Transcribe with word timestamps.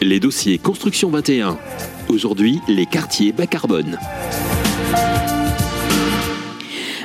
Les 0.00 0.20
dossiers 0.20 0.58
Construction 0.58 1.10
21. 1.10 1.58
Aujourd'hui, 2.08 2.60
les 2.68 2.86
quartiers 2.86 3.32
bas 3.32 3.46
carbone. 3.46 3.98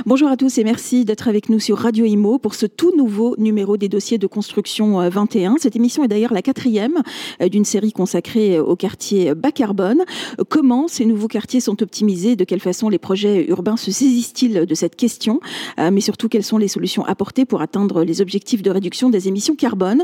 Bonjour 0.10 0.30
à 0.30 0.38
tous 0.38 0.58
et 0.58 0.64
merci 0.64 1.06
d'être 1.06 1.28
avec 1.28 1.50
nous 1.50 1.60
sur 1.60 1.78
Radio 1.78 2.04
Imo 2.04 2.40
pour 2.40 2.56
ce 2.56 2.66
tout 2.66 2.92
nouveau 2.98 3.36
numéro 3.38 3.78
des 3.78 3.90
dossiers 3.90 4.18
de 4.18 4.26
construction 4.26 5.08
21. 5.08 5.52
Euh, 5.52 5.56
Cette 5.60 5.76
émission 5.76 6.04
est 6.04 6.08
d'ailleurs 6.08 6.34
la 6.34 6.42
quatrième 6.42 7.04
euh, 7.44 7.47
d'une 7.47 7.63
série 7.63 7.92
consacrée 7.92 8.58
euh, 8.58 8.64
au 8.64 8.76
quartier 8.76 9.36
bas 9.36 9.51
carbone. 9.51 10.04
Comment 10.47 10.87
ces 10.87 11.06
nouveaux 11.06 11.28
quartiers 11.28 11.60
sont 11.60 11.83
optimisés? 11.83 12.36
De 12.36 12.44
quelle 12.44 12.60
façon 12.60 12.90
les 12.90 12.97
projets 12.97 13.46
urbains 13.50 13.78
se 13.78 13.92
saisissent-ils 13.92 14.65
de 14.65 14.74
cette 14.74 14.96
question? 14.96 15.42
Mais 15.78 16.02
surtout, 16.02 16.28
quelles 16.28 16.44
sont 16.44 16.58
les 16.58 16.68
solutions 16.68 17.05
apportées 17.05 17.46
pour 17.46 17.62
atteindre 17.62 18.04
les 18.04 18.20
objectifs 18.20 18.64
de 18.64 18.72
réduction 18.72 19.12
des 19.12 19.28
émissions 19.28 19.54
carbone? 19.54 20.04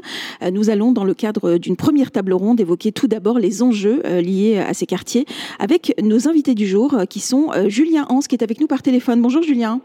Nous 0.52 0.70
allons, 0.70 0.92
dans 0.92 1.04
le 1.04 1.16
cadre 1.16 1.58
d'une 1.58 1.78
première 1.78 2.12
table 2.12 2.34
ronde, 2.34 2.60
évoquer 2.60 2.92
tout 2.92 3.08
d'abord 3.08 3.40
les 3.40 3.64
enjeux 3.64 4.04
liés 4.20 4.60
à 4.60 4.76
ces 4.76 4.86
quartiers 4.86 5.26
avec 5.58 5.96
nos 6.04 6.28
invités 6.28 6.54
du 6.54 6.68
jour 6.68 6.96
qui 7.10 7.22
sont 7.22 7.50
Julien 7.68 8.06
Hans 8.10 8.20
qui 8.20 8.36
est 8.36 8.44
avec 8.44 8.60
nous 8.62 8.68
par 8.68 8.84
téléphone. 8.84 9.22
Bonjour 9.22 9.42
Julien. 9.42 9.82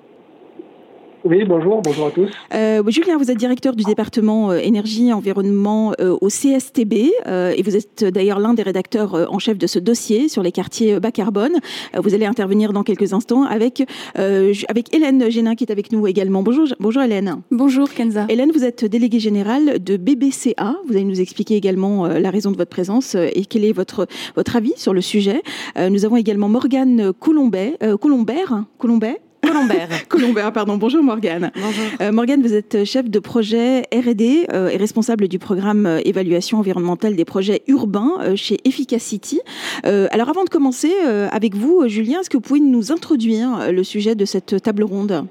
Oui, 1.25 1.45
bonjour, 1.45 1.83
bonjour 1.83 2.07
à 2.07 2.11
tous. 2.11 2.31
Euh, 2.55 2.83
Julien, 2.89 3.19
vous 3.19 3.31
êtes 3.31 3.37
directeur 3.37 3.77
du 3.77 3.85
département 3.85 4.53
euh, 4.53 4.59
énergie 4.59 5.09
et 5.09 5.13
environnement 5.13 5.93
euh, 6.01 6.17
au 6.21 6.29
CSTB 6.29 7.11
euh, 7.27 7.53
et 7.55 7.63
vous 7.63 7.77
êtes 7.77 8.05
d'ailleurs 8.05 8.39
l'un 8.39 8.55
des 8.55 8.63
rédacteurs 8.63 9.15
euh, 9.15 9.27
en 9.29 9.39
chef 9.39 9.59
de 9.59 9.67
ce 9.67 9.79
dossier 9.79 10.31
sur 10.31 10.43
les 10.43 10.51
quartiers 10.51 10.99
bas 10.99 11.11
carbone. 11.11 11.53
vous 11.95 12.15
allez 12.15 12.25
intervenir 12.25 12.73
dans 12.73 12.83
quelques 12.83 13.13
instants 13.13 13.43
avec, 13.45 13.85
avec 14.17 14.95
Hélène 14.95 15.31
Génin 15.31 15.55
qui 15.55 15.65
est 15.65 15.73
avec 15.73 15.93
nous 15.93 16.07
également. 16.07 16.43
Bonjour, 16.43 16.67
bonjour 16.79 17.03
Hélène. 17.03 17.43
Bonjour 17.51 17.93
Kenza. 17.93 18.27
Hélène, 18.29 18.51
vous 18.53 18.65
êtes 18.65 18.85
déléguée 18.85 19.21
générale 19.21 19.83
de 19.83 19.97
BBCA. 19.97 20.77
Vous 20.87 20.95
allez 20.95 21.05
nous 21.05 21.21
expliquer 21.21 21.57
également 21.57 22.07
la 22.07 22.31
raison 22.31 22.51
de 22.51 22.57
votre 22.57 22.71
présence 22.71 23.15
et 23.15 23.45
quel 23.45 23.65
est 23.65 23.73
votre, 23.73 24.07
votre 24.37 24.57
avis 24.57 24.73
sur 24.77 24.95
le 24.95 25.01
sujet. 25.01 25.43
nous 25.77 26.05
avons 26.05 26.17
également 26.17 26.49
Morgane 26.49 27.13
Colombet, 27.13 27.77
Colombert, 28.01 28.65
Colombet 28.79 29.21
Colombert. 29.43 29.89
Colombert, 30.09 30.53
pardon. 30.53 30.77
Bonjour 30.77 31.03
Morgane. 31.03 31.51
Bonjour. 31.55 31.85
Euh, 32.01 32.13
Morgane, 32.13 32.43
vous 32.43 32.55
êtes 32.55 32.85
chef 32.85 33.09
de 33.09 33.19
projet 33.19 33.83
R&D 33.93 34.47
euh, 34.53 34.69
et 34.69 34.77
responsable 34.77 35.29
du 35.29 35.39
programme 35.39 35.87
euh, 35.87 36.01
évaluation 36.05 36.59
environnementale 36.59 37.17
des 37.17 37.25
projets 37.25 37.63
urbains 37.67 38.13
euh, 38.21 38.37
chez 38.37 38.59
Efficacity. 38.65 39.41
Euh, 39.87 40.09
alors 40.11 40.29
avant 40.29 40.45
de 40.45 40.49
commencer 40.49 40.93
avec 41.31 41.55
vous, 41.55 41.89
Julien, 41.89 42.21
est-ce 42.21 42.31
que 42.31 42.37
vous 42.37 42.43
pouvez 42.43 42.61
nous 42.61 42.93
introduire 42.93 43.73
le 43.73 43.83
sujet 43.85 44.15
de 44.15 44.25
cette 44.25 44.63
table 44.63 44.83
ronde? 44.85 45.27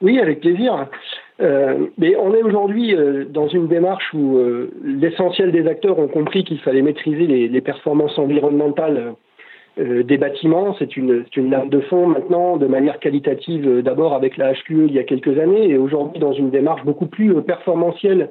Oui, 0.00 0.18
avec 0.18 0.40
plaisir. 0.40 0.88
Euh, 1.40 1.86
mais 1.96 2.16
on 2.16 2.34
est 2.34 2.42
aujourd'hui 2.42 2.94
euh, 2.94 3.24
dans 3.24 3.48
une 3.48 3.66
démarche 3.66 4.12
où 4.12 4.36
euh, 4.36 4.70
l'essentiel 4.84 5.52
des 5.52 5.66
acteurs 5.66 5.98
ont 5.98 6.08
compris 6.08 6.44
qu'il 6.44 6.58
fallait 6.58 6.82
maîtriser 6.82 7.26
les, 7.26 7.48
les 7.48 7.60
performances 7.60 8.18
environnementales 8.18 9.14
euh, 9.80 10.02
des 10.02 10.18
bâtiments. 10.18 10.74
C'est 10.78 10.96
une, 10.96 11.24
lame 11.36 11.68
de 11.70 11.80
fond 11.80 12.06
maintenant, 12.06 12.56
de 12.56 12.66
manière 12.66 12.98
qualitative, 12.98 13.66
euh, 13.66 13.82
d'abord 13.82 14.14
avec 14.14 14.36
la 14.36 14.52
HQE 14.52 14.86
il 14.88 14.92
y 14.92 14.98
a 14.98 15.04
quelques 15.04 15.38
années, 15.38 15.70
et 15.70 15.78
aujourd'hui 15.78 16.20
dans 16.20 16.32
une 16.32 16.50
démarche 16.50 16.84
beaucoup 16.84 17.06
plus 17.06 17.34
euh, 17.34 17.40
performantielle 17.40 18.30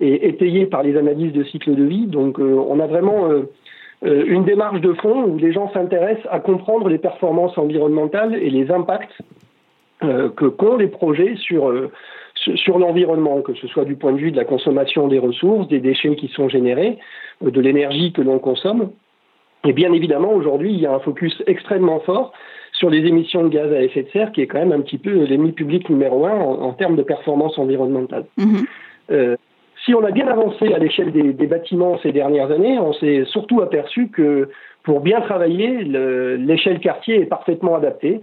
et 0.00 0.28
étayée 0.28 0.66
par 0.66 0.82
les 0.82 0.96
analyses 0.96 1.32
de 1.32 1.44
cycle 1.44 1.74
de 1.74 1.84
vie. 1.84 2.06
Donc 2.06 2.38
on 2.40 2.80
a 2.80 2.86
vraiment 2.88 3.28
une 4.02 4.44
démarche 4.44 4.80
de 4.80 4.94
fond 4.94 5.26
où 5.26 5.38
les 5.38 5.52
gens 5.52 5.70
s'intéressent 5.72 6.26
à 6.28 6.40
comprendre 6.40 6.88
les 6.88 6.98
performances 6.98 7.56
environnementales 7.56 8.34
et 8.34 8.50
les 8.50 8.72
impacts 8.72 9.16
que 10.00 10.46
qu'ont 10.48 10.76
les 10.76 10.88
projets 10.88 11.36
sur 11.36 11.72
sur 12.34 12.80
l'environnement, 12.80 13.42
que 13.42 13.54
ce 13.54 13.68
soit 13.68 13.84
du 13.84 13.94
point 13.94 14.12
de 14.12 14.18
vue 14.18 14.32
de 14.32 14.36
la 14.36 14.44
consommation 14.44 15.06
des 15.06 15.20
ressources, 15.20 15.68
des 15.68 15.78
déchets 15.78 16.16
qui 16.16 16.26
sont 16.28 16.48
générés, 16.48 16.98
de 17.40 17.60
l'énergie 17.60 18.12
que 18.12 18.22
l'on 18.22 18.40
consomme. 18.40 18.90
Et 19.64 19.72
bien 19.72 19.92
évidemment, 19.92 20.32
aujourd'hui, 20.32 20.72
il 20.72 20.80
y 20.80 20.86
a 20.86 20.92
un 20.92 20.98
focus 21.00 21.42
extrêmement 21.46 22.00
fort 22.00 22.32
sur 22.72 22.90
les 22.90 23.06
émissions 23.06 23.44
de 23.44 23.48
gaz 23.48 23.72
à 23.72 23.82
effet 23.82 24.02
de 24.02 24.08
serre, 24.10 24.32
qui 24.32 24.40
est 24.40 24.46
quand 24.46 24.58
même 24.58 24.72
un 24.72 24.80
petit 24.80 24.98
peu 24.98 25.24
l'ennemi 25.24 25.52
public 25.52 25.88
numéro 25.88 26.26
un 26.26 26.34
en, 26.34 26.62
en, 26.62 26.72
termes 26.72 26.96
de 26.96 27.02
performance 27.02 27.58
environnementale. 27.58 28.24
Mmh. 28.38 28.60
Euh, 29.10 29.36
si 29.84 29.94
on 29.94 30.04
a 30.04 30.10
bien 30.10 30.26
avancé 30.26 30.72
à 30.72 30.78
l'échelle 30.78 31.12
des, 31.12 31.32
des, 31.32 31.46
bâtiments 31.46 31.98
ces 32.02 32.12
dernières 32.12 32.50
années, 32.50 32.78
on 32.78 32.92
s'est 32.92 33.24
surtout 33.26 33.60
aperçu 33.60 34.08
que 34.08 34.48
pour 34.84 35.00
bien 35.00 35.20
travailler, 35.20 35.84
l'échelle 35.84 36.80
quartier 36.80 37.20
est 37.20 37.26
parfaitement 37.26 37.76
adaptée, 37.76 38.20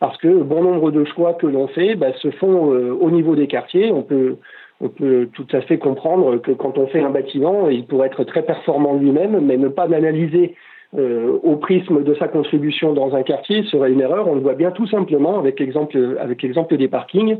parce 0.00 0.18
que 0.18 0.28
bon 0.28 0.62
nombre 0.62 0.90
de 0.90 1.04
choix 1.04 1.34
que 1.34 1.46
l'on 1.46 1.66
fait 1.68 1.94
bah, 1.94 2.12
se 2.20 2.30
font 2.30 2.72
euh, 2.72 2.92
au 2.92 3.10
niveau 3.10 3.36
des 3.36 3.46
quartiers. 3.46 3.90
On 3.90 4.02
peut, 4.02 4.36
on 4.80 4.88
peut 4.88 5.28
tout 5.32 5.46
à 5.52 5.62
fait 5.62 5.78
comprendre 5.78 6.36
que 6.38 6.52
quand 6.52 6.76
on 6.78 6.86
fait 6.88 7.00
un 7.00 7.10
bâtiment, 7.10 7.68
il 7.68 7.86
pourrait 7.86 8.08
être 8.08 8.24
très 8.24 8.42
performant 8.42 8.94
lui-même, 8.94 9.40
mais 9.40 9.56
ne 9.56 9.68
pas 9.68 9.86
l'analyser 9.86 10.56
euh, 10.96 11.38
au 11.42 11.56
prisme 11.56 12.04
de 12.04 12.14
sa 12.14 12.28
contribution 12.28 12.92
dans 12.92 13.14
un 13.14 13.22
quartier 13.22 13.64
serait 13.64 13.90
une 13.90 14.00
erreur. 14.00 14.28
On 14.28 14.34
le 14.34 14.40
voit 14.40 14.54
bien 14.54 14.70
tout 14.70 14.86
simplement 14.86 15.38
avec 15.38 15.58
l'exemple 15.58 16.16
avec 16.20 16.42
l'exemple 16.42 16.76
des 16.76 16.88
parkings, 16.88 17.38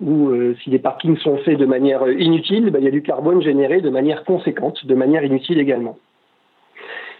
où 0.00 0.28
euh, 0.28 0.56
si 0.62 0.70
les 0.70 0.78
parkings 0.78 1.16
sont 1.18 1.36
faits 1.38 1.58
de 1.58 1.66
manière 1.66 2.08
inutile, 2.08 2.70
ben, 2.70 2.80
il 2.80 2.84
y 2.84 2.88
a 2.88 2.90
du 2.90 3.02
carbone 3.02 3.42
généré 3.42 3.80
de 3.80 3.90
manière 3.90 4.24
conséquente, 4.24 4.84
de 4.86 4.94
manière 4.94 5.24
inutile 5.24 5.60
également. 5.60 5.96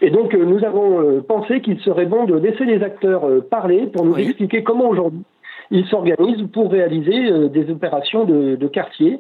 Et 0.03 0.11
donc 0.11 0.35
euh, 0.35 0.45
nous 0.45 0.65
avons 0.65 1.01
euh, 1.01 1.21
pensé 1.27 1.61
qu'il 1.61 1.81
serait 1.81 2.07
bon 2.07 2.25
de 2.25 2.35
laisser 2.35 2.65
les 2.65 2.83
acteurs 2.83 3.29
euh, 3.29 3.41
parler 3.41 3.87
pour 3.87 4.05
nous 4.05 4.15
oui. 4.15 4.25
expliquer 4.25 4.63
comment 4.63 4.89
aujourd'hui 4.89 5.23
ils 5.71 5.87
s'organisent 5.87 6.47
pour 6.53 6.71
réaliser 6.71 7.49
des 7.49 7.71
opérations 7.71 8.25
de, 8.25 8.55
de 8.55 8.69
quartier 8.69 9.15
euh, 9.15 9.19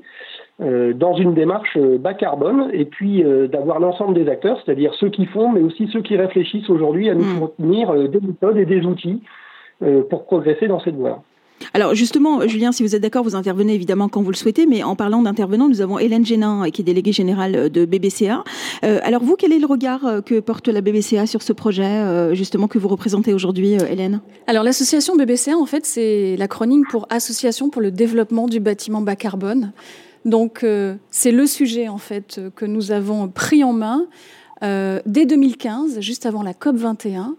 dans 0.58 1.14
une 1.14 1.34
démarche 1.34 1.76
bas 1.78 2.14
carbone 2.14 2.70
et 2.72 2.86
puis 2.86 3.22
euh, 3.22 3.46
d'avoir 3.46 3.78
l'ensemble 3.78 4.14
des 4.14 4.28
acteurs, 4.28 4.58
c'est-à-dire 4.64 4.94
ceux 4.94 5.10
qui 5.10 5.26
font, 5.26 5.50
mais 5.50 5.60
aussi 5.60 5.88
ceux 5.92 6.00
qui 6.00 6.16
réfléchissent 6.16 6.70
aujourd'hui 6.70 7.10
à 7.10 7.14
nous 7.14 7.24
mmh. 7.24 7.48
fournir 7.58 7.90
euh, 7.90 8.08
des 8.08 8.20
méthodes 8.20 8.56
et 8.56 8.66
des 8.66 8.84
outils 8.86 9.22
pour 10.08 10.24
progresser 10.24 10.68
dans 10.68 10.80
cette 10.80 10.94
voie. 10.94 11.22
Alors 11.74 11.94
justement, 11.94 12.48
Julien, 12.48 12.72
si 12.72 12.82
vous 12.82 12.96
êtes 12.96 13.02
d'accord, 13.02 13.22
vous 13.22 13.36
intervenez 13.36 13.74
évidemment 13.74 14.08
quand 14.08 14.22
vous 14.22 14.30
le 14.30 14.36
souhaitez, 14.36 14.64
mais 14.64 14.82
en 14.82 14.96
parlant 14.96 15.20
d'intervenants, 15.20 15.68
nous 15.68 15.82
avons 15.82 15.98
Hélène 15.98 16.24
Génin, 16.24 16.70
qui 16.70 16.80
est 16.80 16.84
déléguée 16.84 17.12
générale 17.12 17.68
de 17.68 17.84
BBCA. 17.84 18.42
Euh, 18.84 18.98
alors 19.02 19.22
vous, 19.22 19.36
quel 19.36 19.52
est 19.52 19.58
le 19.58 19.66
regard 19.66 20.22
que 20.24 20.40
porte 20.40 20.68
la 20.68 20.80
BBCA 20.80 21.26
sur 21.26 21.42
ce 21.42 21.52
projet, 21.52 21.84
euh, 21.84 22.34
justement, 22.34 22.68
que 22.68 22.78
vous 22.78 22.88
représentez 22.88 23.34
aujourd'hui, 23.34 23.74
Hélène? 23.90 24.20
Alors 24.46 24.64
l'association 24.64 25.14
BBCA, 25.16 25.58
en 25.58 25.66
fait, 25.66 25.84
c'est 25.84 26.36
l'acronyme 26.38 26.84
pour 26.90 27.06
Association 27.10 27.68
pour 27.68 27.82
le 27.82 27.90
développement 27.90 28.46
du 28.46 28.60
bâtiment 28.60 29.02
bas 29.02 29.16
carbone. 29.16 29.72
Donc 30.26 30.62
euh, 30.62 30.96
c'est 31.10 31.30
le 31.30 31.46
sujet, 31.46 31.88
en 31.88 31.96
fait, 31.96 32.40
que 32.54 32.66
nous 32.66 32.92
avons 32.92 33.28
pris 33.28 33.64
en 33.64 33.72
main 33.72 34.06
euh, 34.62 35.00
dès 35.06 35.24
2015, 35.24 36.00
juste 36.00 36.26
avant 36.26 36.42
la 36.42 36.52
COP 36.52 36.76
21. 36.76 37.36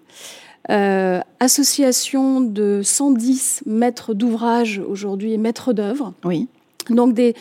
Euh, 0.69 1.21
association 1.39 2.41
de 2.41 2.81
110 2.83 3.63
maîtres 3.65 4.13
d'ouvrage 4.13 4.79
aujourd'hui 4.79 5.33
et 5.33 5.37
maîtres 5.37 5.71
d'œuvre. 5.71 6.13
Oui. 6.25 6.47
Donc 6.89 7.13
des, 7.13 7.35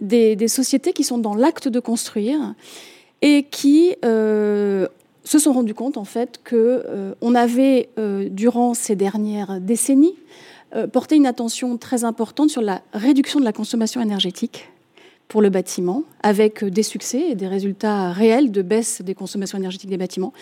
des, 0.00 0.34
des, 0.34 0.48
sociétés 0.48 0.92
qui 0.92 1.04
sont 1.04 1.18
dans 1.18 1.36
l'acte 1.36 1.68
de 1.68 1.78
construire 1.78 2.54
et 3.22 3.44
qui 3.44 3.94
euh, 4.04 4.88
se 5.24 5.38
sont 5.38 5.52
rendus 5.52 5.74
compte 5.74 5.96
en 5.96 6.04
fait 6.04 6.40
que 6.42 6.84
euh, 6.86 7.14
on 7.20 7.34
avait 7.34 7.90
euh, 7.98 8.28
durant 8.28 8.74
ces 8.74 8.96
dernières 8.96 9.60
décennies 9.60 10.16
euh, 10.74 10.86
porté 10.86 11.14
une 11.14 11.26
attention 11.26 11.76
très 11.78 12.02
importante 12.04 12.50
sur 12.50 12.60
la 12.60 12.82
réduction 12.92 13.38
de 13.38 13.44
la 13.44 13.52
consommation 13.52 14.00
énergétique 14.00 14.68
pour 15.34 15.42
le 15.42 15.50
bâtiment, 15.50 16.04
avec 16.22 16.62
des 16.62 16.84
succès 16.84 17.30
et 17.30 17.34
des 17.34 17.48
résultats 17.48 18.12
réels 18.12 18.52
de 18.52 18.62
baisse 18.62 19.02
des 19.02 19.16
consommations 19.16 19.58
énergétiques 19.58 19.90
des 19.90 19.96
bâtiments 19.96 20.32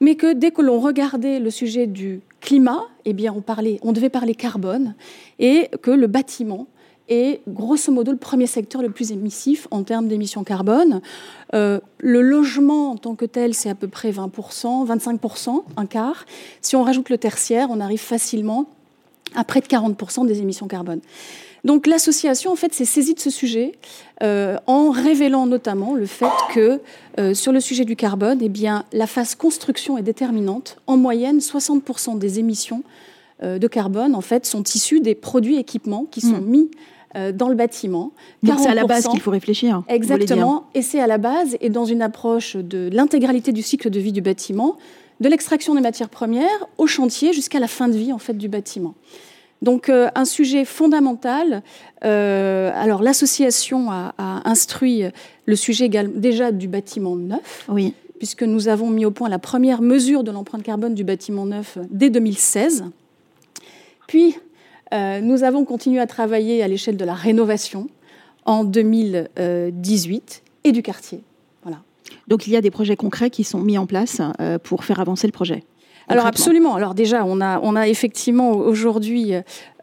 mais 0.00 0.14
que 0.14 0.32
dès 0.32 0.50
que 0.50 0.62
l'on 0.62 0.80
regardait 0.80 1.38
le 1.40 1.50
sujet 1.50 1.86
du 1.86 2.22
climat, 2.40 2.86
eh 3.04 3.12
bien 3.12 3.34
on, 3.36 3.42
parlait, 3.42 3.78
on 3.82 3.92
devait 3.92 4.08
parler 4.08 4.34
carbone, 4.34 4.94
et 5.38 5.68
que 5.82 5.90
le 5.90 6.06
bâtiment 6.06 6.68
est 7.10 7.42
grosso 7.48 7.92
modo 7.92 8.10
le 8.12 8.16
premier 8.16 8.46
secteur 8.46 8.80
le 8.80 8.88
plus 8.88 9.12
émissif 9.12 9.68
en 9.70 9.82
termes 9.82 10.08
d'émissions 10.08 10.42
carbone. 10.42 11.02
Euh, 11.52 11.78
le 11.98 12.22
logement 12.22 12.92
en 12.92 12.96
tant 12.96 13.14
que 13.14 13.26
tel, 13.26 13.52
c'est 13.52 13.68
à 13.68 13.74
peu 13.74 13.88
près 13.88 14.10
20%, 14.10 14.86
25%, 14.86 15.64
un 15.76 15.84
quart. 15.84 16.24
Si 16.62 16.76
on 16.76 16.82
rajoute 16.82 17.10
le 17.10 17.18
tertiaire, 17.18 17.68
on 17.70 17.78
arrive 17.78 18.00
facilement 18.00 18.70
à 19.34 19.44
près 19.44 19.60
de 19.60 19.66
40% 19.66 20.26
des 20.26 20.40
émissions 20.40 20.66
carbone. 20.66 21.00
Donc 21.64 21.86
l'association, 21.86 22.52
en 22.52 22.56
fait, 22.56 22.72
s'est 22.72 22.84
saisie 22.84 23.14
de 23.14 23.20
ce 23.20 23.30
sujet 23.30 23.72
euh, 24.22 24.56
en 24.66 24.90
révélant 24.90 25.46
notamment 25.46 25.94
le 25.94 26.06
fait 26.06 26.26
que 26.54 26.80
euh, 27.18 27.34
sur 27.34 27.52
le 27.52 27.60
sujet 27.60 27.84
du 27.84 27.96
carbone, 27.96 28.38
eh 28.42 28.48
bien, 28.48 28.84
la 28.92 29.06
phase 29.06 29.34
construction 29.34 29.98
est 29.98 30.02
déterminante. 30.02 30.76
En 30.86 30.96
moyenne, 30.96 31.38
60% 31.38 32.18
des 32.18 32.38
émissions 32.38 32.82
euh, 33.42 33.58
de 33.58 33.68
carbone, 33.68 34.14
en 34.14 34.20
fait, 34.20 34.46
sont 34.46 34.62
issues 34.62 35.00
des 35.00 35.14
produits 35.14 35.56
et 35.56 35.60
équipements 35.60 36.06
qui 36.10 36.20
sont 36.20 36.40
mmh. 36.40 36.46
mis 36.46 36.70
dans 37.34 37.48
le 37.48 37.56
bâtiment. 37.56 38.12
C'est 38.44 38.68
à 38.68 38.74
la 38.74 38.84
base 38.84 39.08
qu'il 39.08 39.18
faut 39.18 39.32
réfléchir. 39.32 39.82
Exactement. 39.88 40.68
Et 40.74 40.82
c'est 40.82 41.00
à 41.00 41.08
la 41.08 41.18
base 41.18 41.56
et 41.60 41.68
dans 41.68 41.84
une 41.84 42.02
approche 42.02 42.54
de 42.54 42.88
l'intégralité 42.92 43.50
du 43.50 43.62
cycle 43.62 43.90
de 43.90 43.98
vie 43.98 44.12
du 44.12 44.20
bâtiment, 44.20 44.76
de 45.18 45.28
l'extraction 45.28 45.74
des 45.74 45.80
matières 45.80 46.08
premières 46.08 46.68
au 46.78 46.86
chantier 46.86 47.32
jusqu'à 47.32 47.58
la 47.58 47.66
fin 47.66 47.88
de 47.88 47.96
vie 47.96 48.12
en 48.12 48.18
fait 48.18 48.34
du 48.34 48.48
bâtiment. 48.48 48.94
Donc 49.62 49.90
un 49.90 50.24
sujet 50.24 50.64
fondamental. 50.64 51.62
alors 52.02 53.02
l'association 53.02 53.90
a, 53.90 54.14
instruit 54.44 55.04
le 55.44 55.56
sujet 55.56 55.88
déjà 55.88 56.50
du 56.50 56.68
bâtiment 56.68 57.16
neuf. 57.16 57.66
Oui. 57.68 57.94
Puisque 58.18 58.42
nous 58.42 58.68
avons 58.68 58.90
mis 58.90 59.04
au 59.04 59.10
point 59.10 59.28
la 59.28 59.38
première 59.38 59.82
mesure 59.82 60.24
de 60.24 60.30
l'empreinte 60.30 60.62
carbone 60.62 60.94
du 60.94 61.04
bâtiment 61.04 61.46
neuf 61.46 61.78
dès 61.90 62.10
2016. 62.10 62.84
Puis, 64.06 64.36
nous 64.92 65.44
avons 65.44 65.64
continué 65.64 66.00
à 66.00 66.06
travailler 66.06 66.62
à 66.62 66.68
l'échelle 66.68 66.96
de 66.96 67.04
la 67.04 67.14
rénovation 67.14 67.88
en 68.44 68.64
2018 68.64 70.42
et 70.64 70.72
du 70.72 70.82
quartier. 70.82 71.22
Voilà. 71.62 71.82
Donc 72.28 72.46
il 72.46 72.52
y 72.52 72.56
a 72.56 72.60
des 72.60 72.70
projets 72.70 72.96
concrets 72.96 73.30
qui 73.30 73.44
sont 73.44 73.60
mis 73.60 73.78
en 73.78 73.86
place 73.86 74.20
euh, 74.40 74.58
pour 74.58 74.84
faire 74.84 75.00
avancer 75.00 75.26
le 75.26 75.32
projet. 75.32 75.64
Alors 76.10 76.26
absolument. 76.26 76.74
Alors 76.74 76.94
déjà, 76.94 77.24
on 77.24 77.40
a, 77.40 77.60
on 77.62 77.76
a 77.76 77.88
effectivement 77.88 78.50
aujourd'hui 78.50 79.32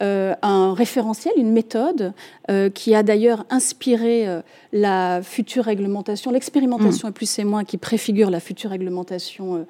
euh, 0.02 0.34
un 0.42 0.74
référentiel, 0.74 1.34
une 1.38 1.52
méthode 1.52 2.14
euh, 2.52 2.70
qui 2.70 2.94
a 2.94 3.02
d'ailleurs 3.02 3.46
inspiré 3.50 4.28
la 4.74 5.22
future 5.24 5.64
réglementation, 5.66 6.32
l'expérimentation 6.32 7.08
mmh. 7.08 7.12
et 7.12 7.14
plus 7.14 7.40
et 7.40 7.44
moins 7.44 7.64
qui 7.64 7.78
préfigure 7.78 8.30
la 8.30 8.40
future 8.40 8.72
réglementation 8.72 9.66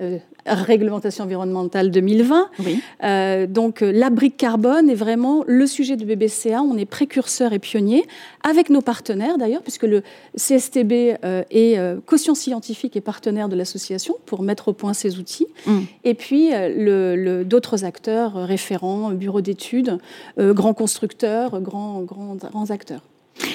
euh, 0.00 0.18
réglementation 0.46 1.24
environnementale 1.24 1.90
2020. 1.90 2.50
Euh, 3.02 3.46
donc 3.46 3.82
euh, 3.82 3.92
la 3.92 4.10
brique 4.10 4.36
carbone 4.36 4.90
est 4.90 4.94
vraiment 4.94 5.44
le 5.46 5.66
sujet 5.66 5.96
de 5.96 6.04
BBCA. 6.04 6.62
On 6.62 6.76
est 6.76 6.84
précurseur 6.84 7.52
et 7.52 7.58
pionnier 7.58 8.04
avec 8.42 8.70
nos 8.70 8.80
partenaires 8.80 9.38
d'ailleurs, 9.38 9.62
puisque 9.62 9.84
le 9.84 10.02
CSTB 10.36 11.16
est 11.50 11.78
caution 12.06 12.34
scientifique 12.34 12.96
et 12.96 13.00
partenaire 13.00 13.48
de 13.48 13.56
l'association 13.56 14.16
pour 14.26 14.42
mettre 14.42 14.68
au 14.68 14.72
point 14.72 14.92
ces 14.92 15.18
outils. 15.18 15.46
Mm. 15.66 15.78
Et 16.04 16.14
puis 16.14 16.50
le, 16.50 17.42
d'autres 17.44 17.84
acteurs 17.84 18.34
référents, 18.34 19.10
bureaux 19.10 19.40
d'études, 19.40 19.98
grands 20.38 20.74
constructeurs, 20.74 21.60
grands, 21.60 22.00
grands, 22.02 22.34
grands 22.34 22.70
acteurs. 22.70 23.02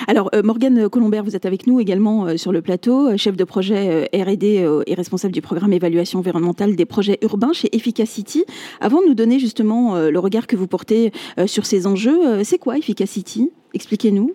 Alors, 0.07 0.29
euh, 0.33 0.41
Morgane 0.43 0.89
Colombert, 0.89 1.23
vous 1.23 1.35
êtes 1.35 1.45
avec 1.45 1.67
nous 1.67 1.79
également 1.79 2.25
euh, 2.25 2.37
sur 2.37 2.51
le 2.51 2.61
plateau, 2.61 3.09
euh, 3.09 3.17
chef 3.17 3.35
de 3.35 3.43
projet 3.43 4.09
RD 4.13 4.43
et 4.43 4.93
responsable 4.95 5.33
du 5.33 5.41
programme 5.41 5.73
évaluation 5.73 6.19
environnementale 6.19 6.75
des 6.75 6.85
projets 6.85 7.19
urbains 7.21 7.53
chez 7.53 7.75
Efficacity. 7.75 8.45
Avant 8.81 9.01
de 9.01 9.07
nous 9.07 9.13
donner 9.13 9.39
justement 9.39 9.97
le 9.97 10.19
regard 10.19 10.47
que 10.47 10.55
vous 10.55 10.67
portez 10.67 11.11
sur 11.45 11.65
ces 11.65 11.87
enjeux, 11.87 12.43
c'est 12.43 12.57
quoi 12.57 12.77
Efficacity? 12.77 13.51
Expliquez-nous. 13.73 14.33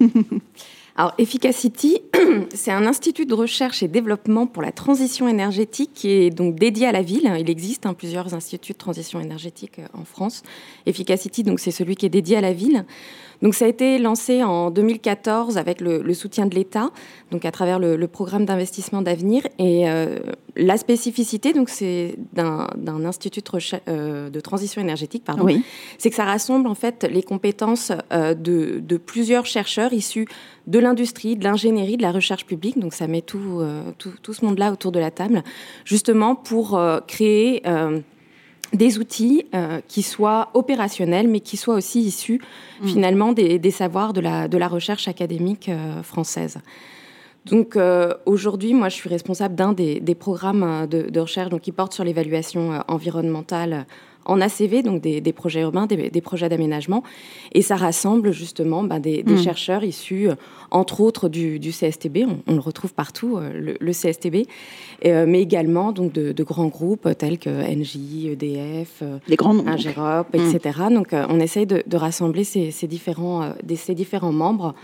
Alors, 0.96 1.12
Efficacity, 1.18 2.00
c'est 2.54 2.70
un 2.72 2.86
institut 2.86 3.26
de 3.26 3.34
recherche 3.34 3.82
et 3.82 3.88
développement 3.88 4.46
pour 4.46 4.62
la 4.62 4.72
transition 4.72 5.28
énergétique 5.28 5.90
qui 5.94 6.10
est 6.10 6.30
donc 6.30 6.56
dédié 6.56 6.86
à 6.86 6.92
la 6.92 7.02
ville. 7.02 7.30
Il 7.38 7.50
existe 7.50 7.84
hein, 7.84 7.92
plusieurs 7.92 8.32
instituts 8.32 8.72
de 8.72 8.78
transition 8.78 9.20
énergétique 9.20 9.80
en 9.92 10.04
France. 10.04 10.42
Efficacity, 10.86 11.42
donc, 11.42 11.60
c'est 11.60 11.70
celui 11.70 11.96
qui 11.96 12.06
est 12.06 12.10
dédié 12.10 12.38
à 12.38 12.40
la 12.40 12.54
ville. 12.54 12.86
Donc 13.42 13.54
ça 13.54 13.66
a 13.66 13.68
été 13.68 13.98
lancé 13.98 14.42
en 14.42 14.70
2014 14.70 15.58
avec 15.58 15.80
le, 15.80 16.14
soutien 16.14 16.46
de 16.46 16.54
l'État, 16.54 16.90
donc 17.30 17.44
à 17.44 17.50
travers 17.50 17.78
le, 17.78 18.06
programme 18.06 18.44
d'investissement 18.44 19.02
d'avenir. 19.02 19.42
Et 19.58 19.88
euh, 19.88 20.18
la 20.56 20.76
spécificité, 20.76 21.52
donc 21.52 21.68
c'est 21.68 22.16
d'un 22.32 22.68
institut 23.04 23.40
de, 23.40 23.46
euh, 23.88 24.30
de, 24.30 24.40
transition 24.40 24.80
énergétique, 24.80 25.24
pardon, 25.24 25.46
c'est 25.98 26.10
que 26.10 26.16
ça 26.16 26.24
rassemble 26.24 26.66
en 26.68 26.74
fait 26.74 27.04
les 27.10 27.22
compétences 27.22 27.92
euh, 28.12 28.34
de, 28.34 28.80
de, 28.80 28.96
plusieurs 28.96 29.46
chercheurs 29.46 29.92
issus 29.92 30.26
de 30.66 30.78
l'industrie, 30.78 31.36
de 31.36 31.44
l'ingénierie, 31.44 31.96
de 31.96 32.02
la 32.02 32.12
recherche 32.12 32.46
publique. 32.46 32.78
Donc 32.78 32.94
ça 32.94 33.06
met 33.06 33.22
tout, 33.22 33.62
tout, 33.98 34.12
tout 34.22 34.32
ce 34.32 34.44
monde-là 34.44 34.72
autour 34.72 34.92
de 34.92 34.98
la 34.98 35.10
table, 35.10 35.42
justement 35.84 36.34
pour 36.34 36.80
créer 37.06 37.62
des 38.72 38.98
outils 38.98 39.46
euh, 39.54 39.80
qui 39.86 40.02
soient 40.02 40.50
opérationnels, 40.54 41.28
mais 41.28 41.40
qui 41.40 41.56
soient 41.56 41.74
aussi 41.74 42.00
issus 42.00 42.40
mm. 42.80 42.86
finalement 42.88 43.32
des, 43.32 43.70
savoirs 43.70 44.12
de 44.12 44.20
la, 44.20 44.48
de 44.48 44.58
la 44.58 44.68
recherche 44.68 45.08
académique 45.08 45.68
euh, 45.68 46.02
française. 46.02 46.58
Donc 47.44 47.76
euh, 47.76 48.12
aujourd'hui, 48.26 48.74
moi, 48.74 48.88
je 48.88 48.96
suis 48.96 49.08
responsable 49.08 49.54
d'un 49.54 49.72
des, 49.72 50.00
programmes 50.18 50.86
de, 50.88 51.20
recherche 51.20 51.48
donc, 51.48 51.62
qui 51.62 51.72
porte 51.72 51.92
sur 51.92 52.02
l'évaluation 52.02 52.82
environnementale 52.88 53.86
en 54.26 54.40
ACV, 54.40 54.82
donc 54.82 55.00
des, 55.00 55.32
projets 55.32 55.62
urbains, 55.62 55.86
des, 55.86 56.20
projets 56.20 56.48
d'aménagement. 56.48 57.02
Et 57.52 57.62
ça 57.62 57.76
rassemble 57.76 58.32
justement 58.32 58.82
ben, 58.82 59.00
des, 59.00 59.22
mm. 59.24 59.38
chercheurs 59.38 59.84
issus, 59.84 60.28
entre 60.70 61.00
autres, 61.00 61.28
du, 61.28 61.58
CSTB. 61.58 62.26
On, 62.46 62.54
le 62.54 62.60
retrouve 62.60 62.92
partout, 62.92 63.38
le, 63.40 63.92
CSTB. 63.92 64.46
Euh, 65.04 65.26
mais 65.28 65.42
également 65.42 65.92
donc 65.92 66.12
de, 66.12 66.42
grands 66.42 66.68
groupes 66.68 67.08
tels 67.18 67.38
que 67.38 67.50
NJ, 67.50 68.26
EDF, 68.32 69.02
Les 69.28 69.36
grands 69.36 69.58
Ingerop, 69.66 70.34
etc. 70.34 70.60
Donc 70.90 71.12
euh, 71.12 71.26
on 71.28 71.40
essaye 71.40 71.66
de, 71.66 71.96
rassembler 71.96 72.44
ces, 72.44 72.70
différents, 72.86 73.42
euh, 73.42 73.52
ces 73.74 73.94
différents 73.94 74.32
membres 74.32 74.74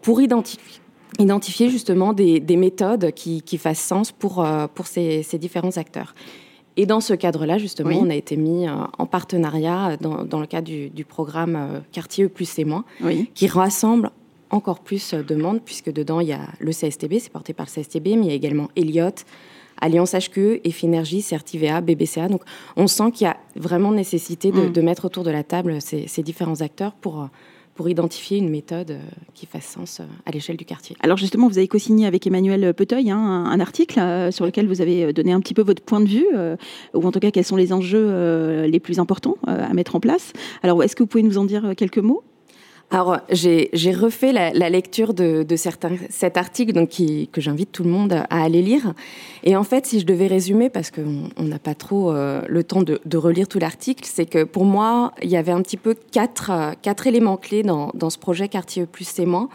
pour 0.00 0.20
identifier 0.20 0.80
identifier 1.18 1.68
justement 1.68 2.14
des, 2.14 2.40
méthodes 2.56 3.12
qui, 3.12 3.58
fassent 3.58 3.82
sens 3.82 4.12
pour, 4.12 4.46
pour 4.74 4.86
ces, 4.86 5.22
différents 5.34 5.76
acteurs. 5.76 6.14
Et 6.76 6.86
dans 6.86 7.00
ce 7.00 7.14
cadre-là, 7.14 7.58
justement, 7.58 7.98
on 7.98 8.08
a 8.08 8.14
été 8.14 8.36
mis 8.36 8.66
en 8.68 9.06
partenariat 9.06 9.96
dans, 9.98 10.40
le 10.40 10.46
cadre 10.46 10.66
du, 10.66 11.04
programme 11.04 11.82
Quartier 11.92 12.28
plus 12.28 12.46
c'est 12.46 12.64
moins, 12.64 12.84
qui 13.34 13.46
rassemble 13.46 14.10
encore 14.50 14.80
plus 14.80 15.14
de 15.14 15.34
monde, 15.34 15.60
puisque 15.64 15.92
dedans, 15.92 16.20
il 16.20 16.28
y 16.28 16.32
a 16.32 16.48
le 16.60 16.72
CSTB, 16.72 17.18
c'est 17.18 17.32
porté 17.32 17.52
par 17.52 17.66
le 17.66 17.82
CSTB, 17.82 18.08
mais 18.16 18.26
il 18.26 18.26
y 18.26 18.30
a 18.30 18.34
également 18.34 18.68
Elliott, 18.76 19.24
Alliance 19.80 20.14
HQE, 20.14 20.60
Effinergie, 20.64 21.22
Certivea, 21.22 21.80
BBCA. 21.80 22.28
Donc 22.28 22.42
on 22.76 22.86
sent 22.86 23.10
qu'il 23.12 23.26
y 23.26 23.30
a 23.30 23.36
vraiment 23.56 23.90
nécessité 23.90 24.52
de, 24.52 24.80
mm. 24.80 24.84
mettre 24.84 25.04
autour 25.04 25.24
de 25.24 25.30
la 25.30 25.42
table 25.42 25.80
ces, 25.80 26.22
différents 26.22 26.60
acteurs 26.60 26.92
pour, 26.92 27.28
pour 27.74 27.88
identifier 27.88 28.38
une 28.38 28.50
méthode 28.50 28.92
euh, 28.92 29.00
qui 29.34 29.46
fasse 29.46 29.66
sens 29.66 30.00
euh, 30.00 30.04
à 30.26 30.30
l'échelle 30.30 30.56
du 30.56 30.64
quartier. 30.64 30.96
Alors 31.00 31.16
justement, 31.16 31.48
vous 31.48 31.58
avez 31.58 31.68
co-signé 31.68 32.06
avec 32.06 32.26
Emmanuel 32.26 32.74
Peteuil 32.74 33.10
hein, 33.10 33.18
un, 33.18 33.60
article 33.60 33.98
euh, 33.98 34.30
sur 34.30 34.44
lequel 34.44 34.66
vous 34.66 34.80
avez 34.80 35.12
donné 35.12 35.32
un 35.32 35.40
petit 35.40 35.54
peu 35.54 35.62
votre 35.62 35.82
point 35.82 36.00
de 36.00 36.08
vue, 36.08 36.26
ou 36.94 37.06
en 37.06 37.12
tout 37.12 37.20
cas 37.20 37.30
quels 37.30 37.44
sont 37.44 37.56
les 37.56 37.72
enjeux 37.72 38.64
les 38.64 38.80
plus 38.80 38.98
importants 38.98 39.36
à 39.46 39.72
mettre 39.74 39.94
en 39.94 40.00
place. 40.00 40.32
Alors 40.62 40.82
est-ce 40.82 40.96
que 40.96 41.02
vous 41.02 41.06
pouvez 41.06 41.22
nous 41.22 41.38
en 41.38 41.44
dire 41.44 41.72
quelques 41.76 41.98
mots? 41.98 42.22
Alors, 42.92 43.20
j'ai 43.30 43.92
refait 43.92 44.32
la, 44.32 44.68
lecture 44.68 45.14
de, 45.14 45.46
certains, 45.56 45.96
cet 46.10 46.36
article 46.36 46.74
donc 46.74 46.90
qui, 46.90 47.28
que 47.32 47.40
j'invite 47.40 47.72
tout 47.72 47.84
le 47.84 47.90
monde 47.90 48.12
à 48.12 48.42
aller 48.42 48.60
lire. 48.60 48.92
Et 49.44 49.56
en 49.56 49.64
fait, 49.64 49.86
si 49.86 49.98
je 49.98 50.04
devais 50.04 50.26
résumer, 50.26 50.68
parce 50.68 50.90
qu'on 50.90 51.42
n'a 51.42 51.58
pas 51.58 51.74
trop 51.74 52.12
euh, 52.12 52.42
le 52.48 52.62
temps 52.62 52.82
de, 52.82 53.16
relire 53.16 53.48
tout 53.48 53.58
l'article, 53.58 54.04
c'est 54.06 54.26
que 54.26 54.44
pour 54.44 54.66
moi, 54.66 55.14
il 55.22 55.30
y 55.30 55.38
avait 55.38 55.52
un 55.52 55.62
petit 55.62 55.78
peu 55.78 55.94
quatre, 56.10 56.74
quatre 56.82 57.06
éléments 57.06 57.38
clés 57.38 57.62
dans, 57.62 57.90
dans 57.94 58.10
ce 58.10 58.18
projet 58.18 58.48
Quartier 58.48 58.84
Plus 58.84 59.08
C'est 59.08 59.26
Moins. 59.26 59.48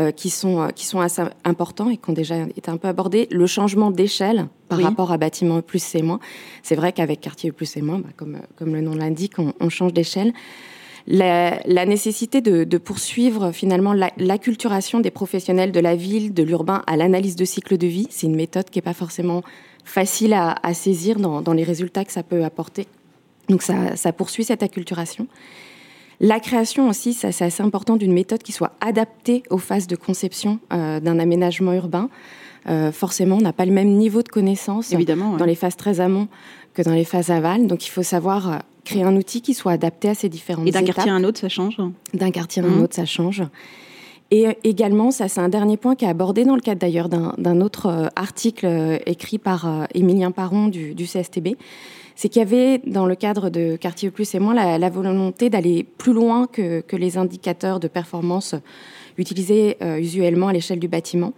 Euh, 0.00 0.10
qui, 0.10 0.28
sont, 0.28 0.70
qui 0.74 0.86
sont 0.86 0.98
assez 0.98 1.22
importants 1.44 1.88
et 1.88 1.98
qui 1.98 2.10
ont 2.10 2.14
déjà 2.14 2.38
été 2.56 2.68
un 2.68 2.78
peu 2.78 2.88
abordés. 2.88 3.28
Le 3.30 3.46
changement 3.46 3.92
d'échelle 3.92 4.48
par 4.68 4.80
rapport 4.80 5.12
à 5.12 5.18
bâtiment 5.18 5.62
plus 5.62 5.80
c'est 5.80 6.02
moins. 6.02 6.18
C'est 6.64 6.74
vrai 6.74 6.90
qu'avec 6.90 7.20
quartier 7.20 7.52
plus 7.52 7.76
moins, 7.76 8.00
bah, 8.00 8.08
comme, 8.16 8.40
comme 8.56 8.74
le 8.74 8.80
nom 8.80 8.96
l'indique, 8.96 9.38
on, 9.38 9.54
on 9.60 9.68
change 9.68 9.92
d'échelle 9.92 10.32
la, 11.06 11.86
nécessité 11.86 12.40
de, 12.40 12.78
poursuivre 12.78 13.52
finalement 13.52 13.92
l'acculturation 14.16 15.00
des 15.00 15.10
professionnels 15.10 15.72
de 15.72 15.80
la 15.80 15.96
ville, 15.96 16.32
de 16.32 16.42
l'urbain 16.42 16.82
à 16.86 16.96
l'analyse 16.96 17.36
de 17.36 17.44
cycle 17.44 17.76
de 17.76 17.86
vie. 17.86 18.06
C'est 18.10 18.26
une 18.26 18.36
méthode 18.36 18.70
qui 18.70 18.78
n'est 18.78 18.82
pas 18.82 18.94
forcément 18.94 19.42
facile 19.84 20.32
à, 20.32 20.74
saisir 20.74 21.18
dans, 21.18 21.52
les 21.52 21.64
résultats 21.64 22.04
que 22.04 22.12
ça 22.12 22.22
peut 22.22 22.44
apporter. 22.44 22.86
Donc 23.48 23.62
ça, 23.62 24.12
poursuit 24.12 24.44
cette 24.44 24.62
acculturation. 24.62 25.26
La 26.20 26.40
création 26.40 26.88
aussi, 26.88 27.12
c'est 27.12 27.42
assez 27.42 27.62
important 27.62 27.96
d'une 27.96 28.12
méthode 28.12 28.42
qui 28.42 28.52
soit 28.52 28.72
adaptée 28.80 29.42
aux 29.50 29.58
phases 29.58 29.88
de 29.88 29.96
conception 29.96 30.60
euh, 30.72 31.00
d'un 31.00 31.18
aménagement 31.18 31.72
urbain. 31.72 32.08
Euh, 32.68 32.92
forcément, 32.92 33.36
on 33.36 33.40
n'a 33.40 33.52
pas 33.52 33.66
le 33.66 33.72
même 33.72 33.90
niveau 33.90 34.22
de 34.22 34.28
connaissance 34.28 34.92
Évidemment, 34.92 35.36
dans 35.36 35.44
les 35.44 35.56
phases 35.56 35.76
très 35.76 36.00
amont 36.00 36.28
que 36.72 36.82
dans 36.82 36.94
les 36.94 37.04
phases 37.04 37.30
aval. 37.30 37.66
Donc 37.66 37.84
il 37.86 37.90
faut 37.90 38.04
savoir 38.04 38.48
euh, 38.52 38.58
créer 38.84 39.02
un 39.02 39.16
outil 39.16 39.40
qui 39.40 39.54
soit 39.54 39.72
adapté 39.72 40.08
à 40.08 40.14
ces 40.14 40.28
différentes 40.28 40.66
étapes. 40.66 40.82
Et 40.82 40.86
d'un 40.86 40.92
quartier 40.92 41.10
à 41.10 41.14
un 41.14 41.24
autre, 41.24 41.40
ça 41.40 41.48
change 41.48 41.78
D'un 42.12 42.30
quartier 42.30 42.62
à 42.62 42.66
un 42.66 42.68
mmh. 42.68 42.82
autre, 42.82 42.94
ça 42.94 43.06
change. 43.06 43.42
Et 44.30 44.46
également, 44.64 45.10
ça 45.10 45.28
c'est 45.28 45.40
un 45.40 45.48
dernier 45.48 45.76
point 45.76 45.94
qui 45.94 46.04
est 46.04 46.08
abordé 46.08 46.44
dans 46.44 46.54
le 46.54 46.60
cadre 46.60 46.80
d'ailleurs 46.80 47.08
d'un 47.08 47.60
autre 47.60 47.86
euh, 47.86 48.06
article 48.16 48.66
euh, 48.66 48.98
écrit 49.06 49.38
par 49.38 49.68
euh, 49.68 49.84
Émilien 49.94 50.30
Paron 50.30 50.68
du, 50.68 50.94
CSTB, 50.94 51.56
c'est 52.16 52.28
qu'il 52.28 52.40
y 52.40 52.42
avait 52.42 52.78
dans 52.78 53.06
le 53.06 53.14
cadre 53.14 53.50
de 53.50 53.76
Quartier 53.76 54.10
Plus 54.10 54.34
et 54.34 54.38
moins 54.38 54.54
la, 54.54 54.90
volonté 54.90 55.50
d'aller 55.50 55.84
plus 55.84 56.12
loin 56.12 56.46
que, 56.46 56.82
les 56.92 57.18
indicateurs 57.18 57.80
de 57.80 57.88
performance 57.88 58.54
utilisés 59.18 59.76
usuellement 59.98 60.48
à 60.48 60.52
l'échelle 60.52 60.78
du 60.78 60.86
bâtiment, 60.86 61.32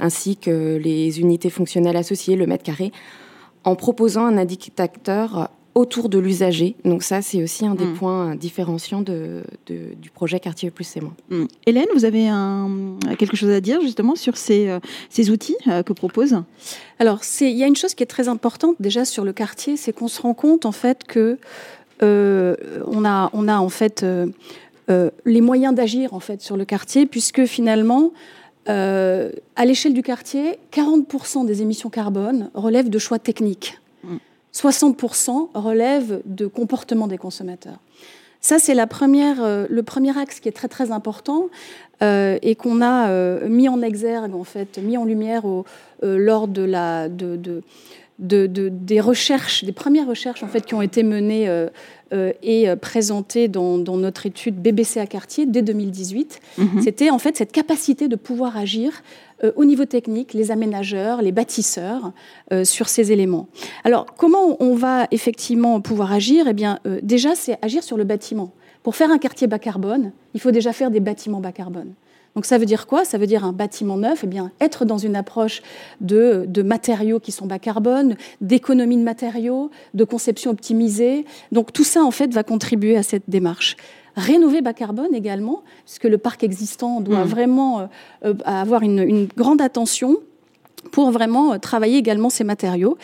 ainsi 0.00 0.36
que 0.36 0.76
les 0.82 1.20
unités 1.20 1.48
fonctionnelles 1.48 1.96
associées, 1.96 2.34
le 2.34 2.46
mètre 2.46 2.64
carré, 2.64 2.90
en 3.62 3.76
proposant 3.76 4.26
un 4.26 4.36
indicateur 4.36 5.48
autour 5.76 6.08
de 6.08 6.18
l'usager. 6.18 6.74
Donc 6.86 7.02
ça, 7.02 7.20
c'est 7.20 7.42
aussi 7.42 7.66
un 7.66 7.74
des 7.74 7.84
mm. 7.84 7.94
points 7.94 8.34
différenciants 8.34 9.02
de, 9.02 9.42
du 9.66 10.10
projet 10.10 10.40
Quartier 10.40 10.70
Plus 10.70 10.84
c'est 10.84 11.02
moi. 11.02 11.12
Mm. 11.28 11.44
Hélène, 11.66 11.86
vous 11.94 12.06
avez 12.06 12.30
quelque 13.18 13.36
chose 13.36 13.50
à 13.50 13.60
dire 13.60 13.82
justement 13.82 14.16
sur 14.16 14.38
ces, 14.38 14.68
euh, 14.68 14.80
ces 15.10 15.30
outils 15.30 15.56
euh, 15.68 15.82
que 15.82 15.92
propose 15.92 16.42
Alors, 16.98 17.20
il 17.42 17.50
y 17.50 17.62
a 17.62 17.66
une 17.66 17.76
chose 17.76 17.94
qui 17.94 18.02
est 18.02 18.06
très 18.06 18.28
importante 18.28 18.76
déjà 18.80 19.04
sur 19.04 19.22
le 19.22 19.34
quartier, 19.34 19.76
c'est 19.76 19.92
qu'on 19.92 20.08
se 20.08 20.22
rend 20.22 20.32
compte 20.32 20.64
en 20.64 20.72
fait 20.72 21.04
que 21.04 21.38
on, 22.00 23.04
a, 23.04 23.30
on 23.32 23.48
a 23.48 23.58
en 23.58 23.68
fait 23.68 24.04
les 24.88 25.40
moyens 25.40 25.74
d'agir 25.74 26.14
en 26.14 26.20
fait 26.20 26.40
sur 26.40 26.56
le 26.56 26.64
quartier, 26.64 27.04
puisque 27.04 27.44
finalement, 27.44 28.12
à 28.66 29.64
l'échelle 29.64 29.92
du 29.92 30.02
quartier, 30.02 30.58
40% 30.72 31.44
des 31.44 31.60
émissions 31.60 31.90
carbone 31.90 32.50
relèvent 32.54 32.90
de 32.90 32.98
choix 32.98 33.18
techniques. 33.18 33.78
60% 34.56 35.50
relèvent 35.54 36.22
de 36.24 36.46
comportement 36.46 37.06
des 37.06 37.18
consommateurs. 37.18 37.78
Ça, 38.40 38.60
c'est 38.60 38.78
euh, 38.78 39.66
le 39.68 39.82
premier 39.82 40.18
axe 40.18 40.38
qui 40.40 40.48
est 40.48 40.52
très 40.52 40.68
très 40.68 40.92
important 40.92 41.48
euh, 42.02 42.38
et 42.42 42.54
qu'on 42.54 42.80
a 42.80 43.08
euh, 43.08 43.48
mis 43.48 43.68
en 43.68 43.82
exergue, 43.82 44.34
en 44.34 44.44
fait, 44.44 44.78
mis 44.78 44.96
en 44.96 45.04
lumière 45.04 45.42
lors 46.02 46.46
de 46.46 46.62
la, 46.62 47.08
de, 47.08 47.62
des 48.18 49.00
recherches, 49.00 49.64
des 49.64 49.72
premières 49.72 50.06
recherches 50.06 50.44
en 50.44 50.48
fait, 50.48 50.64
qui 50.64 50.74
ont 50.74 50.82
été 50.82 51.02
menées 51.02 51.66
et 52.42 52.68
présentées 52.80 53.48
dans, 53.48 53.78
notre 53.78 54.26
étude 54.26 54.62
BBC 54.62 55.00
à 55.00 55.06
quartier 55.06 55.46
dès 55.46 55.62
2018. 55.62 56.40
Mm-hmm. 56.58 56.82
C'était 56.82 57.10
en 57.10 57.18
fait 57.18 57.36
cette 57.36 57.52
capacité 57.52 58.06
de 58.06 58.16
pouvoir 58.16 58.56
agir 58.56 59.02
au 59.56 59.64
niveau 59.64 59.84
technique, 59.84 60.34
les 60.34 60.50
aménageurs, 60.50 61.22
les 61.22 61.32
bâtisseurs 61.32 62.12
euh, 62.52 62.64
sur 62.64 62.88
ces 62.88 63.12
éléments. 63.12 63.48
Alors, 63.84 64.06
comment 64.16 64.56
on 64.60 64.74
va 64.74 65.06
effectivement 65.10 65.80
pouvoir 65.80 66.12
agir? 66.12 66.46
Eh 66.48 66.54
bien, 66.54 66.78
euh, 66.86 67.00
déjà, 67.02 67.34
c'est 67.34 67.58
agir 67.62 67.82
sur 67.82 67.96
le 67.96 68.04
bâtiment. 68.04 68.52
Pour 68.82 68.96
faire 68.96 69.10
un 69.10 69.18
quartier 69.18 69.46
bas 69.46 69.58
carbone, 69.58 70.12
il 70.34 70.40
faut 70.40 70.52
déjà 70.52 70.72
faire 70.72 70.90
des 70.90 71.00
bâtiments 71.00 71.40
bas 71.40 71.52
carbone. 71.52 71.92
Donc 72.34 72.44
ça 72.44 72.58
veut 72.58 72.66
dire 72.66 72.86
quoi? 72.86 73.04
Ça 73.06 73.16
veut 73.16 73.26
dire 73.26 73.44
un 73.44 73.52
bâtiment 73.52 73.96
neuf, 73.96 74.20
eh 74.22 74.26
bien, 74.26 74.52
être 74.60 74.84
dans 74.84 74.98
une 74.98 75.16
approche 75.16 75.62
de 76.00 76.62
matériaux 76.62 77.18
qui 77.18 77.32
sont 77.32 77.46
bas 77.46 77.58
carbone, 77.58 78.16
d'économie 78.42 78.98
de 78.98 79.02
matériaux, 79.02 79.70
de 79.94 80.04
conception 80.04 80.50
optimisée. 80.50 81.24
Donc 81.50 81.72
tout 81.72 81.82
ça, 81.82 82.04
en 82.04 82.10
fait, 82.10 82.34
va 82.34 82.42
contribuer 82.42 82.96
à 82.98 83.02
cette 83.02 83.24
démarche 83.28 83.76
rénover 84.16 84.62
bas 84.62 84.72
carbone 84.72 85.14
également, 85.14 85.62
puisque 85.84 86.04
le 86.04 86.18
parc 86.18 86.42
existant 86.42 87.00
doit 87.00 87.24
mmh. 87.24 87.28
vraiment 87.28 87.80
euh, 87.80 87.86
euh, 88.24 88.34
avoir 88.44 88.82
une, 88.82 89.28
grande 89.36 89.60
attention 89.60 90.16
pour 90.92 91.10
vraiment 91.10 91.52
euh, 91.52 91.58
travailler 91.58 91.98
également 91.98 92.30
ces 92.30 92.44
matériaux. 92.44 92.96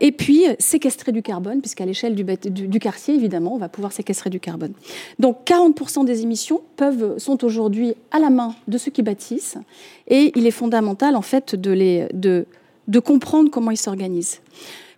et 0.00 0.12
puis, 0.12 0.44
séquestrer 0.58 1.12
du 1.12 1.22
carbone, 1.22 1.60
puisqu'à 1.60 1.84
l'échelle 1.84 2.14
du, 2.14 2.24
du, 2.24 2.78
quartier, 2.78 3.14
évidemment, 3.14 3.54
on 3.54 3.58
va 3.58 3.68
pouvoir 3.68 3.92
séquestrer 3.92 4.30
du 4.30 4.40
carbone. 4.40 4.72
Donc, 5.18 5.38
40% 5.44 6.06
des 6.06 6.22
émissions 6.22 6.62
peuvent, 6.76 7.18
sont 7.18 7.44
aujourd'hui 7.44 7.94
à 8.10 8.18
la 8.18 8.30
main 8.30 8.54
de 8.66 8.78
ceux 8.78 8.90
qui 8.90 9.02
bâtissent, 9.02 9.58
et 10.08 10.32
il 10.36 10.46
est 10.46 10.50
fondamental, 10.50 11.16
en 11.16 11.22
fait, 11.22 11.54
de, 11.54 11.70
les, 11.70 12.06
de, 12.14 12.46
de 12.88 12.98
comprendre 12.98 13.50
comment 13.50 13.70
ils 13.70 13.76
s'organisent. 13.76 14.40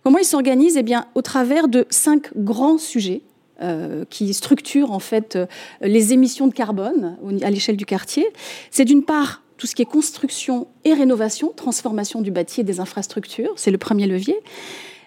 Comment 0.03 0.19
ils 0.19 0.25
s'organisent? 0.25 0.77
Eh 0.77 0.83
bien, 0.83 1.05
au 1.15 1.21
travers 1.21 1.67
de 1.67 1.85
cinq 1.89 2.29
grands 2.37 2.77
sujets 2.77 3.21
euh, 3.61 4.05
qui 4.09 4.33
structure 4.33 4.91
en 4.91 4.99
fait 4.99 5.35
euh, 5.35 5.45
les 5.81 6.13
émissions 6.13 6.47
de 6.47 6.53
carbone 6.53 7.17
à 7.41 7.49
l'échelle 7.49 7.77
du 7.77 7.85
quartier. 7.85 8.27
C'est 8.71 8.85
d'une 8.85 9.03
part 9.03 9.41
tout 9.57 9.65
ce 9.65 9.75
qui 9.75 9.81
est 9.81 9.85
construction 9.85 10.67
et 10.85 10.93
rénovation, 10.93 11.51
transformation 11.55 12.21
du 12.21 12.29
bâti 12.29 12.61
et 12.61 12.63
des 12.63 12.79
infrastructures, 12.79 13.53
c'est 13.55 13.71
le 13.71 13.77
premier 13.77 14.05
levier. 14.05 14.37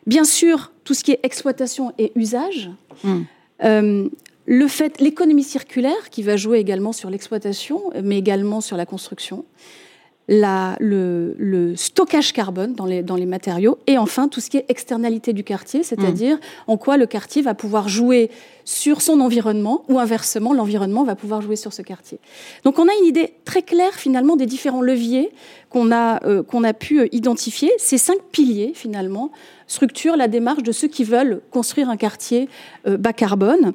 Bien 0.07 0.25
sûr, 0.25 0.73
tout 0.85 0.95
ce 0.95 1.05
qui 1.05 1.13
est 1.13 1.21
exploitation 1.23 1.93
et 1.99 2.11
usage. 2.17 2.71
Hmm. 3.05 3.21
Euh, 3.63 4.09
le 4.47 4.69
fait, 4.69 5.01
l'économie 5.01 5.45
circulaire 5.45 6.11
qui 6.11 6.23
va 6.23 6.37
jouer 6.37 6.59
également 6.59 6.93
sur 6.93 7.11
l'exploitation, 7.11 7.93
mais 8.03 8.19
également 8.19 8.61
sur 8.61 8.77
la 8.77 8.87
construction 8.87 9.45
le, 10.31 11.75
stockage 11.77 12.33
carbone 12.33 12.75
dans 12.75 12.87
les, 12.87 13.03
dans 13.03 13.17
les 13.17 13.27
matériaux, 13.27 13.79
et 13.87 13.99
enfin 13.99 14.29
tout 14.29 14.41
ce 14.41 14.49
qui 14.51 14.57
est 14.57 14.65
externalité 14.69 15.33
du 15.33 15.45
quartier, 15.45 15.83
c'est-à-dire 15.83 16.37
mm. 16.37 16.41
en 16.69 16.77
quoi 16.77 16.97
le 16.97 17.07
quartier 17.07 17.43
va 17.43 17.55
pouvoir 17.55 17.89
jouer 17.89 18.31
sur 18.65 19.03
son 19.03 19.21
environnement, 19.21 19.85
ou 19.89 19.99
inversement, 19.99 20.53
l'environnement 20.53 21.03
va 21.03 21.17
pouvoir 21.17 21.43
jouer 21.43 21.57
sur 21.57 21.73
ce 21.73 21.83
quartier. 21.83 22.21
Donc 22.65 22.79
on 22.79 22.87
a 22.87 22.93
une 23.01 23.07
idée 23.07 23.35
très 23.45 23.63
claire 23.63 23.95
finalement 23.95 24.37
des 24.37 24.47
différents 24.47 24.83
leviers 24.83 25.31
qu'on 25.71 25.91
a, 25.91 26.25
euh, 26.25 26.43
qu'on 26.43 26.63
a 26.63 26.73
pu 26.73 27.01
euh, 27.01 27.09
identifier. 27.13 27.71
Ces 27.79 27.99
cinq 27.99 28.21
piliers 28.31 28.73
finalement 28.75 29.31
structurent 29.67 30.17
la 30.17 30.29
démarche 30.29 30.63
de 30.63 30.73
ceux 30.73 30.89
qui 30.89 31.05
veulent 31.05 31.41
construire 31.51 31.91
un 31.91 31.97
quartier 31.97 32.49
euh, 32.87 32.97
bas 32.97 33.13
carbone. 33.13 33.73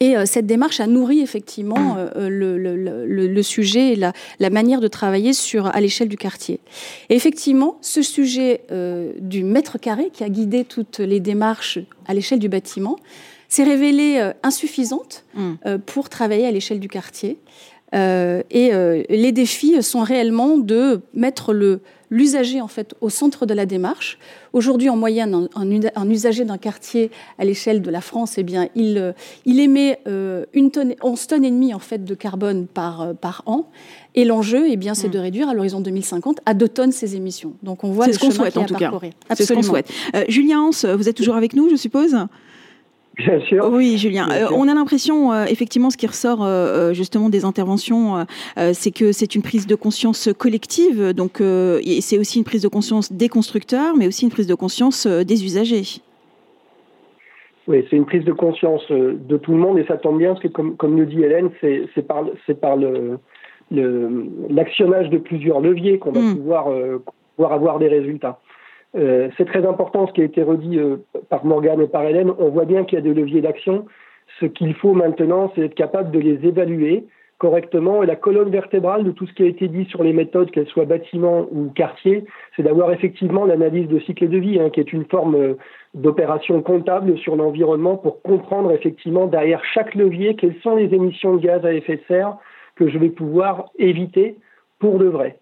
Et 0.00 0.16
euh, 0.16 0.26
cette 0.26 0.46
démarche 0.46 0.80
a 0.80 0.86
nourri 0.86 1.20
effectivement 1.20 1.94
mm. 1.94 2.10
euh, 2.16 2.28
le, 2.28 3.42
sujet 3.42 3.92
et 3.92 3.96
la, 3.96 4.50
manière 4.50 4.80
de 4.80 4.88
travailler 4.88 5.32
sur, 5.32 5.66
à 5.66 5.80
l'échelle 5.80 6.08
du 6.08 6.16
quartier. 6.16 6.60
Et 7.08 7.16
effectivement, 7.16 7.78
ce 7.80 8.02
sujet 8.02 8.62
euh, 8.70 9.12
du 9.20 9.44
mètre 9.44 9.78
carré 9.78 10.10
qui 10.12 10.24
a 10.24 10.28
guidé 10.28 10.64
toutes 10.64 10.98
les 10.98 11.20
démarches 11.20 11.78
à 12.06 12.14
l'échelle 12.14 12.38
du 12.38 12.48
bâtiment 12.48 12.96
s'est 13.48 13.64
révélé 13.64 14.32
insuffisante 14.42 15.24
mm. 15.34 15.78
pour 15.86 16.10
travailler 16.10 16.46
à 16.46 16.50
l'échelle 16.50 16.80
du 16.80 16.88
quartier. 16.88 17.38
Et 17.92 19.04
les 19.08 19.32
défis 19.32 19.82
sont 19.82 20.02
réellement 20.02 20.58
de 20.58 21.00
mettre 21.14 21.52
le, 21.52 21.80
l'usager 22.10 22.60
en 22.60 22.68
fait 22.68 22.94
au 23.00 23.10
centre 23.10 23.46
de 23.46 23.54
la 23.54 23.66
démarche. 23.66 24.18
Aujourd'hui, 24.52 24.88
en 24.88 24.96
moyenne, 24.96 25.48
un, 25.54 26.10
usager 26.10 26.44
d'un 26.44 26.58
quartier 26.58 27.10
à 27.38 27.44
l'échelle 27.44 27.82
de 27.82 27.90
la 27.90 28.00
France, 28.00 28.38
eh 28.38 28.42
bien, 28.42 28.68
il, 28.74 28.98
euh, 28.98 29.12
il 29.44 29.60
émet 29.60 30.00
euh, 30.06 30.46
une 30.54 30.70
tonne, 30.70 30.94
11 31.02 31.26
tonnes 31.26 31.44
et 31.44 31.50
demie 31.50 31.74
en 31.74 31.78
fait 31.78 32.04
de 32.04 32.14
carbone 32.14 32.66
par, 32.66 33.02
euh, 33.02 33.12
par 33.12 33.42
an. 33.46 33.68
Et 34.14 34.24
l'enjeu, 34.24 34.66
eh 34.68 34.76
bien, 34.76 34.94
c'est 34.94 35.08
mm. 35.08 35.12
de 35.12 35.18
réduire 35.18 35.48
à 35.48 35.54
l'horizon 35.54 35.80
2050 35.80 36.40
à 36.46 36.54
2 36.54 36.68
tonnes 36.68 36.92
ces 36.92 37.14
émissions. 37.14 37.52
Donc, 37.62 37.84
on 37.84 37.90
voit 37.90 38.06
le 38.06 38.12
ce 38.12 38.18
qu'on 38.18 38.30
souhaite 38.30 38.56
en 38.56 38.64
tout 38.64 38.74
cas. 38.74 38.90
C'est 39.34 39.44
ce 39.44 39.52
qu'on 39.52 39.62
souhaite. 39.62 39.90
Julien 40.28 40.62
Hans, 40.62 40.96
vous 40.96 41.08
êtes 41.08 41.16
toujours 41.16 41.36
avec 41.36 41.54
nous, 41.54 41.68
je 41.68 41.76
suppose? 41.76 42.16
Bien 43.18 43.40
sûr. 43.40 43.68
Oui, 43.72 43.98
Julien. 43.98 44.28
Euh, 44.30 44.46
on 44.54 44.68
a 44.68 44.74
l'impression, 44.74 45.32
euh, 45.32 45.44
effectivement, 45.46 45.90
ce 45.90 45.96
qui 45.96 46.06
ressort 46.06 46.44
euh, 46.44 46.92
justement 46.92 47.28
des 47.28 47.44
interventions, 47.44 48.24
c'est 48.72 48.92
que 48.92 49.10
c'est 49.12 49.34
une 49.34 49.42
prise 49.42 49.66
de 49.66 49.74
conscience 49.74 50.30
collective. 50.38 51.12
Donc, 51.12 51.42
c'est 52.00 52.18
aussi 52.18 52.38
une 52.38 52.44
prise 52.44 52.62
de 52.62 52.68
conscience 52.68 53.12
des 53.12 53.28
constructeurs, 53.28 53.96
mais 53.96 54.06
aussi 54.06 54.24
une 54.24 54.30
prise 54.30 54.46
de 54.46 54.54
conscience 54.54 55.06
des 55.06 55.44
usagers. 55.44 56.00
Oui, 57.66 57.84
c'est 57.90 57.96
une 57.96 58.06
prise 58.06 58.24
de 58.24 58.32
conscience 58.32 58.88
de 58.90 59.36
tout 59.36 59.52
le 59.52 59.58
monde 59.58 59.78
et 59.78 59.84
ça 59.86 59.98
tombe 59.98 60.18
bien 60.18 60.30
parce 60.30 60.42
que, 60.42 60.48
comme, 60.48 60.76
comme 60.76 60.94
nous 60.94 61.04
dit 61.04 61.22
Hélène, 61.22 61.50
c'est 61.60 62.06
par, 62.06 62.24
par 62.60 62.76
l'actionnage 63.70 65.06
le, 65.06 65.10
de 65.10 65.18
plusieurs 65.18 65.60
leviers 65.60 65.98
qu'on 65.98 66.12
va 66.12 66.20
hmm. 66.20 66.36
pouvoir, 66.36 66.68
pouvoir 67.36 67.52
avoir 67.52 67.78
des 67.78 67.88
résultats. 67.88 68.38
Euh, 68.96 69.28
c'est 69.36 69.44
très 69.44 69.66
important 69.66 70.06
ce 70.06 70.12
qui 70.12 70.22
a 70.22 70.24
été 70.24 70.42
redit 70.42 70.78
euh, 70.78 70.96
par 71.28 71.44
Morgane 71.44 71.80
et 71.82 71.88
par 71.88 72.04
Hélène. 72.04 72.32
On 72.38 72.48
voit 72.48 72.64
bien 72.64 72.84
qu'il 72.84 72.96
y 72.96 72.98
a 72.98 73.02
des 73.02 73.14
leviers 73.14 73.40
d'action. 73.40 73.86
Ce 74.40 74.46
qu'il 74.46 74.74
faut 74.74 74.94
maintenant, 74.94 75.52
c'est 75.54 75.62
être 75.62 75.74
capable 75.74 76.10
de 76.10 76.18
les 76.18 76.46
évaluer 76.46 77.06
correctement. 77.38 78.02
Et 78.02 78.06
la 78.06 78.16
colonne 78.16 78.50
vertébrale 78.50 79.04
de 79.04 79.10
tout 79.10 79.26
ce 79.26 79.32
qui 79.32 79.44
a 79.44 79.46
été 79.46 79.68
dit 79.68 79.84
sur 79.86 80.02
les 80.02 80.12
méthodes, 80.12 80.50
qu'elles 80.50 80.66
soient 80.66 80.84
bâtiments 80.84 81.46
ou 81.52 81.70
quartiers, 81.70 82.24
c'est 82.56 82.62
d'avoir 82.62 82.92
effectivement 82.92 83.44
l'analyse 83.44 83.88
de 83.88 83.98
cycle 84.00 84.28
de 84.28 84.38
vie, 84.38 84.60
hein, 84.60 84.70
qui 84.70 84.80
est 84.80 84.92
une 84.92 85.04
forme 85.04 85.36
euh, 85.36 85.54
d'opération 85.94 86.60
comptable 86.62 87.16
sur 87.18 87.36
l'environnement 87.36 87.96
pour 87.96 88.22
comprendre 88.22 88.72
effectivement 88.72 89.26
derrière 89.26 89.64
chaque 89.64 89.94
levier 89.94 90.34
quelles 90.34 90.58
sont 90.62 90.76
les 90.76 90.92
émissions 90.94 91.36
de 91.36 91.40
gaz 91.40 91.64
à 91.64 91.72
effet 91.72 91.96
de 91.96 92.02
serre 92.08 92.36
que 92.76 92.88
je 92.88 92.98
vais 92.98 93.10
pouvoir 93.10 93.70
éviter 93.78 94.36
pour 94.78 94.98
de 94.98 95.06
vrai. 95.06 95.38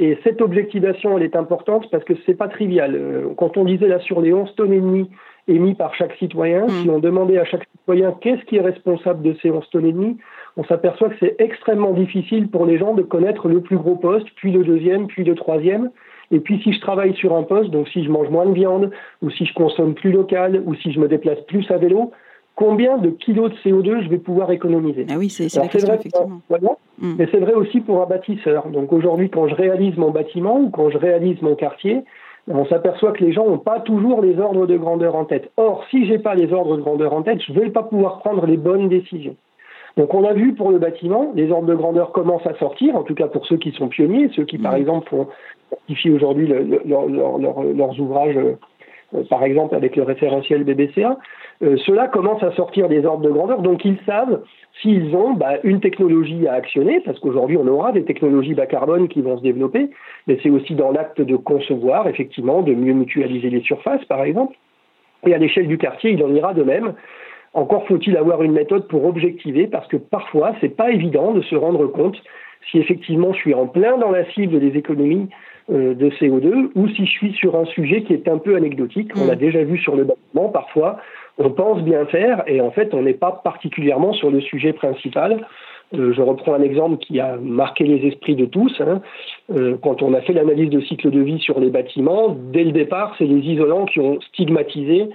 Et 0.00 0.16
cette 0.22 0.40
objectivation, 0.40 1.18
elle 1.18 1.24
est 1.24 1.34
importante 1.34 1.90
parce 1.90 2.04
que 2.04 2.14
c'est 2.24 2.34
pas 2.34 2.46
trivial. 2.46 2.94
Euh, 2.94 3.34
quand 3.36 3.56
on 3.56 3.64
disait 3.64 3.88
là 3.88 3.98
sur 3.98 4.20
les 4.20 4.32
11 4.32 4.54
tonnes 4.54 4.72
et 4.72 4.80
demie 4.80 5.10
émis 5.48 5.74
par 5.74 5.92
chaque 5.94 6.14
citoyen, 6.14 6.66
mm. 6.66 6.70
si 6.70 6.90
on 6.90 7.00
demandait 7.00 7.38
à 7.38 7.44
chaque 7.44 7.66
citoyen 7.76 8.14
qu'est-ce 8.20 8.44
qui 8.44 8.56
est 8.56 8.60
responsable 8.60 9.22
de 9.22 9.34
ces 9.42 9.50
11 9.50 9.68
tonnes 9.70 9.86
et 9.86 9.92
demie, 9.92 10.16
on 10.56 10.64
s'aperçoit 10.64 11.08
que 11.08 11.16
c'est 11.18 11.34
extrêmement 11.40 11.92
difficile 11.92 12.48
pour 12.48 12.64
les 12.64 12.78
gens 12.78 12.94
de 12.94 13.02
connaître 13.02 13.48
le 13.48 13.60
plus 13.60 13.76
gros 13.76 13.96
poste, 13.96 14.28
puis 14.36 14.52
le 14.52 14.62
deuxième, 14.62 15.08
puis 15.08 15.24
le 15.24 15.34
troisième. 15.34 15.90
Et 16.30 16.38
puis 16.38 16.60
si 16.62 16.72
je 16.72 16.80
travaille 16.80 17.14
sur 17.14 17.34
un 17.34 17.42
poste, 17.42 17.70
donc 17.70 17.88
si 17.88 18.04
je 18.04 18.10
mange 18.10 18.28
moins 18.28 18.46
de 18.46 18.52
viande, 18.52 18.90
ou 19.22 19.30
si 19.30 19.46
je 19.46 19.54
consomme 19.54 19.94
plus 19.94 20.12
local, 20.12 20.62
ou 20.64 20.74
si 20.76 20.92
je 20.92 21.00
me 21.00 21.08
déplace 21.08 21.40
plus 21.48 21.68
à 21.70 21.78
vélo, 21.78 22.12
combien 22.58 22.98
de 22.98 23.10
kilos 23.10 23.52
de 23.52 23.56
CO2 23.58 24.02
je 24.02 24.08
vais 24.08 24.18
pouvoir 24.18 24.50
économiser. 24.50 25.06
Ah 25.08 25.14
oui, 25.16 25.30
c'est 25.30 25.46
vrai, 25.56 25.66
effectivement. 25.66 26.40
Mm. 26.98 27.14
Mais 27.16 27.28
c'est 27.30 27.38
vrai 27.38 27.52
aussi 27.52 27.80
pour 27.80 28.02
un 28.02 28.06
bâtisseur. 28.06 28.66
Donc 28.66 28.92
aujourd'hui, 28.92 29.30
quand 29.30 29.46
je 29.46 29.54
réalise 29.54 29.96
mon 29.96 30.10
bâtiment 30.10 30.58
ou 30.58 30.68
quand 30.68 30.90
je 30.90 30.98
réalise 30.98 31.40
mon 31.40 31.54
quartier, 31.54 32.02
on 32.48 32.66
s'aperçoit 32.66 33.12
que 33.12 33.24
les 33.24 33.32
gens 33.32 33.46
n'ont 33.46 33.58
pas 33.58 33.78
toujours 33.78 34.22
les 34.22 34.40
ordres 34.40 34.66
de 34.66 34.76
grandeur 34.76 35.14
en 35.14 35.24
tête. 35.24 35.52
Or, 35.56 35.84
si 35.88 36.04
je 36.06 36.14
n'ai 36.14 36.18
pas 36.18 36.34
les 36.34 36.52
ordres 36.52 36.76
de 36.76 36.82
grandeur 36.82 37.12
en 37.12 37.22
tête, 37.22 37.40
je 37.46 37.52
ne 37.52 37.60
vais 37.60 37.70
pas 37.70 37.84
pouvoir 37.84 38.18
prendre 38.18 38.44
les 38.44 38.56
bonnes 38.56 38.88
décisions. 38.88 39.36
Donc 39.96 40.12
on 40.14 40.24
a 40.24 40.32
vu 40.32 40.54
pour 40.54 40.72
le 40.72 40.78
bâtiment, 40.78 41.30
les 41.36 41.52
ordres 41.52 41.68
de 41.68 41.74
grandeur 41.74 42.10
commencent 42.10 42.46
à 42.46 42.54
sortir, 42.54 42.96
en 42.96 43.04
tout 43.04 43.14
cas 43.14 43.28
pour 43.28 43.46
ceux 43.46 43.56
qui 43.56 43.70
sont 43.70 43.86
pionniers, 43.86 44.30
ceux 44.34 44.44
qui 44.44 44.58
par 44.58 44.72
mm. 44.72 44.80
exemple 44.80 45.08
font 45.10 45.28
aujourd'hui 46.12 46.48
leurs 46.48 48.00
ouvrages, 48.00 48.36
euh, 48.36 49.22
par 49.30 49.44
exemple 49.44 49.76
avec 49.76 49.94
le 49.94 50.02
référentiel 50.02 50.64
BBCA. 50.64 51.18
Euh, 51.62 51.76
cela 51.86 52.06
commence 52.06 52.42
à 52.42 52.52
sortir 52.52 52.88
des 52.88 53.04
ordres 53.04 53.24
de 53.24 53.30
grandeur, 53.30 53.62
donc 53.62 53.84
ils 53.84 53.98
savent 54.06 54.42
s'ils 54.80 55.14
ont 55.16 55.32
bah, 55.32 55.54
une 55.64 55.80
technologie 55.80 56.46
à 56.46 56.52
actionner, 56.54 57.00
parce 57.00 57.18
qu'aujourd'hui 57.18 57.56
on 57.56 57.66
aura 57.66 57.90
des 57.90 58.04
technologies 58.04 58.54
bas 58.54 58.66
carbone 58.66 59.08
qui 59.08 59.22
vont 59.22 59.36
se 59.38 59.42
développer, 59.42 59.90
mais 60.28 60.38
c'est 60.42 60.50
aussi 60.50 60.74
dans 60.74 60.92
l'acte 60.92 61.20
de 61.20 61.36
concevoir, 61.36 62.06
effectivement, 62.06 62.62
de 62.62 62.74
mieux 62.74 62.92
mutualiser 62.92 63.50
les 63.50 63.60
surfaces, 63.62 64.04
par 64.04 64.22
exemple. 64.22 64.56
Et 65.26 65.34
à 65.34 65.38
l'échelle 65.38 65.66
du 65.66 65.78
quartier, 65.78 66.12
il 66.12 66.22
en 66.22 66.32
ira 66.32 66.54
de 66.54 66.62
même. 66.62 66.94
Encore 67.54 67.86
faut-il 67.88 68.16
avoir 68.16 68.42
une 68.44 68.52
méthode 68.52 68.86
pour 68.86 69.04
objectiver, 69.04 69.66
parce 69.66 69.88
que 69.88 69.96
parfois, 69.96 70.52
c'est 70.60 70.76
pas 70.76 70.92
évident 70.92 71.32
de 71.32 71.40
se 71.40 71.56
rendre 71.56 71.88
compte 71.88 72.22
si 72.70 72.78
effectivement 72.78 73.32
je 73.32 73.38
suis 73.38 73.54
en 73.54 73.66
plein 73.66 73.98
dans 73.98 74.10
la 74.10 74.24
cible 74.32 74.60
des 74.60 74.76
économies 74.76 75.28
euh, 75.70 75.94
de 75.94 76.10
CO2 76.10 76.70
ou 76.74 76.88
si 76.88 77.06
je 77.06 77.10
suis 77.10 77.32
sur 77.32 77.56
un 77.56 77.64
sujet 77.66 78.02
qui 78.02 78.12
est 78.12 78.28
un 78.28 78.38
peu 78.38 78.56
anecdotique. 78.56 79.10
On 79.16 79.26
l'a 79.26 79.34
mm. 79.34 79.38
déjà 79.38 79.64
vu 79.64 79.78
sur 79.78 79.96
le 79.96 80.04
bâtiment, 80.04 80.50
parfois 80.50 80.98
on 81.38 81.50
pense 81.50 81.82
bien 81.82 82.04
faire 82.06 82.42
et 82.46 82.60
en 82.60 82.70
fait 82.70 82.92
on 82.94 83.02
n'est 83.02 83.14
pas 83.14 83.40
particulièrement 83.44 84.12
sur 84.12 84.30
le 84.30 84.40
sujet 84.40 84.72
principal. 84.72 85.46
Euh, 85.94 86.12
je 86.12 86.20
reprends 86.20 86.54
un 86.54 86.62
exemple 86.62 86.98
qui 86.98 87.18
a 87.18 87.36
marqué 87.40 87.84
les 87.84 88.06
esprits 88.06 88.36
de 88.36 88.44
tous. 88.44 88.74
Hein. 88.80 89.00
Euh, 89.50 89.76
quand 89.82 90.02
on 90.02 90.12
a 90.12 90.20
fait 90.20 90.34
l'analyse 90.34 90.70
de 90.70 90.80
cycle 90.80 91.10
de 91.10 91.20
vie 91.20 91.38
sur 91.38 91.60
les 91.60 91.70
bâtiments, 91.70 92.36
dès 92.52 92.64
le 92.64 92.72
départ, 92.72 93.14
c'est 93.16 93.24
les 93.24 93.40
isolants 93.40 93.86
qui 93.86 94.00
ont 94.00 94.20
stigmatisé 94.20 95.08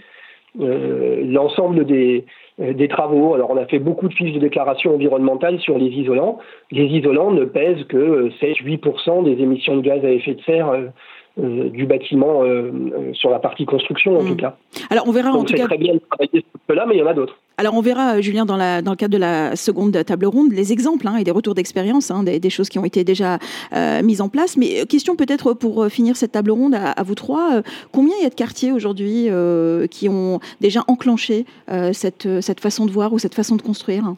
euh, 0.60 1.24
l'ensemble 1.26 1.86
des, 1.86 2.26
des 2.58 2.88
travaux. 2.88 3.36
Alors 3.36 3.52
on 3.52 3.58
a 3.58 3.66
fait 3.66 3.80
beaucoup 3.80 4.08
de 4.08 4.14
fiches 4.14 4.34
de 4.34 4.40
déclaration 4.40 4.96
environnementale 4.96 5.60
sur 5.60 5.78
les 5.78 5.90
isolants. 5.90 6.40
Les 6.72 6.86
isolants 6.86 7.32
ne 7.32 7.46
pèsent 7.46 7.84
que 7.84 8.30
7-8% 8.42 9.26
des 9.26 9.44
émissions 9.44 9.78
de 9.78 9.82
gaz 9.82 10.04
à 10.04 10.10
effet 10.10 10.34
de 10.34 10.42
serre 10.42 10.72
euh, 11.40 11.70
du 11.70 11.88
bâtiment 11.88 12.44
euh, 12.44 12.72
euh, 12.94 13.14
sur 13.14 13.32
la 13.32 13.40
partie 13.40 13.66
construction 13.66 14.20
en 14.20 14.24
mm. 14.24 14.28
tout 14.28 14.36
cas. 14.36 14.56
Alors 14.92 15.08
on 15.08 15.12
verra 15.12 15.32
en 15.32 15.44
tout 15.44 15.56
cas. 15.56 15.66
très 15.66 15.80
bien 15.80 15.96
de 15.96 16.02
travailler 16.08 16.46
ce 16.70 16.74
là, 16.74 16.86
mais 16.88 16.94
il 16.94 17.00
y 17.00 17.02
en 17.02 17.08
a 17.08 17.16
d'autres. 17.16 17.40
Alors 17.58 17.74
on 17.74 17.82
verra, 17.82 18.22
Julien, 18.22 18.46
dans, 18.46 18.56
la, 18.56 18.84
dans 18.84 18.92
le 18.92 18.98
cadre 18.98 19.14
de 19.14 19.18
la 19.18 19.56
seconde 19.56 19.98
table 20.06 20.28
ronde, 20.28 20.52
les 20.52 20.72
exemples 20.72 21.08
hein, 21.08 21.18
et 21.18 21.24
des 21.24 21.32
retours 21.32 21.56
d'expérience, 21.56 22.12
hein, 22.12 22.22
des, 22.22 22.50
choses 22.52 22.70
qui 22.70 22.78
ont 22.78 22.86
été 22.86 23.04
déjà 23.04 23.40
mises 24.04 24.22
en 24.22 24.30
place. 24.30 24.58
Mais 24.58 24.86
question 24.86 25.16
peut-être 25.16 25.54
pour 25.54 25.88
finir 25.88 26.18
cette 26.18 26.34
table 26.34 26.52
ronde 26.52 26.76
à, 26.76 27.02
vous 27.02 27.16
trois, 27.16 27.62
combien 27.92 28.16
il 28.20 28.24
y 28.24 28.28
a 28.28 28.30
de 28.30 28.36
quartiers 28.36 28.72
aujourd'hui 28.72 29.30
qui 29.90 30.10
ont 30.10 30.40
déjà 30.62 30.84
enclenché 30.88 31.46
cette, 31.94 32.28
cette 32.42 32.60
façon 32.60 32.86
de 32.86 32.92
voir 32.92 33.12
ou 33.14 33.18
cette 33.18 33.36
façon 33.36 33.56
de 33.56 33.62
construire 33.64 34.14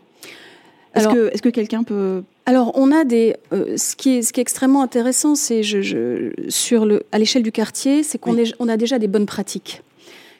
Est-ce 0.95 1.07
que, 1.07 1.27
est 1.33 1.41
que 1.41 1.49
quelqu'un 1.49 1.83
peut, 1.83 2.23
alors, 2.45 2.71
on 2.75 2.91
a 2.91 3.03
des. 3.03 3.35
Euh, 3.53 3.75
ce, 3.77 3.95
qui 3.95 4.17
est, 4.17 4.21
ce 4.21 4.31
qui 4.31 4.39
est 4.39 4.43
extrêmement 4.43 4.83
intéressant, 4.83 5.35
c'est 5.35 5.63
je, 5.63 6.31
sur 6.47 6.85
le, 6.85 7.03
à 7.11 7.17
l'échelle 7.17 7.43
du 7.43 7.51
quartier, 7.51 8.03
c'est 8.03 8.19
qu'on 8.19 8.37
on 8.59 8.67
a 8.67 8.77
déjà 8.77 8.99
des 8.99 9.07
bonnes 9.07 9.25
pratiques. 9.25 9.81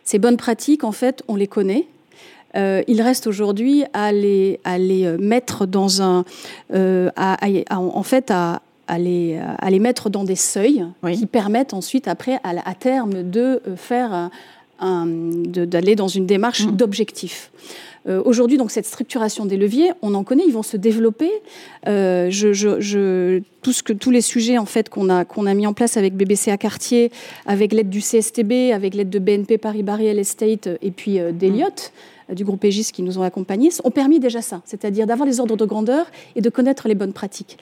Ces 0.04 0.20
bonnes 0.20 0.38
pratiques, 0.38 0.84
en 0.84 0.92
fait, 0.92 1.24
on 1.28 1.36
les 1.36 1.48
connaît. 1.48 1.88
Euh, 2.56 2.84
il 2.88 3.02
reste 3.02 3.28
aujourd'hui 3.28 3.84
à 3.94 4.12
les, 4.12 4.60
à 4.64 4.78
les 4.78 5.06
euh, 5.06 5.18
mettre 5.18 5.66
dans 5.66 6.04
un. 6.04 6.26
à, 6.72 7.38
en 7.80 8.04
fait, 8.04 8.30
à, 8.30 8.62
à 8.88 9.00
les, 9.00 9.40
à 9.58 9.70
les 9.72 9.80
mettre 9.80 10.12
dans 10.12 10.24
des 10.24 10.36
seuils 10.36 10.86
qui 11.12 11.26
permettent 11.26 11.74
ensuite, 11.74 12.08
après, 12.08 12.40
à, 12.44 12.70
à 12.70 12.76
terme, 12.76 13.24
de 13.24 13.62
faire 13.78 14.30
d'aller 14.80 15.96
dans 15.96 16.08
une 16.08 16.28
démarche 16.28 16.66
mmh. 16.66 16.76
d'objectif. 16.76 17.50
Euh, 18.08 18.22
aujourd'hui, 18.24 18.58
donc 18.58 18.72
cette 18.72 18.86
structuration 18.86 19.46
des 19.46 19.58
leviers, 19.58 19.92
on 20.02 20.14
en 20.14 20.24
connaît, 20.24 20.44
ils 20.46 20.54
vont 20.54 20.64
se 20.64 20.78
développer. 20.78 21.32
Euh, 21.88 22.30
je, 22.30 23.42
tout 23.62 23.74
ce 23.74 23.82
que, 23.82 23.94
tous 23.94 24.12
les 24.12 24.22
sujets 24.22 24.58
en 24.58 24.66
fait 24.66 24.90
qu'on 24.90 25.10
a 25.10 25.26
qu'on 25.26 25.48
a 25.48 25.54
mis 25.54 25.66
en 25.66 25.74
place 25.74 25.98
avec 25.98 26.16
BBCA 26.16 26.58
Quartier, 26.58 27.12
avec 27.46 27.74
l'aide 27.74 27.90
du 27.90 28.00
CSTB, 28.00 28.72
avec 28.74 28.94
l'aide 28.94 29.10
de 29.10 29.20
BNP 29.20 29.58
Paribas 29.58 29.96
Real 29.96 30.20
Estate 30.20 30.70
et 30.82 30.92
puis 30.92 31.20
euh, 31.20 31.32
d'Eliott 31.32 31.92
du 32.34 32.44
groupe 32.44 32.64
Aegis 32.64 32.90
qui 32.92 33.04
nous 33.04 33.20
ont 33.20 33.22
accompagnés, 33.22 33.70
ont 33.84 33.92
permis 33.92 34.20
déjà 34.20 34.42
ça, 34.42 34.62
c'est-à-dire 34.66 35.06
d'avoir 35.06 35.28
les 35.28 35.40
ordres 35.40 35.56
de 35.56 35.66
grandeur 35.66 36.08
et 36.36 36.42
de 36.42 36.50
connaître 36.50 36.88
les 36.88 36.96
bonnes 36.96 37.14
pratiques. 37.14 37.60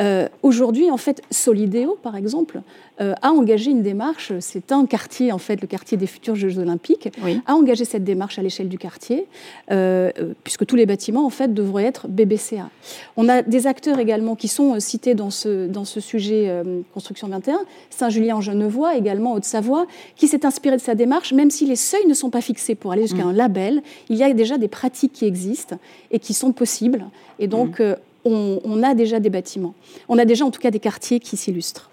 Euh, 0.00 0.28
aujourd'hui, 0.42 0.90
en 0.90 0.96
fait, 0.96 1.22
Solideo, 1.30 1.98
par 2.02 2.16
exemple, 2.16 2.62
euh, 3.00 3.14
a 3.22 3.30
engagé 3.30 3.70
une 3.70 3.82
démarche. 3.82 4.32
C'est 4.40 4.72
un 4.72 4.86
quartier, 4.86 5.30
en 5.30 5.38
fait, 5.38 5.60
le 5.60 5.66
quartier 5.66 5.98
des 5.98 6.06
futurs 6.06 6.36
Jeux 6.36 6.58
Olympiques, 6.58 7.08
a 7.46 7.54
engagé 7.54 7.84
cette 7.84 8.04
démarche 8.04 8.38
à 8.38 8.42
l'échelle 8.42 8.68
du 8.68 8.78
quartier, 8.78 9.26
euh, 9.70 10.10
puisque 10.42 10.64
tous 10.64 10.76
les 10.76 10.86
bâtiments, 10.86 11.26
en 11.26 11.30
fait, 11.30 11.52
devraient 11.52 11.84
être 11.84 12.08
BBCA. 12.08 12.70
On 13.16 13.28
a 13.28 13.42
des 13.42 13.66
acteurs 13.66 13.98
également 13.98 14.36
qui 14.36 14.48
sont 14.48 14.80
cités 14.80 15.14
dans 15.14 15.30
ce, 15.30 15.66
dans 15.66 15.84
ce 15.84 16.00
sujet 16.00 16.62
Construction 16.94 17.28
21. 17.28 17.60
Saint-Julien 17.90 18.36
en 18.36 18.40
Genevois, 18.40 18.96
également 18.96 19.34
Haute-Savoie, 19.34 19.86
qui 20.16 20.28
s'est 20.28 20.46
inspiré 20.46 20.76
de 20.76 20.80
sa 20.80 20.94
démarche, 20.94 21.32
même 21.32 21.50
si 21.50 21.66
les 21.66 21.76
seuils 21.76 22.06
ne 22.06 22.14
sont 22.14 22.30
pas 22.30 22.40
fixés 22.40 22.74
pour 22.74 22.92
aller 22.92 23.02
jusqu'à 23.02 23.24
mm. 23.24 23.28
un 23.28 23.32
label, 23.32 23.82
il 24.08 24.16
y 24.16 24.22
a 24.22 24.32
déjà 24.32 24.56
des 24.56 24.68
pratiques 24.68 25.12
qui 25.12 25.26
existent 25.26 25.78
et 26.10 26.18
qui 26.18 26.32
sont 26.32 26.52
possibles. 26.52 27.06
Et 27.38 27.48
donc, 27.48 27.80
mm 27.80 27.96
on, 28.24 28.82
a 28.82 28.94
déjà 28.94 29.20
des 29.20 29.30
bâtiments. 29.30 29.74
On 30.08 30.18
a 30.18 30.24
déjà 30.24 30.44
en 30.44 30.50
tout 30.50 30.60
cas 30.60 30.70
des 30.70 30.80
quartiers 30.80 31.20
qui 31.20 31.36
s'illustrent. 31.36 31.90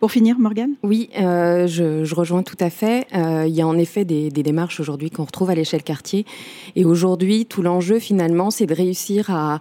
Pour 0.00 0.10
finir, 0.10 0.38
Morgane? 0.40 0.74
Oui, 0.82 1.08
euh, 1.20 1.68
je, 1.68 2.12
rejoins 2.14 2.42
tout 2.42 2.56
à 2.58 2.68
fait. 2.68 3.06
Euh, 3.14 3.44
il 3.46 3.54
y 3.54 3.62
a 3.62 3.66
en 3.66 3.78
effet 3.78 4.04
des, 4.04 4.30
démarches 4.30 4.80
aujourd'hui 4.80 5.10
qu'on 5.10 5.24
retrouve 5.24 5.50
à 5.50 5.54
l'échelle 5.54 5.84
quartier. 5.84 6.26
Et 6.74 6.84
aujourd'hui, 6.84 7.46
tout 7.46 7.62
l'enjeu 7.62 8.00
finalement, 8.00 8.50
c'est 8.50 8.66
de 8.66 8.74
réussir 8.74 9.30
à, 9.30 9.60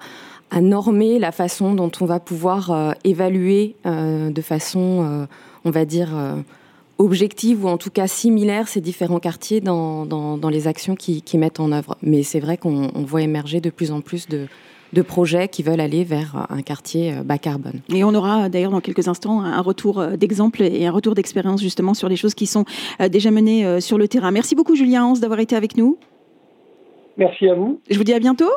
normer 0.59 1.19
la 1.19 1.31
façon 1.31 1.73
dont 1.75 1.91
on 1.99 2.05
va 2.05 2.19
pouvoir 2.19 2.71
euh, 2.71 2.91
évaluer 3.03 3.75
de 3.85 4.41
façon, 4.41 5.27
on 5.65 5.69
va 5.69 5.85
dire, 5.85 6.09
objective 6.97 7.65
ou 7.65 7.67
en 7.67 7.77
tout 7.77 7.91
cas 7.91 8.07
similaire 8.07 8.67
ces 8.67 8.81
différents 8.81 9.19
quartiers 9.19 9.61
dans, 9.61 10.49
les 10.49 10.67
actions 10.67 10.95
qui, 10.95 11.21
qui, 11.21 11.37
mettent 11.37 11.59
en 11.59 11.71
œuvre. 11.71 11.97
Mais 12.01 12.23
c'est 12.23 12.39
vrai 12.39 12.57
qu'on 12.57 12.87
voit 13.05 13.21
émerger 13.21 13.61
de 13.61 13.69
plus 13.69 13.91
en 13.91 14.01
plus 14.01 14.27
de, 14.27 14.47
de 14.93 15.01
projets 15.01 15.47
qui 15.47 15.63
veulent 15.63 15.79
aller 15.79 16.03
vers 16.03 16.47
un 16.49 16.61
quartier 16.61 17.13
euh, 17.13 17.23
bas 17.23 17.37
carbone. 17.37 17.81
Et 17.93 18.03
on 18.03 18.13
aura 18.13 18.49
d'ailleurs 18.49 18.71
dans 18.71 18.81
quelques 18.81 19.07
instants 19.07 19.41
un 19.41 19.61
retour 19.61 19.99
euh, 19.99 20.15
d'exemple 20.15 20.61
et 20.61 20.85
un 20.85 20.91
retour 20.91 21.15
d'expérience 21.15 21.61
justement 21.61 21.93
sur 21.93 22.09
les 22.09 22.15
choses 22.15 22.33
qui 22.33 22.45
sont 22.45 22.65
euh, 23.01 23.09
déjà 23.09 23.31
menées 23.31 23.81
sur 23.81 23.97
le 23.97 24.07
terrain. 24.07 24.31
Merci 24.31 24.55
beaucoup 24.55 24.75
Julien 24.75 25.05
Hans 25.05 25.13
d'avoir 25.13 25.39
été 25.39 25.55
avec 25.55 25.77
nous. 25.77 25.97
Merci 27.17 27.49
à 27.49 27.55
vous. 27.55 27.81
Je 27.89 27.97
vous 27.97 28.03
dis 28.03 28.13
à 28.13 28.19
bientôt. 28.19 28.49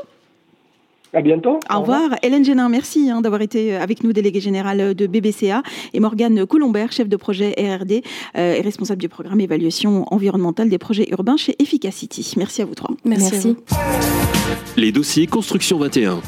À 1.13 1.23
bientôt. 1.23 1.59
Au, 1.69 1.81
revoir. 1.81 2.11
Hélène 2.23 2.45
Génin, 2.45 2.69
merci 2.69 3.11
hein, 3.11 3.21
d'avoir 3.21 3.43
été 3.43 3.75
avec 3.77 4.05
nous, 4.05 4.13
déléguée 4.13 4.41
générale 4.41 4.95
de 4.95 5.07
BBCA, 5.07 5.63
et 5.93 6.01
Morgane 6.01 6.47
Colombert, 6.47 6.93
chef 6.93 7.09
de 7.09 7.17
projet 7.17 7.55
RRD 7.59 8.03
et 8.35 8.61
responsable 8.61 9.01
du 9.01 9.09
programme 9.09 9.41
évaluation 9.41 10.05
environnementale 10.13 10.69
des 10.69 10.79
projets 10.79 11.09
urbains 11.11 11.37
chez 11.37 11.57
Efficacity. 11.59 12.35
Merci 12.37 12.63
à 12.63 12.65
vous 12.65 12.75
trois. 12.75 12.95
Merci. 13.05 13.57
Les 14.77 14.93
dossiers 14.93 15.27
Construction 15.27 15.79
21. 15.79 16.21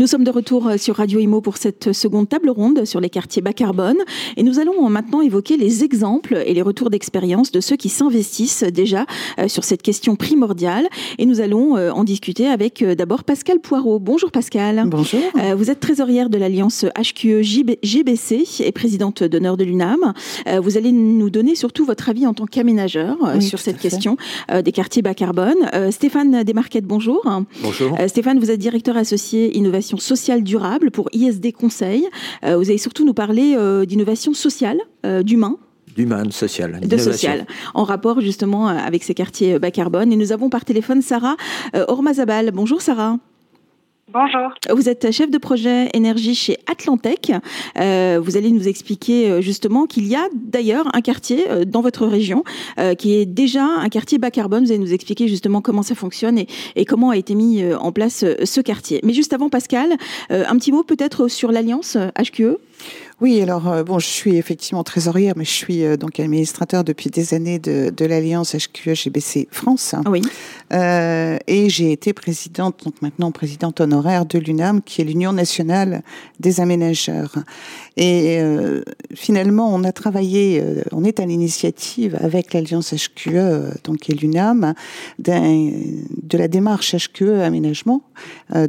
Nous 0.00 0.08
sommes 0.08 0.24
de 0.24 0.30
retour 0.30 0.66
euh, 0.66 0.76
sur 0.76 0.96
Radio 0.96 1.20
Imo 1.20 1.40
pour 1.40 1.56
cette 1.56 1.92
seconde 1.92 2.28
table 2.28 2.50
ronde 2.50 2.84
sur 2.84 3.00
les 3.00 3.10
quartiers 3.10 3.42
bas 3.42 3.52
carbone 3.52 3.98
et 4.36 4.42
nous 4.42 4.58
allons 4.58 4.88
maintenant 4.88 5.20
évoquer 5.20 5.56
les 5.56 5.84
exemples 5.84 6.42
et 6.44 6.52
les 6.52 6.62
retours 6.62 6.90
d'expérience 6.90 7.52
de 7.52 7.60
ceux 7.60 7.76
qui 7.76 7.88
s'investissent 7.88 8.64
déjà 8.64 9.06
euh, 9.38 9.46
sur 9.46 9.62
cette 9.62 9.82
question 9.82 10.16
primordiale 10.16 10.88
et 11.18 11.26
nous 11.26 11.40
allons 11.40 11.76
euh, 11.76 11.92
en 11.92 12.02
discuter 12.02 12.48
avec 12.48 12.82
d'abord 12.82 13.22
Pascal 13.22 13.60
Poirot. 13.60 14.00
Bonjour 14.00 14.32
Pascal. 14.32 14.82
Bonjour. 14.86 15.20
Vous 15.56 15.70
êtes 15.70 15.80
trésorière 15.80 16.28
de 16.28 16.38
l'alliance 16.38 16.84
HQE 16.84 17.42
GBC 17.82 18.44
et 18.60 18.72
présidente 18.72 19.22
d'honneur 19.22 19.56
de 19.56 19.64
l'UNAM. 19.64 20.12
Vous 20.62 20.76
allez 20.76 20.92
nous 20.92 21.30
donner 21.30 21.54
surtout 21.54 21.84
votre 21.84 22.08
avis 22.08 22.26
en 22.26 22.34
tant 22.34 22.46
qu'aménageur 22.46 23.16
sur 23.40 23.58
cette 23.58 23.78
question 23.78 24.16
des 24.52 24.72
quartiers 24.72 25.02
bas 25.02 25.14
carbone. 25.14 25.68
Stéphane 25.90 26.42
Desmarquettes, 26.42 26.86
bonjour. 26.86 27.22
Bonjour. 27.62 27.96
Stéphane, 28.08 28.38
vous 28.38 28.50
êtes 28.50 28.60
directeur 28.60 28.96
associé 28.96 29.56
innovation 29.56 29.83
sociale 29.84 30.42
durable 30.42 30.90
pour 30.90 31.08
ISD 31.12 31.52
Conseil. 31.52 32.08
Euh, 32.44 32.56
vous 32.56 32.68
allez 32.68 32.78
surtout 32.78 33.04
nous 33.04 33.14
parler 33.14 33.54
euh, 33.56 33.84
d'innovation 33.84 34.34
sociale, 34.34 34.78
euh, 35.04 35.22
d'humain, 35.22 35.58
d'humain, 35.96 36.30
social. 36.30 36.80
De 36.80 36.96
social, 36.96 37.46
en 37.74 37.84
rapport 37.84 38.20
justement 38.20 38.66
avec 38.66 39.04
ces 39.04 39.14
quartiers 39.14 39.58
bas 39.58 39.70
carbone. 39.70 40.12
Et 40.12 40.16
nous 40.16 40.32
avons 40.32 40.50
par 40.50 40.64
téléphone 40.64 41.02
Sarah 41.02 41.36
Ormazabal. 41.72 42.50
Bonjour 42.50 42.82
Sarah. 42.82 43.18
Bonjour. 44.14 44.54
Vous 44.70 44.88
êtes 44.88 45.10
chef 45.10 45.28
de 45.28 45.38
projet 45.38 45.90
énergie 45.92 46.36
chez 46.36 46.58
Atlantec. 46.70 47.32
Euh, 47.80 48.20
vous 48.22 48.36
allez 48.36 48.52
nous 48.52 48.68
expliquer 48.68 49.28
euh, 49.28 49.40
justement 49.40 49.86
qu'il 49.86 50.06
y 50.06 50.14
a 50.14 50.28
d'ailleurs 50.32 50.86
un 50.94 51.00
quartier 51.00 51.50
euh, 51.50 51.64
dans 51.64 51.80
votre 51.80 52.06
région 52.06 52.44
qui 52.96 53.16
est 53.16 53.26
déjà 53.26 53.64
un 53.64 53.88
quartier 53.88 54.18
bas 54.18 54.30
carbone. 54.30 54.64
Vous 54.64 54.70
allez 54.70 54.78
nous 54.78 54.92
expliquer 54.92 55.26
justement 55.26 55.60
comment 55.60 55.82
ça 55.82 55.96
fonctionne 55.96 56.38
et, 56.38 56.84
comment 56.84 57.10
a 57.10 57.16
été 57.16 57.34
mis 57.34 57.64
en 57.74 57.90
place 57.90 58.24
ce 58.44 58.60
quartier. 58.60 59.00
Mais 59.02 59.12
juste 59.12 59.32
avant, 59.32 59.48
Pascal, 59.48 59.94
un 60.30 60.56
petit 60.56 60.70
mot 60.70 60.84
peut-être 60.84 61.28
sur 61.28 61.50
l'alliance 61.50 61.96
HQE 61.96 62.58
oui, 63.20 63.40
alors 63.40 63.68
euh, 63.68 63.84
bon, 63.84 63.98
je 64.00 64.06
suis 64.06 64.36
effectivement 64.36 64.82
trésorière, 64.82 65.34
mais 65.36 65.44
je 65.44 65.52
suis 65.52 65.84
euh, 65.84 65.96
donc 65.96 66.18
administrateur 66.18 66.82
depuis 66.82 67.10
des 67.10 67.32
années 67.32 67.60
de, 67.60 67.90
de 67.96 68.04
l'Alliance 68.04 68.54
HQE-GBC 68.56 69.48
France. 69.50 69.94
Oui. 70.06 70.20
Euh, 70.72 71.38
et 71.46 71.70
j'ai 71.70 71.92
été 71.92 72.12
présidente, 72.12 72.84
donc 72.84 73.00
maintenant 73.02 73.30
présidente 73.30 73.80
honoraire 73.80 74.26
de 74.26 74.38
l'UNAM, 74.38 74.82
qui 74.82 75.00
est 75.00 75.04
l'Union 75.04 75.32
nationale 75.32 76.02
des 76.40 76.60
aménageurs. 76.60 77.36
Et 77.96 78.40
finalement, 79.14 79.72
on 79.72 79.84
a 79.84 79.92
travaillé, 79.92 80.60
on 80.90 81.04
est 81.04 81.20
à 81.20 81.26
l'initiative 81.26 82.18
avec 82.20 82.52
l'Alliance 82.52 82.92
HQE, 82.92 83.82
donc 83.84 84.10
et 84.10 84.14
l'UNAM, 84.14 84.74
de 85.18 86.38
la 86.38 86.48
démarche 86.48 86.96
HQE 86.96 87.40
aménagement, 87.44 88.02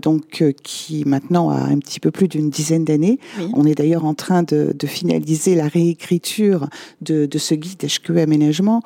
donc 0.02 0.44
qui 0.62 1.04
maintenant 1.08 1.50
a 1.50 1.58
un 1.58 1.80
petit 1.80 2.00
peu 2.00 2.12
plus 2.12 2.28
d'une 2.28 2.52
dizaine 2.52 2.86
d'années. 2.86 3.20
On 3.54 3.66
est 3.66 3.76
d'ailleurs 3.76 4.06
en 4.06 4.14
train 4.14 4.35
train 4.44 4.44
de, 4.44 4.88
finaliser 4.88 5.56
la 5.56 5.68
réécriture 5.68 6.68
de, 7.02 7.28
ce 7.38 7.56
guide 7.56 7.84
HQE 7.84 8.20
aménagement, 8.20 8.82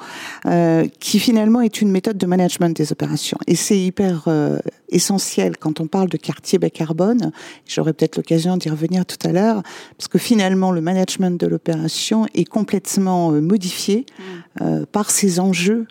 euh, 0.46 0.88
qui 1.00 1.20
finalement 1.20 1.62
est 1.62 1.82
une 1.82 1.92
méthode 1.92 2.18
de 2.18 2.26
management 2.26 2.76
des 2.76 2.92
opérations. 2.92 3.38
Et 3.48 3.56
c'est 3.56 3.78
hyper 3.78 4.24
euh, 4.28 4.60
essentiel 4.90 5.58
quand 5.58 5.80
on 5.80 5.88
parle 5.88 6.10
de 6.10 6.18
quartier 6.18 6.58
bas 6.58 6.70
carbone. 6.70 7.32
J'aurai 7.68 7.94
peut-être 7.94 8.18
l'occasion 8.18 8.58
d'y 8.58 8.70
revenir 8.70 9.06
tout 9.06 9.18
à 9.28 9.32
l'heure, 9.32 9.62
parce 9.98 10.08
que 10.08 10.18
finalement 10.18 10.72
le 10.72 10.82
management 10.82 11.40
de 11.40 11.48
l'opération 11.48 12.26
est 12.34 12.46
complètement 12.46 13.32
euh, 13.32 13.42
modifié 13.42 14.06
mmh. 14.20 14.86
par 14.92 15.12
ces 15.12 15.40
enjeux 15.40 15.88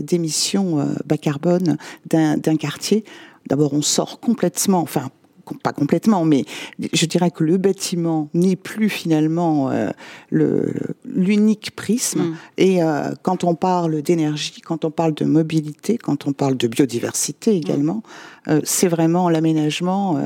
d'émissions 0.00 0.86
bas 1.04 1.16
carbone 1.16 1.76
d'un 2.06 2.56
quartier. 2.56 3.04
D'abord, 3.48 3.72
on 3.74 3.82
sort 3.82 4.20
complètement, 4.20 4.80
enfin 4.80 5.10
pas 5.62 5.72
complètement, 5.72 6.24
mais 6.24 6.44
je 6.92 7.06
dirais 7.06 7.30
que 7.30 7.44
le 7.44 7.56
bâtiment 7.56 8.28
n'est 8.34 8.56
plus 8.56 8.88
finalement 8.88 9.70
euh, 9.70 9.90
l'unique 11.04 11.72
prisme. 11.76 12.20
Mm. 12.20 12.36
Et 12.58 12.82
euh, 12.82 13.12
quand 13.22 13.44
on 13.44 13.54
parle 13.54 14.02
d'énergie, 14.02 14.60
quand 14.60 14.84
on 14.84 14.90
parle 14.90 15.14
de 15.14 15.24
mobilité, 15.24 15.98
quand 15.98 16.26
on 16.26 16.32
parle 16.32 16.56
de 16.56 16.66
biodiversité 16.66 17.54
également, 17.54 18.02
euh, 18.48 18.60
c'est 18.64 18.88
vraiment 18.88 19.30
l'aménagement 19.30 20.20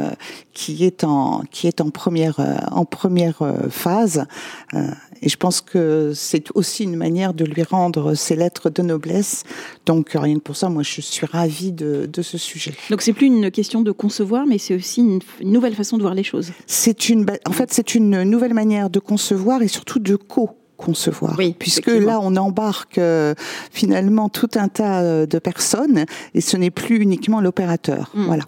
qui 0.52 0.84
est 0.84 1.04
en 1.04 1.42
qui 1.50 1.66
est 1.66 1.80
en 1.80 1.90
première 1.90 2.40
en 2.72 2.84
première 2.84 3.40
phase. 3.70 4.26
et 4.74 5.28
je 5.28 5.36
pense 5.36 5.60
que 5.60 6.12
c'est 6.14 6.46
aussi 6.54 6.84
une 6.84 6.96
manière 6.96 7.34
de 7.34 7.44
lui 7.44 7.62
rendre 7.62 8.14
ses 8.14 8.36
lettres 8.36 8.70
de 8.70 8.82
noblesse. 8.82 9.44
Donc 9.86 10.10
rien 10.14 10.34
que 10.34 10.40
pour 10.40 10.56
ça, 10.56 10.68
moi 10.68 10.82
je 10.82 11.00
suis 11.00 11.26
ravie 11.26 11.72
de, 11.72 12.06
de 12.06 12.22
ce 12.22 12.38
sujet. 12.38 12.74
Donc 12.90 13.02
c'est 13.02 13.12
plus 13.12 13.26
une 13.26 13.50
question 13.50 13.82
de 13.82 13.92
concevoir, 13.92 14.46
mais 14.46 14.58
c'est 14.58 14.74
aussi 14.74 15.00
une, 15.00 15.07
nouvelle 15.42 15.74
façon 15.74 15.96
de 15.96 16.02
voir 16.02 16.14
les 16.14 16.22
choses. 16.22 16.52
C'est 16.66 17.08
une 17.08 17.26
en 17.46 17.52
fait 17.52 17.72
c'est 17.72 17.94
une 17.94 18.22
nouvelle 18.22 18.54
manière 18.54 18.90
de 18.90 18.98
concevoir 18.98 19.62
et 19.62 19.68
surtout 19.68 19.98
de 19.98 20.16
co 20.16 20.50
concevoir. 20.78 21.34
Oui, 21.36 21.54
puisque 21.58 21.88
là, 21.88 22.20
on 22.22 22.36
embarque 22.36 22.98
euh, 22.98 23.34
finalement 23.70 24.28
tout 24.28 24.48
un 24.54 24.68
tas 24.68 25.02
euh, 25.02 25.26
de 25.26 25.38
personnes 25.38 26.06
et 26.34 26.40
ce 26.40 26.56
n'est 26.56 26.70
plus 26.70 27.02
uniquement 27.02 27.40
l'opérateur. 27.40 28.10
Hmm. 28.14 28.26
Voilà. 28.26 28.44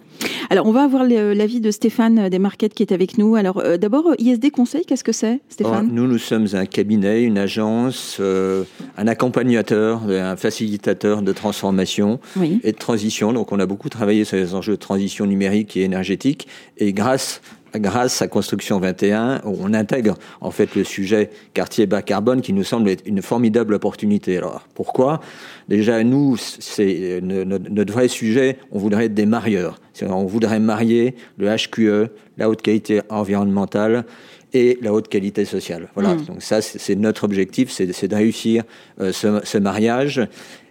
Alors, 0.49 0.65
on 0.65 0.71
va 0.71 0.83
avoir 0.83 1.03
l'avis 1.03 1.59
de 1.59 1.71
Stéphane 1.71 2.29
Desmarquettes 2.29 2.73
qui 2.73 2.83
est 2.83 2.93
avec 2.93 3.17
nous. 3.17 3.35
Alors, 3.35 3.59
euh, 3.59 3.77
d'abord, 3.77 4.05
ISD 4.17 4.49
Conseil, 4.49 4.85
qu'est-ce 4.85 5.03
que 5.03 5.11
c'est, 5.11 5.41
Stéphane? 5.49 5.87
Oh, 5.89 5.93
Nous, 5.93 6.07
nous 6.07 6.17
sommes 6.17 6.47
un 6.53 6.65
cabinet, 6.65 7.23
une 7.23 7.37
agence, 7.37 8.19
un 8.19 9.07
accompagnateur, 9.07 10.01
un 10.09 10.35
facilitateur 10.37 11.21
de 11.21 11.31
transformation 11.33 12.19
et 12.63 12.71
de 12.71 12.77
transition. 12.77 13.33
Donc, 13.33 13.51
on 13.51 13.59
a 13.59 13.65
beaucoup 13.65 13.89
travaillé 13.89 14.23
sur 14.23 14.37
les 14.37 14.55
enjeux 14.55 14.73
de 14.73 14.79
transition 14.79 15.25
numérique 15.25 15.75
et 15.75 15.81
énergétique. 15.81 16.47
Et 16.77 16.93
grâce 16.93 17.41
grâce 17.75 18.21
à 18.21 18.27
Construction 18.27 18.79
21, 18.79 19.41
on 19.45 19.73
intègre 19.73 20.15
en 20.41 20.51
fait 20.51 20.75
le 20.75 20.83
sujet 20.83 21.29
quartier 21.53 21.85
bas 21.85 22.01
carbone 22.01 22.41
qui 22.41 22.53
nous 22.53 22.63
semble 22.63 22.89
être 22.89 23.03
une 23.05 23.21
formidable 23.21 23.73
opportunité. 23.73 24.37
Alors 24.37 24.67
pourquoi? 24.75 25.21
Déjà 25.69 26.03
nous, 26.03 26.37
c'est 26.37 27.21
notre 27.21 27.93
vrai 27.93 28.07
sujet. 28.07 28.57
On 28.71 28.79
voudrait 28.79 29.05
être 29.05 29.13
des 29.13 29.25
marieurs. 29.25 29.79
On 30.01 30.25
voudrait 30.25 30.59
marier 30.59 31.15
le 31.37 31.47
HQE, 31.47 32.09
la 32.37 32.49
haute 32.49 32.61
qualité 32.61 33.01
environnementale 33.09 34.05
et 34.53 34.77
la 34.81 34.93
haute 34.93 35.07
qualité 35.07 35.45
sociale. 35.45 35.89
Voilà. 35.95 36.15
Mm. 36.15 36.25
Donc 36.25 36.41
ça, 36.41 36.61
c'est 36.61 36.95
notre 36.95 37.23
objectif, 37.23 37.71
c'est 37.71 38.07
de 38.07 38.15
réussir 38.15 38.63
euh, 38.99 39.11
ce, 39.11 39.39
ce, 39.43 39.57
mariage 39.57 40.21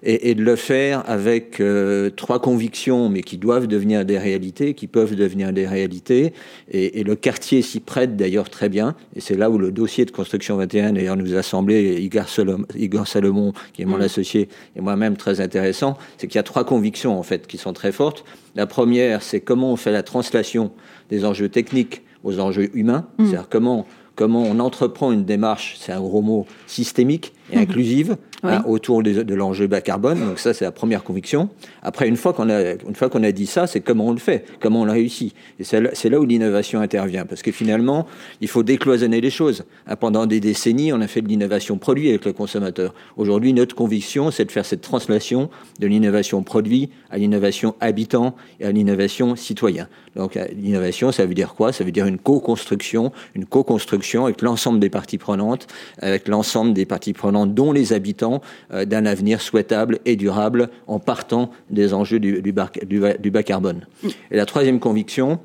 et, 0.03 0.31
et, 0.31 0.35
de 0.35 0.43
le 0.43 0.57
faire 0.57 1.03
avec 1.09 1.61
euh, 1.61 2.11
trois 2.11 2.41
convictions, 2.41 3.09
mais 3.09 3.23
qui 3.23 3.39
doivent 3.39 3.67
devenir 3.67 4.05
des 4.05 4.19
réalités, 4.19 4.75
qui 4.75 4.87
peuvent 4.87 5.15
devenir 5.15 5.53
des 5.53 5.67
réalités. 5.67 6.33
Et, 6.71 7.01
et 7.01 7.05
le 7.05 7.17
quartier 7.17 7.63
s'y 7.63 7.81
prête 7.81 8.17
d'ailleurs 8.17 8.51
très 8.51 8.69
bien. 8.69 8.95
Et 9.17 9.21
c'est 9.21 9.37
là 9.37 9.51
où 9.51 9.59
le 9.59 9.73
dossier 9.73 10.05
de 10.05 10.11
construction 10.11 10.57
21 10.57 10.93
d'ailleurs 10.93 11.17
nous 11.17 11.35
a 11.35 11.43
semblé 11.43 12.01
Igor 12.03 12.29
Salomon, 12.29 12.67
Igor 12.75 13.09
Salomon 13.09 13.53
qui 13.73 13.83
est 13.83 13.87
mon 13.87 13.99
mm. 13.99 14.03
associé 14.03 14.49
et 14.77 14.81
moi-même 14.81 15.17
très 15.17 15.41
intéressant. 15.41 15.97
C'est 16.19 16.27
qu'il 16.27 16.37
y 16.37 16.41
a 16.41 16.45
trois 16.45 16.65
convictions 16.65 17.19
en 17.19 17.23
fait 17.23 17.47
qui 17.47 17.57
sont 17.57 17.73
très 17.73 17.93
fortes. 17.93 18.25
La 18.57 18.67
première, 18.67 19.23
c'est 19.23 19.41
comment 19.41 19.73
on 19.73 19.77
fait 19.77 19.93
la 19.93 20.03
translation 20.03 20.73
des 21.09 21.25
enjeux 21.25 21.49
techniques 21.49 22.03
aux 22.25 22.41
enjeux 22.41 22.71
humains, 22.77 23.07
mm. 23.19 23.27
c'est-à-dire 23.27 23.49
comment, 23.49 23.87
comment 24.15 24.43
on 24.43 24.59
entreprend 24.59 25.13
une 25.13 25.25
démarche, 25.25 25.77
c'est 25.79 25.93
un 25.93 26.01
gros 26.01 26.23
mot, 26.23 26.47
systémique 26.67 27.33
et 27.53 27.59
mm. 27.59 28.17
Hein, 28.43 28.63
autour 28.67 29.03
de, 29.03 29.35
l'enjeu 29.35 29.67
bas 29.67 29.83
carbone. 29.83 30.19
Donc 30.19 30.39
ça, 30.39 30.55
c'est 30.55 30.65
la 30.65 30.73
première 30.73 31.05
conviction. 31.05 31.51
Après, 31.83 32.09
une 32.09 32.17
fois 32.17 32.33
qu'on 32.33 32.49
a, 32.49 32.73
une 32.73 32.95
fois 32.95 33.11
qu'on 33.11 33.23
a 33.23 33.33
dit 33.33 33.45
ça, 33.45 33.67
c'est 33.67 33.81
comment 33.81 34.07
on 34.07 34.13
le 34.13 34.19
fait, 34.19 34.47
comment 34.61 34.81
on 34.81 34.85
le 34.87 34.93
réussit. 34.93 35.35
Et 35.59 35.65
c'est 35.65 36.09
là, 36.09 36.21
où 36.21 36.25
l'innovation 36.25 36.81
intervient, 36.81 37.27
parce 37.27 37.43
que 37.43 37.53
finalement, 37.53 38.07
il 38.41 38.49
faut 38.49 38.63
décloisonner 38.63 39.21
les 39.21 39.31
choses. 39.31 39.65
Hein, 39.87 39.97
pendant 39.97 40.25
des 40.25 40.41
décennies, 40.41 40.91
on 40.93 41.03
a 41.03 41.07
fait 41.07 41.21
de 41.21 41.29
l'innovation 41.29 41.77
produit 41.77 42.09
avec 42.09 42.25
le 42.25 42.33
consommateur. 42.33 42.95
Aujourd'hui, 43.19 43.53
notre 43.53 43.75
conviction, 43.75 44.31
c'est 44.31 44.47
de 44.47 44.53
faire 44.53 44.65
cette 44.65 44.81
translation 44.81 45.51
de 45.79 45.87
l'innovation 45.87 46.43
produit 46.43 46.89
à 47.11 47.19
l'innovation 47.19 47.75
habitant 47.81 48.35
et 48.59 48.67
à 48.67 48.73
l'innovation 48.73 49.37
citoyen. 49.37 49.87
Donc 50.17 50.37
euh, 50.37 50.47
l'innovation, 50.57 51.13
ça 51.13 51.27
veut 51.27 51.35
dire 51.35 51.55
quoi? 51.55 51.73
Ça 51.73 51.85
veut 51.85 51.93
dire 51.93 52.07
une 52.07 52.19
co-construction, 52.19 53.13
une 53.35 53.45
co-construction 53.45 54.25
avec 54.25 54.43
l'ensemble 54.43 54.81
des 54.81 54.91
parties 54.91 55.19
prenantes, 55.19 55.67
avec 55.99 56.27
l'ensemble 56.27 56.73
des 56.73 56.87
parties 56.87 57.13
prenantes, 57.13 57.55
dont 57.55 57.73
les 57.73 57.93
habitants 57.93 58.30
euh, 58.73 58.85
d'un 58.85 59.07
avenir 59.07 59.41
souhaitable 59.41 59.99
et 60.05 60.17
durable 60.17 60.71
en 60.87 60.99
partant 60.99 61.51
des 61.71 61.95
enjeux 61.95 62.21
du, 62.21 62.43
du, 62.43 62.53
bas 62.53 63.43
carbone. 63.43 63.87
Et 64.31 64.37
la 64.37 64.47
troisième 64.47 64.81
conviction, 64.81 65.41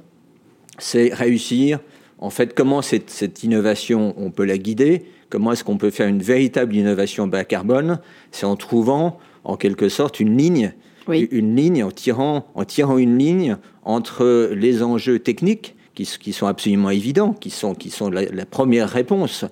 c'est 0.78 1.14
réussir, 1.14 1.80
en 2.20 2.30
fait, 2.30 2.54
comment 2.54 2.82
cette, 2.82 3.44
innovation, 3.44 4.14
on 4.18 4.32
peut 4.32 4.46
la 4.46 4.58
guider, 4.58 5.06
comment 5.30 5.52
est-ce 5.52 5.64
qu'on 5.64 5.78
peut 5.78 5.90
faire 5.90 6.08
une 6.08 6.22
véritable 6.22 6.76
innovation 6.76 7.28
bas 7.28 7.46
carbone, 7.46 8.00
c'est 8.32 8.46
en 8.46 8.56
trouvant, 8.56 9.18
en 9.44 9.58
quelque 9.58 9.90
sorte, 9.90 10.20
une 10.20 10.38
ligne, 10.38 10.74
une 11.10 11.56
ligne, 11.56 11.84
en 11.84 11.92
tirant, 11.92 12.48
en 12.56 12.66
tirant 12.66 12.98
une 12.98 13.18
ligne 13.18 13.58
entre 13.84 14.50
les 14.54 14.84
enjeux 14.84 15.20
techniques, 15.20 15.76
qui, 15.94 16.34
sont 16.34 16.48
absolument 16.48 16.90
évidents, 16.90 17.32
qui 17.32 17.50
sont, 17.50 17.74
qui 17.74 17.90
sont 17.90 18.10
la 18.10 18.46
première 18.46 18.90
réponse 18.90 19.46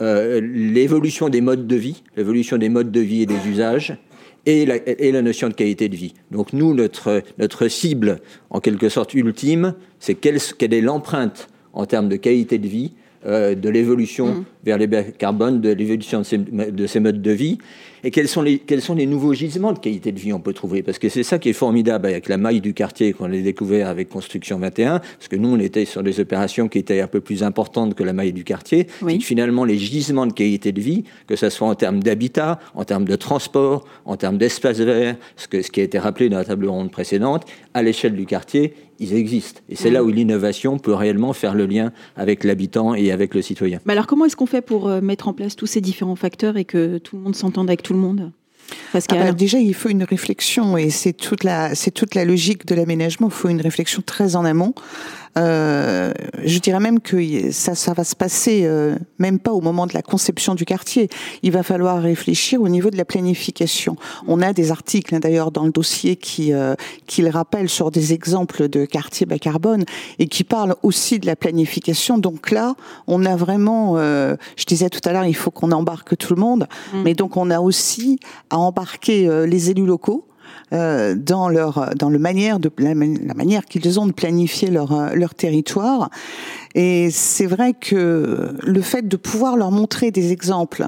euh, 0.00 0.40
l'évolution 0.40 1.28
des 1.28 1.40
modes 1.40 1.66
de 1.66 1.76
vie, 1.76 2.02
l'évolution 2.16 2.58
des 2.58 2.68
modes 2.68 2.90
de 2.90 3.00
vie 3.00 3.22
et 3.22 3.26
des 3.26 3.48
usages, 3.48 3.96
et 4.44 4.64
la, 4.64 4.76
et 4.86 5.10
la, 5.10 5.22
notion 5.22 5.48
de 5.48 5.54
qualité 5.54 5.88
de 5.88 5.96
vie. 5.96 6.14
Donc 6.30 6.52
nous, 6.52 6.72
notre, 6.74 7.22
notre 7.38 7.66
cible, 7.68 8.20
en 8.50 8.60
quelque 8.60 8.88
sorte 8.88 9.14
ultime, 9.14 9.74
c'est 9.98 10.14
quelle, 10.14 10.38
quelle 10.58 10.72
est 10.72 10.80
l'empreinte 10.80 11.48
en 11.72 11.84
termes 11.84 12.08
de 12.08 12.16
qualité 12.16 12.58
de 12.58 12.68
vie 12.68 12.92
euh, 13.26 13.56
de 13.56 13.68
l'évolution 13.68 14.28
mmh. 14.28 14.44
vers 14.64 14.78
les 14.78 14.88
carbone, 15.18 15.60
de 15.60 15.70
l'évolution 15.70 16.20
de, 16.20 16.70
de 16.70 16.86
ces, 16.86 17.00
modes 17.00 17.20
de 17.20 17.30
vie, 17.32 17.58
et 18.04 18.10
quels 18.10 18.28
sont, 18.28 18.42
les, 18.42 18.58
quels 18.58 18.82
sont 18.82 18.94
les 18.94 19.06
nouveaux 19.06 19.34
gisements 19.34 19.72
de 19.72 19.78
qualité 19.78 20.12
de 20.12 20.18
vie 20.18 20.32
on 20.32 20.40
peut 20.40 20.52
trouver? 20.52 20.82
Parce 20.82 20.98
que 20.98 21.08
c'est 21.08 21.22
ça 21.22 21.38
qui 21.38 21.48
est 21.48 21.54
formidable 21.54 22.06
avec 22.06 22.28
la 22.28 22.36
maille 22.36 22.60
du 22.60 22.74
quartier 22.74 23.12
qu'on 23.12 23.26
a 23.26 23.36
découvert 23.36 23.88
avec 23.88 24.08
Construction 24.08 24.58
21, 24.58 24.98
parce 24.98 25.28
que 25.28 25.36
nous, 25.36 25.48
on 25.48 25.58
était 25.58 25.84
sur 25.84 26.02
des 26.02 26.20
opérations 26.20 26.68
qui 26.68 26.78
étaient 26.78 27.00
un 27.00 27.06
peu 27.06 27.20
plus 27.20 27.42
importantes 27.42 27.94
que 27.94 28.02
la 28.02 28.12
maille 28.12 28.32
du 28.32 28.44
quartier. 28.44 28.86
Finalement, 29.20 29.64
les 29.64 29.78
gisements 29.78 30.26
de 30.26 30.32
qualité 30.32 30.72
de 30.72 30.80
vie, 30.80 31.04
que 31.26 31.36
ce 31.36 31.50
soit 31.50 31.68
en 31.68 31.74
termes 31.74 32.02
d'habitat, 32.02 32.58
en 32.74 32.84
termes 32.84 33.04
de 33.04 33.16
transport, 33.16 33.86
en 34.04 34.16
termes 34.16 34.38
d'espace 34.38 34.78
vert, 34.78 35.16
ce, 35.36 35.48
que, 35.48 35.62
ce 35.62 35.70
qui 35.70 35.80
a 35.80 35.84
été 35.84 35.98
rappelé 35.98 36.28
dans 36.28 36.38
la 36.38 36.44
table 36.44 36.66
ronde 36.66 36.90
précédente, 36.90 37.44
à 37.74 37.82
l'échelle 37.82 38.14
du 38.14 38.26
quartier, 38.26 38.74
ils 38.98 39.14
existent. 39.14 39.60
Et 39.68 39.76
c'est 39.76 39.90
là 39.90 40.02
où 40.04 40.08
l'innovation 40.08 40.78
peut 40.78 40.94
réellement 40.94 41.32
faire 41.32 41.54
le 41.54 41.66
lien 41.66 41.92
avec 42.16 42.44
l'habitant 42.44 42.94
et 42.94 43.10
avec 43.12 43.34
le 43.34 43.42
citoyen. 43.42 43.80
Mais 43.84 43.92
alors 43.92 44.06
comment 44.06 44.24
est-ce 44.24 44.36
qu'on 44.36 44.46
fait 44.46 44.62
pour 44.62 44.88
euh, 44.88 45.00
mettre 45.00 45.28
en 45.28 45.32
place 45.32 45.56
tous 45.56 45.66
ces 45.66 45.80
différents 45.80 46.16
facteurs 46.16 46.56
et 46.56 46.64
que 46.64 46.98
tout 46.98 47.16
le 47.16 47.22
monde 47.22 47.36
s'entende 47.36 47.68
avec 47.68 47.82
tout 47.82 47.92
le 47.92 47.98
monde? 47.98 48.32
Parce 48.92 49.06
ah 49.10 49.14
bah, 49.14 49.32
déjà, 49.32 49.58
il 49.58 49.74
faut 49.74 49.88
une 49.88 50.04
réflexion 50.04 50.76
et 50.76 50.90
c'est 50.90 51.12
toute 51.12 51.44
la 51.44 51.74
c'est 51.74 51.90
toute 51.90 52.14
la 52.14 52.24
logique 52.24 52.66
de 52.66 52.74
l'aménagement. 52.74 53.28
Il 53.28 53.34
faut 53.34 53.48
une 53.48 53.60
réflexion 53.60 54.02
très 54.04 54.36
en 54.36 54.44
amont 54.44 54.74
euh, 55.36 56.12
je 56.44 56.58
dirais 56.58 56.80
même 56.80 57.00
que 57.00 57.50
ça, 57.52 57.74
ça 57.74 57.92
va 57.92 58.04
se 58.04 58.16
passer 58.16 58.62
euh, 58.64 58.96
même 59.18 59.38
pas 59.38 59.52
au 59.52 59.60
moment 59.60 59.86
de 59.86 59.92
la 59.92 60.02
conception 60.02 60.54
du 60.54 60.64
quartier. 60.64 61.08
Il 61.42 61.52
va 61.52 61.62
falloir 61.62 62.00
réfléchir 62.00 62.62
au 62.62 62.68
niveau 62.68 62.90
de 62.90 62.96
la 62.96 63.04
planification. 63.04 63.96
On 64.26 64.40
a 64.40 64.52
des 64.52 64.70
articles 64.70 65.14
hein, 65.14 65.20
d'ailleurs 65.20 65.50
dans 65.50 65.64
le 65.64 65.72
dossier 65.72 66.16
qui 66.16 66.52
euh, 66.52 66.74
qui 67.06 67.22
le 67.22 67.30
rappellent 67.30 67.68
sur 67.68 67.90
des 67.90 68.12
exemples 68.12 68.68
de 68.68 68.84
quartiers 68.86 69.26
bas 69.26 69.38
carbone 69.38 69.84
et 70.18 70.26
qui 70.26 70.44
parlent 70.44 70.76
aussi 70.82 71.18
de 71.18 71.26
la 71.26 71.36
planification. 71.36 72.18
Donc 72.18 72.50
là, 72.50 72.74
on 73.06 73.24
a 73.26 73.36
vraiment, 73.36 73.94
euh, 73.96 74.36
je 74.56 74.64
disais 74.64 74.88
tout 74.88 75.06
à 75.06 75.12
l'heure, 75.12 75.26
il 75.26 75.36
faut 75.36 75.50
qu'on 75.50 75.72
embarque 75.72 76.16
tout 76.16 76.34
le 76.34 76.40
monde, 76.40 76.66
mmh. 76.92 77.02
mais 77.02 77.14
donc 77.14 77.36
on 77.36 77.50
a 77.50 77.60
aussi 77.60 78.18
à 78.48 78.55
embarquer 78.58 79.46
les 79.46 79.70
élus 79.70 79.86
locaux 79.86 80.26
dans 80.72 81.48
leur 81.48 81.94
dans 81.94 82.10
le 82.10 82.18
manière 82.18 82.58
de 82.58 82.70
la, 82.78 82.94
manière 82.94 83.64
qu'ils 83.66 84.00
ont 84.00 84.06
de 84.06 84.12
planifier 84.12 84.70
leur 84.70 85.14
leur 85.14 85.34
territoire. 85.34 86.10
Et 86.74 87.10
c'est 87.10 87.46
vrai 87.46 87.72
que 87.72 88.54
le 88.62 88.80
fait 88.82 89.06
de 89.08 89.16
pouvoir 89.16 89.56
leur 89.56 89.70
montrer 89.70 90.10
des 90.10 90.32
exemples 90.32 90.86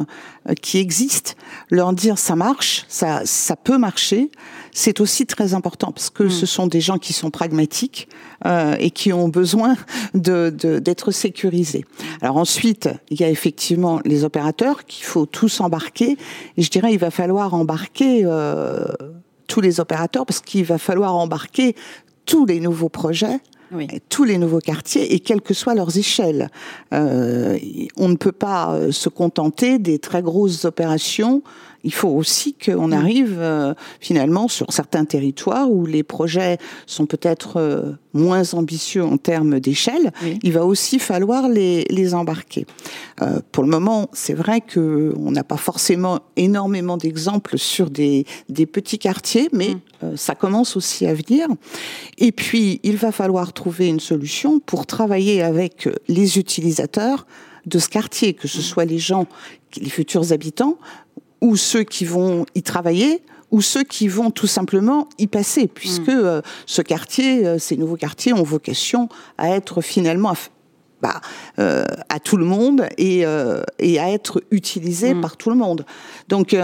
qui 0.60 0.78
existent, 0.78 1.32
leur 1.70 1.92
dire 1.92 2.18
ça 2.18 2.36
marche, 2.36 2.84
ça 2.88 3.22
ça 3.24 3.56
peut 3.56 3.78
marcher, 3.78 4.30
c'est 4.72 5.00
aussi 5.00 5.26
très 5.26 5.54
important 5.54 5.92
parce 5.92 6.10
que 6.10 6.28
ce 6.28 6.46
sont 6.46 6.66
des 6.66 6.80
gens 6.80 6.98
qui 6.98 7.12
sont 7.12 7.30
pragmatiques 7.30 8.08
euh, 8.46 8.76
et 8.78 8.92
qui 8.92 9.12
ont 9.12 9.28
besoin 9.28 9.76
de, 10.14 10.50
d'être 10.50 11.10
sécurisés. 11.10 11.84
Alors 12.20 12.36
ensuite, 12.36 12.88
il 13.10 13.20
y 13.20 13.24
a 13.24 13.28
effectivement 13.28 14.00
les 14.04 14.22
opérateurs 14.22 14.84
qu'il 14.84 15.04
faut 15.04 15.26
tous 15.26 15.60
embarquer. 15.60 16.16
Et 16.56 16.62
je 16.62 16.70
dirais, 16.70 16.92
il 16.92 16.98
va 17.00 17.10
falloir 17.10 17.54
embarquer 17.54 18.22
euh, 18.24 18.84
tous 19.48 19.60
les 19.60 19.80
opérateurs 19.80 20.24
parce 20.24 20.40
qu'il 20.40 20.64
va 20.64 20.78
falloir 20.78 21.16
embarquer 21.16 21.74
tous 22.24 22.46
les 22.46 22.60
nouveaux 22.60 22.88
projets. 22.88 23.40
Tous 24.08 24.24
les 24.24 24.38
nouveaux 24.38 24.60
quartiers 24.60 25.14
et 25.14 25.20
quelles 25.20 25.40
que 25.40 25.54
soient 25.54 25.74
leurs 25.74 25.98
échelles. 25.98 26.50
Euh, 26.92 27.58
on 27.96 28.08
ne 28.08 28.16
peut 28.16 28.32
pas 28.32 28.72
euh, 28.72 28.92
se 28.92 29.08
contenter 29.08 29.78
des 29.78 29.98
très 29.98 30.22
grosses 30.22 30.64
opérations 30.64 31.42
il 31.84 31.92
faut 31.92 32.08
aussi 32.08 32.54
qu'on 32.54 32.88
mm. 32.88 32.92
arrive 32.92 33.36
euh, 33.38 33.74
finalement 34.00 34.48
sur 34.48 34.72
certains 34.72 35.04
territoires 35.04 35.70
où 35.70 35.86
les 35.86 36.02
projets 36.02 36.58
sont 36.86 37.06
peut-être 37.06 37.56
euh, 37.56 37.92
moins 38.12 38.54
ambitieux 38.54 39.04
en 39.04 39.16
termes 39.16 39.60
d'échelle. 39.60 40.12
Il 40.42 40.52
va 40.52 40.64
aussi 40.64 40.98
falloir 40.98 41.48
les, 41.48 41.84
les 41.90 42.14
embarquer. 42.14 42.66
Euh, 43.22 43.40
pour 43.52 43.62
le 43.62 43.70
moment, 43.70 44.08
c'est 44.12 44.34
vrai 44.34 44.60
que 44.60 45.14
on 45.18 45.30
n'a 45.30 45.44
pas 45.44 45.56
forcément 45.56 46.20
énormément 46.36 46.96
d'exemples 46.96 47.58
sur 47.58 47.90
des, 47.90 48.26
des, 48.48 48.66
petits 48.66 48.98
quartiers, 48.98 49.48
mais 49.52 49.74
mm. 49.74 49.80
Ça 50.16 50.34
commence 50.34 50.76
aussi 50.76 51.06
à 51.06 51.14
venir. 51.14 51.48
Et 52.18 52.32
puis, 52.32 52.80
il 52.82 52.96
va 52.96 53.12
falloir 53.12 53.52
trouver 53.52 53.88
une 53.88 54.00
solution 54.00 54.60
pour 54.60 54.86
travailler 54.86 55.42
avec 55.42 55.88
les 56.08 56.38
utilisateurs 56.38 57.26
de 57.66 57.78
ce 57.78 57.88
quartier, 57.88 58.34
que 58.34 58.48
ce 58.48 58.62
soit 58.62 58.84
les 58.84 58.98
gens, 58.98 59.26
les 59.76 59.90
futurs 59.90 60.32
habitants, 60.32 60.78
ou 61.40 61.56
ceux 61.56 61.84
qui 61.84 62.04
vont 62.04 62.46
y 62.54 62.62
travailler, 62.62 63.22
ou 63.50 63.62
ceux 63.62 63.84
qui 63.84 64.08
vont 64.08 64.30
tout 64.30 64.46
simplement 64.46 65.08
y 65.18 65.26
passer, 65.26 65.68
puisque 65.68 66.08
mm. 66.08 66.24
euh, 66.24 66.40
ce 66.66 66.82
quartier, 66.82 67.46
euh, 67.46 67.58
ces 67.58 67.76
nouveaux 67.76 67.96
quartiers 67.96 68.32
ont 68.32 68.42
vocation 68.42 69.08
à 69.38 69.50
être 69.50 69.80
finalement 69.80 70.34
bah, 71.00 71.20
euh, 71.58 71.84
à 72.08 72.20
tout 72.20 72.36
le 72.36 72.44
monde 72.44 72.86
et, 72.98 73.24
et 73.78 73.98
à 73.98 74.10
être 74.10 74.42
utilisés 74.50 75.14
mm. 75.14 75.20
par 75.20 75.36
tout 75.36 75.50
le 75.50 75.56
monde. 75.56 75.86
Donc 76.28 76.56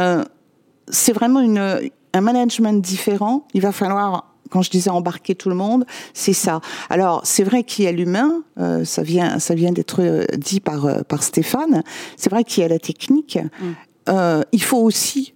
c'est 0.88 1.12
vraiment 1.12 1.40
une, 1.40 1.90
un 2.14 2.20
management 2.22 2.82
différent. 2.82 3.46
Il 3.52 3.60
va 3.60 3.72
falloir 3.72 4.30
quand 4.50 4.62
je 4.62 4.70
disais 4.70 4.90
embarquer 4.90 5.34
tout 5.34 5.48
le 5.48 5.54
monde, 5.54 5.84
c'est 6.12 6.32
ça. 6.32 6.60
Alors, 6.88 7.22
c'est 7.24 7.42
vrai 7.42 7.64
qu'il 7.64 7.86
y 7.86 7.88
a 7.88 7.92
l'humain, 7.92 8.44
ça 8.84 9.02
vient, 9.02 9.40
ça 9.40 9.54
vient 9.54 9.72
d'être 9.72 10.26
dit 10.36 10.60
par, 10.60 11.04
par 11.06 11.24
Stéphane. 11.24 11.82
C'est 12.16 12.30
vrai 12.30 12.44
qu'il 12.44 12.62
y 12.62 12.64
a 12.64 12.68
la 12.68 12.78
technique. 12.78 13.38
Mm. 13.38 13.72
Euh, 14.08 14.42
il 14.52 14.62
faut 14.62 14.78
aussi 14.78 15.34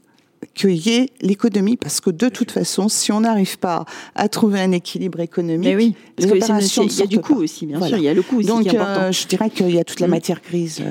qu'il 0.54 0.76
y 0.76 0.90
ait 0.90 1.10
l'économie, 1.20 1.76
parce 1.76 2.00
que 2.00 2.10
de 2.10 2.28
toute 2.28 2.50
façon, 2.52 2.88
si 2.88 3.10
on 3.12 3.20
n'arrive 3.20 3.58
pas 3.58 3.84
à 4.14 4.28
trouver 4.28 4.60
un 4.60 4.72
équilibre 4.72 5.20
économique, 5.20 5.74
oui, 5.76 5.94
les 6.16 6.30
opérations 6.30 6.84
il 6.84 6.96
y 6.96 7.02
a 7.02 7.06
du 7.06 7.20
coût 7.20 7.42
aussi, 7.42 7.66
bien 7.66 7.80
sûr, 7.80 7.96
il 7.96 8.04
y 8.04 8.08
a 8.08 8.14
le 8.14 8.22
coût 8.22 8.38
aussi 8.38 8.46
Donc, 8.46 8.62
qui 8.62 8.68
est 8.68 8.78
important. 8.78 9.02
Euh, 9.02 9.12
je 9.12 9.26
dirais 9.26 9.50
qu'il 9.50 9.74
y 9.74 9.80
a 9.80 9.84
toute 9.84 10.00
la 10.00 10.06
mm. 10.06 10.10
matière 10.10 10.40
grise. 10.40 10.82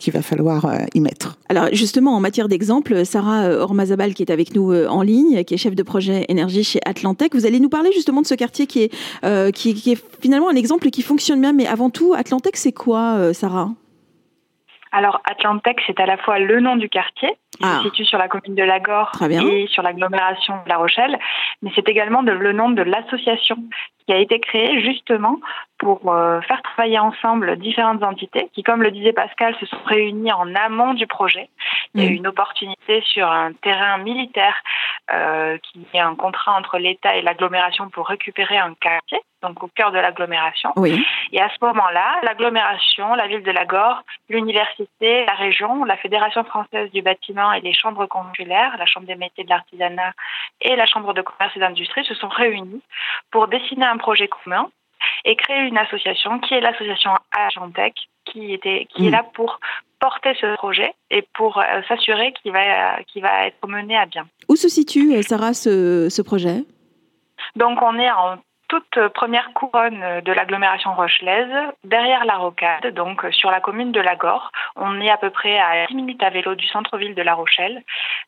Euh, 0.00 0.04
qu'il 0.04 0.12
va 0.12 0.22
falloir 0.22 0.66
y 0.94 1.00
mettre. 1.00 1.36
Alors 1.48 1.66
justement, 1.72 2.16
en 2.16 2.20
matière 2.20 2.48
d'exemple, 2.48 3.04
Sarah 3.04 3.50
Ormazabal 3.50 4.14
qui 4.14 4.22
est 4.22 4.32
avec 4.32 4.54
nous 4.54 4.72
en 4.86 5.02
ligne, 5.02 5.44
qui 5.44 5.54
est 5.54 5.56
chef 5.58 5.74
de 5.74 5.82
projet 5.82 6.24
énergie 6.28 6.64
chez 6.64 6.80
Atlantec, 6.86 7.34
vous 7.34 7.46
allez 7.46 7.60
nous 7.60 7.68
parler 7.68 7.92
justement 7.92 8.22
de 8.22 8.26
ce 8.26 8.34
quartier 8.34 8.66
qui 8.66 8.84
est, 8.84 9.52
qui, 9.52 9.74
qui, 9.74 9.92
est 9.92 10.20
finalement 10.22 10.48
un 10.48 10.56
exemple 10.56 10.88
qui 10.90 11.02
fonctionne 11.02 11.40
bien, 11.40 11.52
mais 11.52 11.66
avant 11.66 11.90
tout, 11.90 12.14
Atlantec, 12.14 12.56
c'est 12.56 12.72
quoi, 12.72 13.34
Sarah? 13.34 13.70
Alors, 14.92 15.20
Atlantec, 15.24 15.80
c'est 15.86 16.00
à 16.00 16.06
la 16.06 16.16
fois 16.16 16.38
le 16.38 16.60
nom 16.60 16.76
du 16.76 16.88
quartier, 16.88 17.28
qui 17.52 17.62
se 17.62 17.72
ah. 17.72 17.80
situe 17.84 18.04
sur 18.04 18.18
la 18.18 18.28
commune 18.28 18.56
de 18.56 18.62
Lagore 18.62 19.12
et 19.20 19.66
sur 19.68 19.82
l'agglomération 19.82 20.54
de 20.64 20.68
La 20.68 20.78
Rochelle, 20.78 21.18
mais 21.62 21.70
c'est 21.74 21.88
également 21.88 22.22
le 22.22 22.52
nom 22.52 22.70
de 22.70 22.82
l'association 22.82 23.56
qui 24.10 24.16
a 24.16 24.18
été 24.18 24.40
créée 24.40 24.82
justement 24.82 25.38
pour 25.78 26.12
euh, 26.12 26.40
faire 26.40 26.60
travailler 26.62 26.98
ensemble 26.98 27.56
différentes 27.56 28.02
entités 28.02 28.50
qui, 28.52 28.64
comme 28.64 28.82
le 28.82 28.90
disait 28.90 29.12
Pascal, 29.12 29.54
se 29.60 29.66
sont 29.66 29.82
réunies 29.86 30.32
en 30.32 30.52
amont 30.56 30.94
du 30.94 31.06
projet. 31.06 31.48
Il 31.94 32.02
y 32.02 32.06
a 32.06 32.10
eu 32.10 32.14
mm. 32.14 32.16
une 32.16 32.26
opportunité 32.26 33.02
sur 33.06 33.30
un 33.30 33.52
terrain 33.52 33.98
militaire 33.98 34.56
euh, 35.12 35.58
qui 35.58 35.86
est 35.94 36.00
un 36.00 36.14
contrat 36.14 36.56
entre 36.56 36.78
l'État 36.78 37.16
et 37.16 37.22
l'agglomération 37.22 37.88
pour 37.88 38.08
récupérer 38.08 38.58
un 38.58 38.74
quartier, 38.74 39.20
donc 39.42 39.62
au 39.62 39.68
cœur 39.68 39.90
de 39.90 39.98
l'agglomération. 39.98 40.72
Oui. 40.76 41.04
Et 41.32 41.40
à 41.40 41.48
ce 41.48 41.64
moment-là, 41.64 42.20
l'agglomération, 42.22 43.14
la 43.14 43.26
ville 43.26 43.42
de 43.42 43.50
Lagore, 43.50 44.02
l'université, 44.28 45.24
la 45.24 45.34
région, 45.34 45.84
la 45.84 45.96
Fédération 45.96 46.44
française 46.44 46.90
du 46.92 47.02
bâtiment 47.02 47.52
et 47.52 47.60
les 47.60 47.72
chambres 47.72 48.06
consulaires, 48.06 48.76
la 48.78 48.86
Chambre 48.86 49.06
des 49.06 49.16
métiers 49.16 49.44
de 49.44 49.50
l'artisanat 49.50 50.12
et 50.60 50.76
la 50.76 50.86
Chambre 50.86 51.14
de 51.14 51.22
commerce 51.22 51.56
et 51.56 51.60
d'industrie 51.60 52.04
se 52.04 52.14
sont 52.14 52.28
réunis 52.28 52.82
pour 53.30 53.48
dessiner 53.48 53.86
un 53.86 53.96
projet 54.00 54.28
commun 54.28 54.70
et 55.24 55.36
créer 55.36 55.60
une 55.60 55.78
association 55.78 56.38
qui 56.40 56.54
est 56.54 56.60
l'association 56.60 57.12
Agentec, 57.36 57.94
qui, 58.24 58.52
était, 58.52 58.86
qui 58.90 59.06
est 59.06 59.08
mm. 59.08 59.12
là 59.12 59.24
pour 59.34 59.60
porter 59.98 60.34
ce 60.40 60.56
projet 60.56 60.94
et 61.10 61.22
pour 61.34 61.58
euh, 61.58 61.82
s'assurer 61.88 62.32
qu'il 62.32 62.52
va, 62.52 62.98
va 63.16 63.46
être 63.46 63.66
mené 63.68 63.96
à 63.96 64.06
bien. 64.06 64.26
Où 64.48 64.56
se 64.56 64.68
situe, 64.68 65.14
euh, 65.14 65.22
Sarah, 65.22 65.54
ce, 65.54 66.08
ce 66.10 66.22
projet? 66.22 66.64
Donc 67.56 67.80
on 67.82 67.98
est 67.98 68.10
en 68.10 68.38
toute 68.70 69.08
première 69.14 69.52
couronne 69.52 70.00
de 70.24 70.32
l'agglomération 70.32 70.94
rochelaise, 70.94 71.50
derrière 71.82 72.24
la 72.24 72.36
Rocade, 72.36 72.94
donc 72.94 73.26
sur 73.32 73.50
la 73.50 73.58
commune 73.58 73.90
de 73.90 73.98
Lagore. 73.98 74.52
On 74.76 75.00
est 75.00 75.10
à 75.10 75.16
peu 75.16 75.30
près 75.30 75.58
à 75.58 75.88
10 75.88 75.96
minutes 75.96 76.22
à 76.22 76.30
vélo 76.30 76.54
du 76.54 76.68
centre-ville 76.68 77.16
de 77.16 77.22
La 77.22 77.34
Rochelle, 77.34 77.82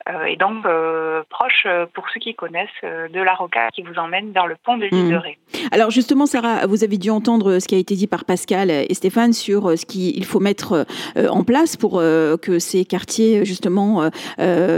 euh, 0.09 0.25
et 0.25 0.35
donc 0.35 0.67
euh, 0.67 1.23
proche, 1.31 1.63
euh, 1.67 1.87
pour 1.95 2.11
ceux 2.13 2.19
qui 2.19 2.35
connaissent, 2.35 2.69
de 2.83 3.21
la 3.21 3.35
Rocade 3.35 3.71
qui 3.73 3.83
vous 3.83 3.95
emmène 3.99 4.33
vers 4.33 4.49
le 4.49 4.57
pont 4.65 4.77
de 4.77 4.87
l'île 4.87 5.11
de 5.11 5.17
Ré. 5.17 5.39
Alors 5.71 5.93
justement, 5.93 6.27
Sarah, 6.27 6.67
vous 6.67 6.83
avez 6.83 6.99
dû 6.99 7.11
entendre 7.11 7.61
ce 7.61 7.69
qui 7.69 7.77
a 7.77 7.79
été 7.79 7.95
dit 7.95 8.09
par 8.09 8.25
Pascal 8.25 8.69
et 8.71 8.95
Stéphane 8.95 9.33
sur 9.33 9.79
ce 9.79 9.87
qu'il 9.87 10.25
faut 10.25 10.41
mettre 10.41 10.87
en 11.17 11.45
place 11.45 11.77
pour 11.77 12.01
que 12.01 12.59
ces 12.59 12.85
quartiers 12.85 13.45
justement, 13.45 14.11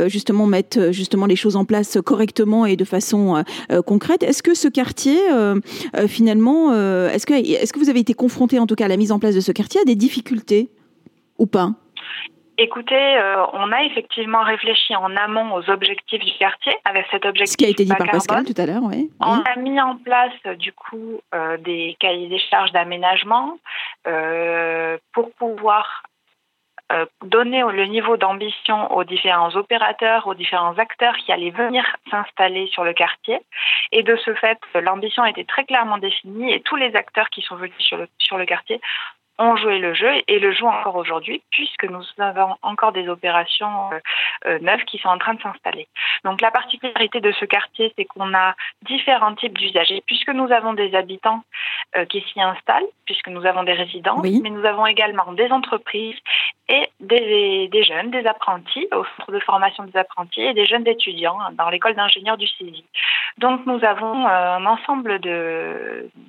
justement 0.09 0.47
mettent 0.47 0.93
justement 0.93 1.25
les 1.25 1.37
choses 1.37 1.57
en 1.57 1.65
place 1.65 1.99
correctement 2.05 2.67
et 2.67 2.77
de 2.77 2.85
façon 2.85 3.43
concrète. 3.87 4.23
Est-ce 4.23 4.43
que 4.43 4.55
ce 4.55 4.69
quartier 4.69 5.19
euh, 5.33 5.54
euh, 5.54 5.54
finalement, 6.09 6.73
euh, 6.73 7.09
est-ce 7.11 7.27
que, 7.27 7.35
est 7.35 7.73
que 7.73 7.79
vous 7.79 7.91
avez 7.91 8.01
été 8.01 8.15
confronté, 8.15 8.59
en 8.59 8.67
tout 8.67 8.75
cas, 8.75 8.87
à 8.87 8.89
la 8.89 8.97
mise 8.97 9.13
en 9.13 9.19
place 9.19 9.35
de 9.35 9.41
ce 9.41 9.53
quartier, 9.53 9.81
à 9.81 9.85
des 9.85 9.97
difficultés 9.97 10.71
ou 11.39 11.47
pas? 11.47 11.71
Écoutez, 12.57 13.19
on 13.53 13.73
a 13.73 13.83
effectivement 13.83 14.45
réfléchi 14.45 14.95
en 14.95 15.17
amont 15.17 15.55
aux 15.57 15.69
objectifs 15.69 16.25
du 16.25 16.39
quartier, 16.39 16.73
avec 16.85 17.05
cet 17.11 17.25
objectif. 17.25 17.53
Ce 17.53 17.57
qui 17.57 17.65
a 17.65 17.69
été 17.69 17.85
dit 17.85 17.93
par 17.99 18.07
Pascal 18.07 18.45
tout 18.45 18.55
à 18.57 18.67
l'heure, 18.67 18.83
oui. 18.85 19.11
On 19.19 19.41
a 19.41 19.57
mis 19.59 19.81
en 19.81 19.97
place, 19.97 20.57
du 20.59 20.73
coup, 20.73 21.21
des 21.65 21.97
cahiers 21.99 22.29
des 22.29 22.39
charges 22.39 22.71
d'aménagement 22.71 23.59
pour 24.05 25.33
pouvoir 25.33 26.05
euh, 26.93 27.07
donner 27.25 27.63
le 27.63 27.87
niveau 27.87 28.17
d'ambition 28.17 28.93
aux 28.95 29.05
différents 29.05 29.57
opérateurs, 29.57 30.27
aux 30.27 30.35
différents 30.35 30.77
acteurs 30.79 31.17
qui 31.17 31.33
allaient 31.33 31.51
venir 31.51 31.85
s'installer 32.11 32.67
sur 32.69 32.85
le 32.85 32.93
quartier. 32.93 33.41
Et 33.91 34.03
de 34.03 34.17
ce 34.17 34.35
fait, 34.35 34.59
l'ambition 34.75 35.25
était 35.25 35.45
très 35.45 35.65
clairement 35.65 35.99
définie 35.99 36.53
et 36.53 36.61
tous 36.61 36.77
les 36.77 36.95
acteurs 36.95 37.31
qui 37.31 37.41
sont 37.43 37.57
venus 37.57 37.79
sur 37.79 37.97
le, 37.97 38.07
sur 38.19 38.37
le 38.37 38.45
quartier 38.45 38.81
ont 39.39 39.57
joué 39.57 39.79
le 39.79 39.95
jeu 39.95 40.11
et 40.29 40.39
le 40.39 40.53
jouent 40.53 40.69
encore 40.69 40.97
aujourd'hui 40.97 41.43
puisque 41.51 41.85
nous 41.85 42.05
avons 42.19 42.55
encore 42.63 42.93
des 42.93 43.09
opérations 43.09 43.93
euh, 43.93 43.99
euh, 44.47 44.59
neuves 44.61 44.85
qui 44.85 44.99
sont 44.99 45.09
en 45.09 45.19
train 45.19 45.35
de 45.35 45.43
s'installer. 45.43 45.89
Donc 46.25 46.41
la 46.41 46.51
particularité 46.51 47.21
de 47.21 47.33
ce 47.33 47.45
quartier, 47.45 47.93
c'est 47.97 48.05
qu'on 48.05 48.33
a 48.35 48.55
différents 48.83 49.35
types 49.35 49.59
d'usagers 49.59 50.03
puisque 50.07 50.31
nous 50.31 50.51
avons 50.53 50.73
des 50.73 50.95
habitants 50.95 51.43
euh, 51.97 52.05
qui 52.05 52.21
s'y 52.33 52.41
installent, 52.41 52.87
puisque 53.07 53.29
nous 53.29 53.45
avons 53.45 53.65
des 53.65 53.73
résidents, 53.73 54.21
mais 54.23 54.51
nous 54.51 54.65
avons 54.65 54.87
également 54.87 55.33
des 55.33 55.51
entreprises 55.51 56.17
et 56.69 56.89
des, 57.01 57.69
des, 57.69 57.85
jeunes, 57.85 58.11
des 58.11 58.27
apprentis 58.27 58.87
au 58.93 59.05
centre 59.05 59.33
de 59.33 59.41
formation 59.41 59.85
des 59.85 59.99
apprentis 59.99 60.41
et 60.41 60.55
des 60.55 60.67
jeunes 60.67 60.87
étudiants 60.87 61.39
dans 61.53 61.69
l'école 61.69 61.95
d'ingénieurs 61.95 62.39
du 62.39 62.47
CESI. 62.47 62.85
Donc 63.39 63.67
nous 63.67 63.85
avons 63.85 64.27
un 64.27 64.65
ensemble 64.65 65.19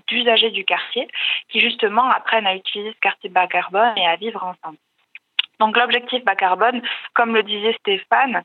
d'usagers 0.07 0.51
du 0.51 0.65
quartier 0.65 1.07
qui 1.49 1.61
justement 1.61 2.09
apprennent 2.09 2.47
à 2.47 2.55
utiliser 2.55 2.94
quartier 2.99 3.29
bas 3.29 3.47
carbone 3.47 3.93
et 3.97 4.05
à 4.05 4.15
vivre 4.15 4.43
ensemble. 4.43 4.77
Donc 5.59 5.77
l'objectif 5.77 6.23
bas 6.25 6.35
carbone, 6.35 6.81
comme 7.13 7.33
le 7.33 7.43
disait 7.43 7.75
Stéphane, 7.79 8.43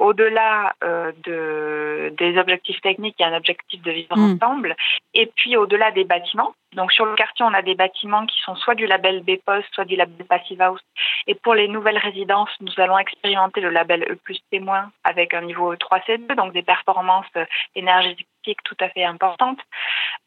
au-delà 0.00 0.74
de, 0.82 2.12
des 2.18 2.38
objectifs 2.38 2.80
techniques, 2.80 3.14
il 3.18 3.22
y 3.22 3.24
a 3.24 3.28
un 3.28 3.36
objectif 3.36 3.80
de 3.82 3.92
vivre 3.92 4.16
mm. 4.16 4.34
ensemble. 4.34 4.76
Et 5.14 5.26
puis 5.36 5.56
au-delà 5.56 5.92
des 5.92 6.02
bâtiments, 6.02 6.54
donc 6.74 6.92
sur 6.92 7.04
le 7.04 7.14
quartier, 7.14 7.44
on 7.44 7.52
a 7.52 7.62
des 7.62 7.74
bâtiments 7.74 8.26
qui 8.26 8.38
sont 8.40 8.54
soit 8.54 8.76
du 8.76 8.86
label 8.86 9.22
B-Post, 9.22 9.66
soit 9.72 9.84
du 9.84 9.96
label 9.96 10.24
Passive 10.26 10.60
House. 10.62 10.80
Et 11.26 11.34
pour 11.34 11.54
les 11.54 11.68
nouvelles 11.68 11.98
résidences, 11.98 12.50
nous 12.60 12.72
allons 12.78 12.98
expérimenter 12.98 13.60
le 13.60 13.70
label 13.70 14.04
E 14.08 14.14
plus 14.14 14.40
témoin 14.50 14.90
avec 15.02 15.34
un 15.34 15.42
niveau 15.42 15.74
3C2, 15.74 16.34
donc 16.36 16.52
des 16.52 16.62
performances 16.62 17.26
énergétiques 17.74 18.28
tout 18.64 18.76
à 18.80 18.88
fait 18.88 19.04
importantes. 19.04 19.60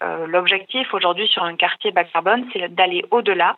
Euh, 0.03 0.27
l'objectif 0.27 0.93
aujourd'hui 0.93 1.27
sur 1.27 1.43
un 1.43 1.55
quartier 1.55 1.91
bas 1.91 2.03
carbone, 2.03 2.47
c'est 2.51 2.73
d'aller 2.73 3.05
au-delà 3.11 3.57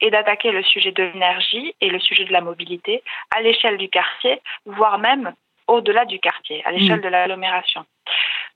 et 0.00 0.10
d'attaquer 0.10 0.50
le 0.52 0.62
sujet 0.62 0.92
de 0.92 1.02
l'énergie 1.02 1.74
et 1.80 1.90
le 1.90 1.98
sujet 1.98 2.24
de 2.24 2.32
la 2.32 2.40
mobilité 2.40 3.02
à 3.34 3.40
l'échelle 3.40 3.78
du 3.78 3.88
quartier, 3.88 4.40
voire 4.64 4.98
même 4.98 5.32
au-delà 5.66 6.04
du 6.04 6.18
quartier, 6.20 6.62
à 6.64 6.70
l'échelle 6.70 6.98
mmh. 6.98 7.02
de 7.02 7.08
l'agglomération. 7.08 7.84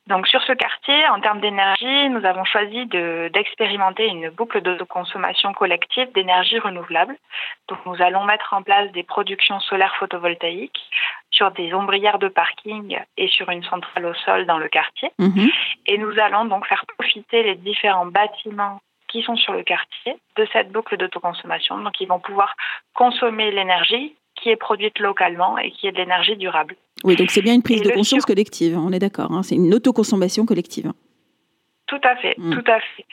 Donc 0.06 0.26
sur 0.26 0.42
ce 0.42 0.52
quartier, 0.52 1.06
en 1.08 1.20
termes 1.20 1.40
d'énergie, 1.40 2.08
nous 2.08 2.24
avons 2.24 2.44
choisi 2.44 2.86
d'expérimenter 2.86 4.06
une 4.06 4.30
boucle 4.30 4.60
d'autoconsommation 4.60 5.52
collective 5.52 6.10
d'énergie 6.12 6.58
renouvelable. 6.58 7.16
Donc 7.68 7.78
nous 7.86 8.00
allons 8.02 8.24
mettre 8.24 8.54
en 8.54 8.62
place 8.62 8.90
des 8.92 9.04
productions 9.04 9.60
solaires 9.60 9.94
photovoltaïques 9.96 10.80
sur 11.30 11.50
des 11.52 11.72
ombrières 11.72 12.18
de 12.18 12.28
parking 12.28 12.98
et 13.16 13.28
sur 13.28 13.48
une 13.50 13.62
centrale 13.64 14.06
au 14.06 14.14
sol 14.14 14.46
dans 14.46 14.58
le 14.58 14.68
quartier. 14.68 15.10
Mhm. 15.18 15.48
Et 15.86 15.98
nous 15.98 16.18
allons 16.18 16.44
donc 16.44 16.66
faire 16.66 16.84
profiter 16.98 17.42
les 17.42 17.54
différents 17.54 18.06
bâtiments 18.06 18.80
qui 19.08 19.22
sont 19.22 19.36
sur 19.36 19.52
le 19.52 19.62
quartier 19.62 20.16
de 20.36 20.46
cette 20.52 20.70
boucle 20.70 20.96
d'autoconsommation. 20.96 21.78
Donc 21.78 22.00
ils 22.00 22.06
vont 22.06 22.20
pouvoir 22.20 22.54
consommer 22.94 23.50
l'énergie 23.50 24.14
qui 24.36 24.48
est 24.48 24.56
produite 24.56 24.98
localement 24.98 25.58
et 25.58 25.70
qui 25.70 25.86
est 25.86 25.92
de 25.92 25.98
l'énergie 25.98 26.36
durable. 26.36 26.76
Oui, 27.04 27.16
donc 27.16 27.30
c'est 27.30 27.42
bien 27.42 27.54
une 27.54 27.62
prise 27.62 27.82
de 27.82 27.90
conscience 27.90 28.24
collective, 28.24 28.78
on 28.78 28.92
est 28.92 28.98
d'accord, 28.98 29.32
hein. 29.32 29.42
c'est 29.42 29.54
une 29.54 29.74
autoconsommation 29.74 30.46
collective. 30.46 30.92
Tout 31.90 32.00
à 32.04 32.14
fait, 32.14 32.36
mm. 32.38 32.54
tout 32.54 32.70
à 32.70 32.78
fait. 32.78 33.04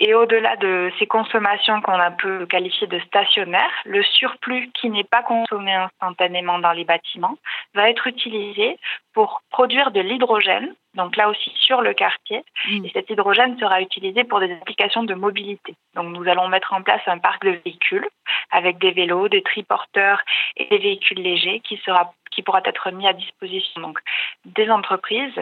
Et 0.00 0.12
au-delà 0.12 0.56
de 0.56 0.90
ces 0.98 1.06
consommations 1.06 1.80
qu'on 1.80 1.92
a 1.92 2.10
peut 2.10 2.44
qualifier 2.46 2.88
de 2.88 2.98
stationnaires, 2.98 3.70
le 3.84 4.02
surplus 4.02 4.68
qui 4.74 4.90
n'est 4.90 5.04
pas 5.04 5.22
consommé 5.22 5.72
instantanément 5.72 6.58
dans 6.58 6.72
les 6.72 6.84
bâtiments 6.84 7.38
va 7.74 7.88
être 7.88 8.08
utilisé 8.08 8.78
pour 9.14 9.42
produire 9.50 9.92
de 9.92 10.00
l'hydrogène, 10.00 10.74
donc 10.94 11.14
là 11.14 11.28
aussi 11.28 11.52
sur 11.54 11.82
le 11.82 11.94
quartier. 11.94 12.42
Mm. 12.68 12.86
Et 12.86 12.90
cet 12.92 13.10
hydrogène 13.10 13.56
sera 13.60 13.80
utilisé 13.80 14.24
pour 14.24 14.40
des 14.40 14.52
applications 14.54 15.04
de 15.04 15.14
mobilité. 15.14 15.76
Donc 15.94 16.08
nous 16.08 16.28
allons 16.28 16.48
mettre 16.48 16.72
en 16.72 16.82
place 16.82 17.02
un 17.06 17.18
parc 17.18 17.44
de 17.44 17.60
véhicules 17.64 18.08
avec 18.50 18.78
des 18.78 18.90
vélos, 18.90 19.28
des 19.28 19.42
triporteurs 19.42 20.20
et 20.56 20.64
des 20.64 20.78
véhicules 20.78 21.22
légers 21.22 21.60
qui 21.60 21.76
sera 21.84 22.12
qui 22.36 22.42
pourra 22.42 22.60
être 22.64 22.90
mis 22.90 23.08
à 23.08 23.14
disposition 23.14 23.80
donc 23.80 23.98
des 24.44 24.68
entreprises 24.70 25.40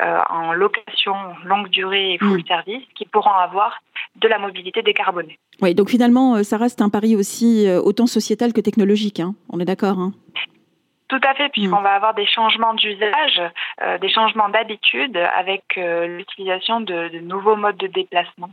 euh, 0.00 0.18
en 0.28 0.52
location 0.52 1.14
longue 1.44 1.68
durée 1.68 2.14
et 2.14 2.18
full 2.18 2.40
mm. 2.40 2.46
service 2.46 2.82
qui 2.96 3.06
pourront 3.06 3.30
avoir 3.30 3.80
de 4.16 4.26
la 4.26 4.38
mobilité 4.38 4.82
décarbonée. 4.82 5.38
Oui, 5.62 5.74
donc 5.74 5.88
finalement, 5.88 6.34
euh, 6.34 6.42
ça 6.42 6.58
reste 6.58 6.82
un 6.82 6.90
pari 6.90 7.14
aussi 7.14 7.66
euh, 7.68 7.80
autant 7.80 8.06
sociétal 8.06 8.52
que 8.52 8.60
technologique. 8.60 9.20
Hein. 9.20 9.34
On 9.48 9.60
est 9.60 9.64
d'accord 9.64 9.98
hein 9.98 10.12
tout 11.08 11.28
à 11.28 11.34
fait, 11.34 11.50
puisqu'on 11.50 11.80
mm. 11.80 11.84
va 11.84 11.90
avoir 11.90 12.14
des 12.14 12.24
changements 12.24 12.72
d'usage, 12.72 13.42
des 14.00 14.08
changements 14.08 14.48
d'habitude 14.48 15.14
avec 15.18 15.76
l'utilisation 15.76 16.80
de, 16.80 17.18
nouveaux 17.18 17.54
modes 17.54 17.76
de 17.76 17.86
déplacement, 17.86 18.48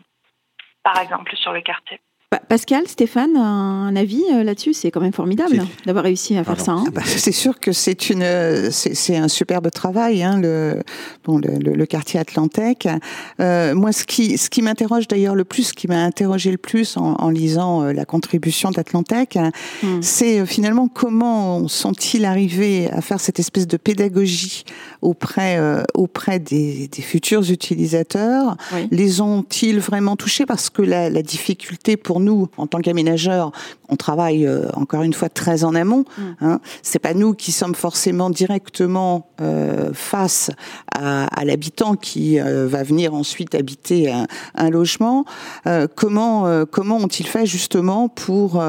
par 0.84 0.99
exemple 0.99 1.34
sur 1.38 1.54
le 1.54 1.62
quartier. 1.62 2.02
Pascal, 2.47 2.87
Stéphane, 2.87 3.35
un 3.37 3.95
avis 3.95 4.23
euh, 4.31 4.43
là-dessus 4.43 4.73
C'est 4.73 4.91
quand 4.91 5.01
même 5.01 5.13
formidable 5.13 5.63
d'avoir 5.87 6.03
réussi 6.03 6.37
à 6.37 6.43
faire 6.43 6.59
ça. 6.59 6.73
Hein. 6.73 6.83
Ah 6.85 6.91
bah, 6.91 7.01
c'est 7.03 7.31
sûr 7.31 7.59
que 7.59 7.71
c'est 7.71 8.11
une, 8.11 8.69
c'est 8.69 9.17
un 9.17 9.27
superbe 9.27 9.71
travail, 9.71 10.21
hein, 10.21 10.39
le, 10.39 10.83
bon, 11.23 11.39
le, 11.39 11.85
quartier 11.87 12.19
Atlantec. 12.19 12.87
Euh, 13.39 13.73
moi, 13.73 13.91
ce 13.91 14.03
qui, 14.03 14.37
ce 14.37 14.51
qui 14.51 14.61
m'interroge 14.61 15.07
d'ailleurs 15.07 15.33
le 15.33 15.43
plus, 15.43 15.69
ce 15.69 15.73
qui 15.73 15.87
m'a 15.87 16.03
interrogé 16.03 16.51
le 16.51 16.59
plus 16.59 16.97
en, 16.97 17.31
lisant 17.31 17.81
euh, 17.81 17.93
la 17.93 18.05
contribution 18.05 18.69
d'Atlantec, 18.69 19.39
hmm. 19.81 20.01
c'est 20.01 20.45
finalement 20.45 20.87
comment 20.87 21.67
sont-ils 21.67 22.25
arrivés 22.25 22.91
à 22.91 23.01
faire 23.01 23.19
cette 23.19 23.39
espèce 23.39 23.65
de 23.65 23.77
pédagogie 23.77 24.65
auprès, 25.01 25.59
auprès 25.95 26.37
des, 26.37 26.89
futurs 27.01 27.49
utilisateurs? 27.49 28.55
Les 28.91 29.19
ont-ils 29.19 29.79
vraiment 29.79 30.15
touchés? 30.15 30.45
Parce 30.45 30.69
que 30.69 30.83
la, 30.83 31.09
la 31.09 31.23
difficulté 31.23 31.97
pour 31.97 32.18
nous, 32.19 32.47
en 32.58 32.67
tant 32.67 32.79
qu'aménageurs, 32.79 33.51
on 33.89 33.95
travaille 33.95 34.45
euh, 34.45 34.67
encore 34.73 35.03
une 35.03 35.13
fois 35.13 35.29
très 35.29 35.63
en 35.63 35.75
amont. 35.75 36.05
Mm. 36.17 36.23
Hein. 36.41 36.60
C'est 36.84 36.99
pas 36.99 37.13
nous 37.13 37.34
qui 37.34 37.51
sommes 37.51 37.75
forcément 37.75 38.29
directement 38.29 39.29
euh, 39.41 39.91
face 39.93 40.51
à, 40.93 41.45
l'habitant 41.45 41.95
qui 41.95 42.39
euh, 42.39 42.67
va 42.67 42.84
venir 42.84 43.13
ensuite 43.13 43.55
habiter 43.55 44.12
un, 44.55 44.69
logement. 44.69 45.23
comment 45.95 46.65
comment 46.69 46.97
ont-ils 46.97 47.25
fait 47.25 47.45
justement 47.45 48.10
pour 48.10 48.62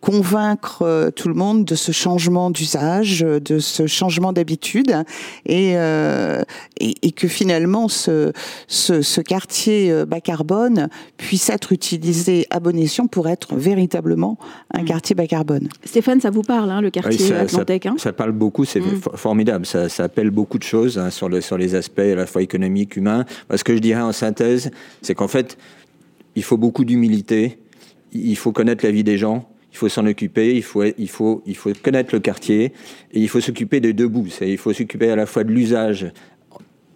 convaincre 0.00 1.10
tout 1.16 1.28
le 1.28 1.34
monde 1.34 1.64
de 1.64 1.74
ce 1.74 1.90
changement 1.90 2.50
d'usage, 2.50 3.20
de 3.20 3.58
ce 3.58 3.86
changement 3.86 4.32
d'habitude, 4.32 4.94
et, 5.46 5.74
et, 6.80 7.12
que 7.12 7.28
finalement 7.28 7.88
ce, 7.88 8.32
ce, 8.68 9.20
quartier 9.20 10.04
bas 10.04 10.20
carbone 10.20 10.88
puisse 11.16 11.48
être 11.48 11.72
utilisé 11.72 12.46
à 12.50 12.60
bon 12.60 12.78
pour 13.10 13.28
être 13.28 13.54
véritablement 13.56 14.38
un 14.72 14.82
mm. 14.82 14.86
quartier 14.86 15.14
bas 15.14 15.26
carbone. 15.26 15.68
Stéphane, 15.84 16.20
ça 16.20 16.30
vous 16.30 16.42
parle, 16.42 16.70
hein, 16.70 16.80
le 16.80 16.90
quartier 16.90 17.26
oui, 17.26 17.32
Atlantique 17.32 17.86
hein? 17.86 17.94
ça, 17.98 18.12
parle 18.12 18.32
beaucoup, 18.32 18.64
c'est 18.64 18.80
mm. 18.80 19.00
formidable. 19.14 19.66
Ça, 19.66 19.86
appelle 19.98 20.30
beaucoup 20.30 20.58
de 20.58 20.62
choses 20.62 20.98
hein, 20.98 21.10
sur, 21.10 21.28
le, 21.28 21.40
sur 21.40 21.58
les 21.58 21.74
aspects 21.74 22.00
à 22.00 22.14
la 22.14 22.26
fois 22.26 22.42
économiques, 22.42 22.96
humains. 22.96 23.24
Ce 23.54 23.64
que 23.64 23.74
je 23.74 23.80
dirais 23.80 24.02
en 24.02 24.12
synthèse, 24.12 24.70
c'est 25.00 25.14
qu'en 25.14 25.28
fait, 25.28 25.58
il 26.34 26.42
faut 26.42 26.56
beaucoup 26.56 26.84
d'humilité, 26.84 27.58
il 28.12 28.36
faut 28.36 28.52
connaître 28.52 28.84
la 28.84 28.90
vie 28.90 29.04
des 29.04 29.18
gens, 29.18 29.48
il 29.72 29.78
faut 29.78 29.88
s'en 29.88 30.06
occuper, 30.06 30.54
il 30.54 30.62
faut, 30.62 30.84
il, 30.84 31.08
faut, 31.08 31.42
il 31.46 31.56
faut 31.56 31.70
connaître 31.82 32.14
le 32.14 32.20
quartier, 32.20 32.72
et 33.12 33.20
il 33.20 33.28
faut 33.28 33.40
s'occuper 33.40 33.80
des 33.80 33.92
deux 33.92 34.08
bouts. 34.08 34.28
Il 34.42 34.58
faut 34.58 34.72
s'occuper 34.72 35.10
à 35.10 35.16
la 35.16 35.26
fois 35.26 35.44
de 35.44 35.50
l'usage 35.50 36.12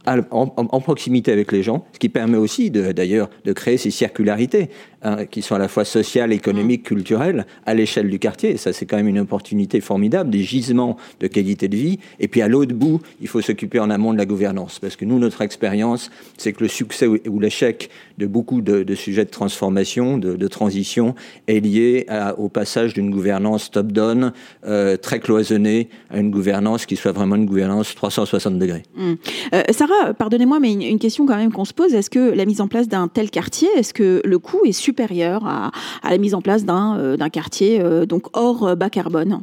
en, 0.06 0.80
proximité 0.80 1.32
avec 1.32 1.52
les 1.52 1.62
gens, 1.62 1.84
ce 1.92 1.98
qui 1.98 2.08
permet 2.08 2.36
aussi 2.36 2.70
d'ailleurs 2.70 3.28
de, 3.44 3.52
créer 3.52 3.76
ces 3.76 3.90
circularités 3.90 4.68
hein, 5.02 5.24
qui 5.24 5.42
sont 5.42 5.54
à 5.54 5.58
la 5.58 5.68
fois 5.68 5.84
sociales, 5.84 6.32
économiques, 6.32 6.82
mmh. 6.82 6.94
culturelles 6.94 7.46
à 7.64 7.74
l'échelle 7.74 8.08
du 8.08 8.18
quartier. 8.18 8.56
ça, 8.56 8.72
c'est 8.72 8.86
quand 8.86 8.96
même 8.96 9.08
une 9.08 9.18
opportunité 9.18 9.80
formidable, 9.80 10.30
des 10.30 10.42
gisements 10.42 10.96
de 11.20 11.26
qualité 11.26 11.68
de 11.68 11.76
vie. 11.76 11.98
Et 12.20 12.28
puis 12.28 12.42
à 12.42 12.48
l'autre 12.48 12.74
bout, 12.74 13.00
il 13.20 13.28
faut 13.28 13.40
s'occuper 13.40 13.80
en 13.80 13.90
amont 13.90 14.12
de 14.12 14.18
la 14.18 14.26
gouvernance, 14.26 14.78
parce 14.78 14.96
que 14.96 15.04
nous, 15.04 15.18
notre 15.18 15.42
expérience, 15.42 16.10
c'est 16.36 16.52
que 16.52 16.62
le 16.62 16.68
succès 16.68 17.06
ou 17.06 17.40
l'échec 17.40 17.90
de 18.18 18.26
beaucoup 18.26 18.60
de, 18.60 18.94
sujets 18.94 19.24
de 19.24 19.30
transformation, 19.30 20.18
de, 20.18 20.48
transition, 20.48 21.14
est 21.48 21.60
lié 21.60 22.06
au 22.38 22.48
passage 22.48 22.94
d'une 22.94 23.10
gouvernance 23.10 23.70
top-down 23.70 24.32
euh, 24.66 24.96
très 24.96 25.20
cloisonnée 25.20 25.88
à 26.10 26.18
une 26.18 26.30
gouvernance 26.30 26.86
qui 26.86 26.96
soit 26.96 27.12
vraiment 27.12 27.36
une 27.36 27.46
gouvernance 27.46 27.94
360 27.94 28.58
degrés. 28.58 28.82
Mmh. 28.94 29.14
Euh, 29.54 29.62
Sarah, 29.70 29.95
pardonnez-moi, 30.18 30.60
mais 30.60 30.72
une, 30.72 30.98
question 30.98 31.26
quand 31.26 31.36
même 31.36 31.52
qu'on 31.52 31.64
se 31.64 31.74
pose, 31.74 31.94
est-ce 31.94 32.10
que 32.10 32.34
la 32.34 32.44
mise 32.44 32.60
en 32.60 32.68
place 32.68 32.88
d'un 32.88 33.08
tel 33.08 33.30
quartier, 33.30 33.68
est-ce 33.76 33.94
que 33.94 34.20
le 34.24 34.38
coût 34.38 34.64
est 34.64 34.72
supérieur 34.72 35.46
à, 35.46 35.70
la 36.04 36.18
mise 36.18 36.34
en 36.34 36.40
place 36.40 36.64
d'un 36.64 36.98
euh, 36.98 37.28
quartier 37.28 37.80
euh, 37.80 38.06
donc 38.06 38.36
hors 38.36 38.68
euh, 38.68 38.74
bas 38.74 38.90
carbone? 38.90 39.42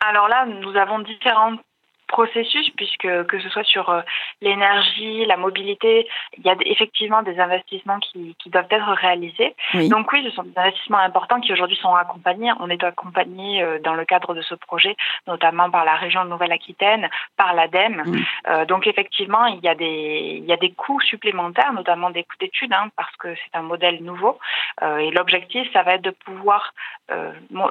Alors 0.00 0.28
là, 0.28 0.46
nous 0.46 0.76
avons 0.76 1.00
différentes 1.00 1.60
processus, 2.06 2.70
puisque 2.76 3.26
que 3.26 3.38
ce 3.40 3.48
soit 3.48 3.64
sur 3.64 3.90
euh, 3.90 4.00
l'énergie, 4.40 5.24
la 5.26 5.36
mobilité, 5.36 6.06
il 6.38 6.44
y 6.44 6.48
a 6.48 6.56
effectivement 6.64 7.22
des 7.22 7.38
investissements 7.38 7.98
qui, 7.98 8.36
qui 8.38 8.50
doivent 8.50 8.66
être 8.70 8.92
réalisés. 8.92 9.54
Donc 9.88 10.12
oui, 10.12 10.24
ce 10.24 10.30
sont 10.30 10.44
des 10.44 10.56
investissements 10.56 10.98
importants 10.98 11.40
qui 11.40 11.52
aujourd'hui 11.52 11.76
sont 11.76 11.94
accompagnés. 11.94 12.52
On 12.60 12.70
est 12.70 12.82
accompagné 12.84 13.62
euh, 13.62 13.78
dans 13.80 13.94
le 13.94 14.04
cadre 14.04 14.34
de 14.34 14.42
ce 14.42 14.54
projet, 14.54 14.96
notamment 15.26 15.70
par 15.70 15.84
la 15.84 15.96
région 15.96 16.24
de 16.24 16.30
Nouvelle-Aquitaine, 16.30 17.08
par 17.36 17.54
l'ADEME. 17.54 18.02
Euh, 18.48 18.64
donc 18.66 18.86
effectivement, 18.86 19.46
il 19.46 19.60
y, 19.60 19.68
a 19.68 19.74
des, 19.74 20.38
il 20.40 20.44
y 20.44 20.52
a 20.52 20.56
des 20.56 20.72
coûts 20.72 21.00
supplémentaires, 21.00 21.72
notamment 21.72 22.10
des 22.10 22.22
coûts 22.22 22.36
d'études, 22.40 22.72
hein, 22.72 22.88
parce 22.96 23.14
que 23.16 23.34
c'est 23.34 23.58
un 23.58 23.62
modèle 23.62 24.02
nouveau. 24.02 24.38
et 24.82 25.10
l'objectif, 25.10 25.70
ça 25.72 25.82
va 25.82 25.94
être 25.94 26.02
de 26.02 26.10
pouvoir 26.10 26.72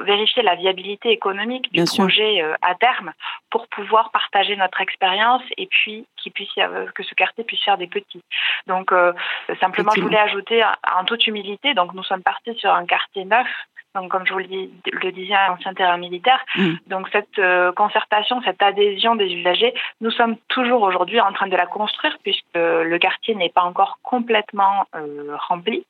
vérifier 0.06 0.44
la 0.44 0.56
viabilité 0.56 1.10
économique 1.10 1.72
du 1.72 1.84
projet 1.84 2.44
à 2.62 2.76
terme 2.76 3.14
pour 3.50 3.68
pouvoir 3.68 4.12
partager 4.26 4.56
notre 4.56 4.82
expérience 4.82 5.44
et 5.58 5.68
puis 5.68 6.06
qu'il 6.18 6.32
puisse 6.32 6.54
que 6.54 7.04
ce 7.04 7.14
quartier 7.16 7.44
puisse 7.44 7.64
faire 7.64 7.78
des 7.78 7.88
petits. 7.88 8.24
Donc 8.68 8.92
euh, 8.92 9.14
simplement, 9.60 9.92
je 9.96 10.02
voulais 10.02 10.20
ajouter 10.20 10.64
en 10.96 11.06
toute 11.06 11.28
humilité, 11.28 11.74
donc 11.74 11.94
nous 11.94 12.04
sommes 12.04 12.24
partis 12.24 12.56
sur 12.56 12.74
un 12.74 12.86
quartier 12.86 13.26
neuf 13.26 13.48
donc 13.96 14.12
comme 14.12 14.26
je 14.28 14.34
vous 14.34 14.40
le, 14.40 15.12
disais, 15.12 15.34
un 15.34 15.54
ancien 15.54 15.74
terrain 15.74 15.98
militaire. 15.98 16.40
Mm. 16.56 16.74
Donc 16.88 17.08
cette 17.12 17.40
euh, 17.40 17.72
concertation, 17.72 18.42
cette 18.44 18.62
adhésion 18.62 19.16
des 19.16 19.34
usagers, 19.34 19.74
nous 20.02 20.12
sommes 20.12 20.36
toujours 20.50 20.84
aujourd'hui 20.84 21.20
en 21.20 21.32
train 21.32 21.48
de 21.48 21.56
la 21.56 21.66
construire 21.66 22.18
puisque 22.22 22.44
le 22.56 22.98
quartier 22.98 23.36
n'est 23.36 23.50
pas 23.50 23.64
encore 23.64 24.00
complètement 24.04 24.86
euh, 24.96 25.36
rempli. 25.48 25.86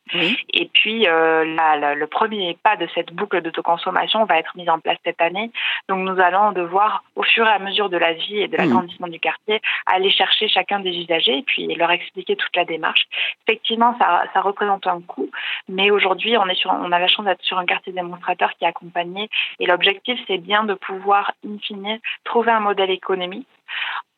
Et 0.54 0.70
puis 0.72 1.08
euh, 1.08 1.44
le 1.44 2.06
premier 2.06 2.58
pas 2.64 2.76
de 2.78 2.88
cette 2.94 3.12
boucle 3.12 3.42
d'autoconsommation 3.42 4.26
va 4.26 4.38
être 4.38 4.56
mis 4.56 4.70
en 4.70 4.80
place 4.80 4.98
cette 5.04 5.22
année. 5.22 5.52
Donc 5.90 6.00
nous 6.08 6.20
allons 6.22 6.52
devoir, 6.52 7.04
au 7.16 7.24
fur 7.24 7.46
et 7.46 7.52
à 7.52 7.60
mesure 7.60 7.90
de 7.90 7.98
la 7.98 8.14
vie 8.14 8.40
et 8.42 8.48
de 8.48 8.58
l'agrandissement 8.58 9.08
du 9.08 9.20
quartier, 9.20 9.62
aller 9.88 10.12
chercher 10.12 10.48
chacun 10.48 10.80
des 10.80 10.92
usagers 10.92 11.40
et 11.40 11.44
puis 11.44 11.74
leur 11.76 11.90
expliquer 11.92 12.36
toute 12.36 12.56
la 12.56 12.66
démarche. 12.66 13.08
Effectivement, 13.48 13.96
ça, 14.00 14.24
ça 14.34 14.42
représente 14.42 14.86
un 14.86 15.02
coût, 15.02 15.30
mais 15.68 15.90
aujourd'hui 15.90 16.38
on 16.38 16.46
est 16.48 16.56
sur, 16.56 16.72
on 16.72 16.92
a 16.92 17.00
la 17.00 17.08
chance 17.08 17.26
d'être 17.26 17.44
sur 17.44 17.58
un 17.58 17.66
quartier 17.66 17.94
démonstrateur 17.96 18.52
qui 18.58 18.66
accompagné. 18.66 19.30
Et 19.60 19.66
l'objectif, 19.66 20.20
c'est 20.28 20.38
bien 20.38 20.64
de 20.64 20.74
pouvoir, 20.74 21.32
in 21.46 21.58
fine, 21.60 22.00
trouver 22.24 22.52
un 22.52 22.60
modèle 22.60 22.92
économique 22.92 23.48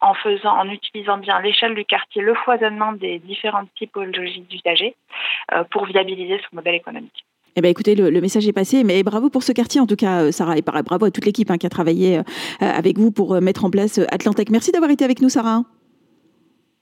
en 0.02 0.14
faisant, 0.14 0.58
en 0.58 0.70
utilisant 0.70 1.18
bien 1.18 1.42
l'échelle 1.42 1.74
du 1.76 1.86
quartier, 1.86 2.22
le 2.22 2.36
foisonnement 2.36 2.94
des 2.94 3.20
différentes 3.20 3.70
typologies 3.78 4.46
d'usagers 4.50 4.96
euh, 5.54 5.64
pour 5.72 5.86
viabiliser 5.86 6.40
ce 6.40 6.56
modèle 6.56 6.76
économique. 6.76 7.26
Eh 7.56 7.62
bien, 7.62 7.72
écoutez, 7.72 7.96
le, 7.96 8.22
message 8.22 8.48
est 8.48 8.54
passé, 8.54 8.84
mais 8.84 9.02
bravo 9.02 9.32
pour 9.32 9.42
ce 9.42 9.52
quartier, 9.52 9.82
en 9.82 9.88
tout 9.88 9.96
cas, 9.96 10.26
euh, 10.26 10.32
Sarah, 10.32 10.58
et 10.58 10.62
bravo 10.62 11.06
à 11.06 11.12
toute 11.12 11.26
l'équipe 11.26 11.50
hein, 11.50 11.58
qui 11.58 11.66
a 11.66 11.70
travaillé 11.70 12.20
euh, 12.20 12.22
avec 12.60 13.00
vous 13.00 13.12
pour 13.12 13.42
mettre 13.42 13.66
en 13.66 13.72
place 13.72 14.00
Atlantec. 14.12 14.52
Merci 14.52 14.72
d'avoir 14.72 14.92
été 14.92 15.04
avec 15.04 15.22
nous, 15.22 15.30
Sarah. 15.30 15.64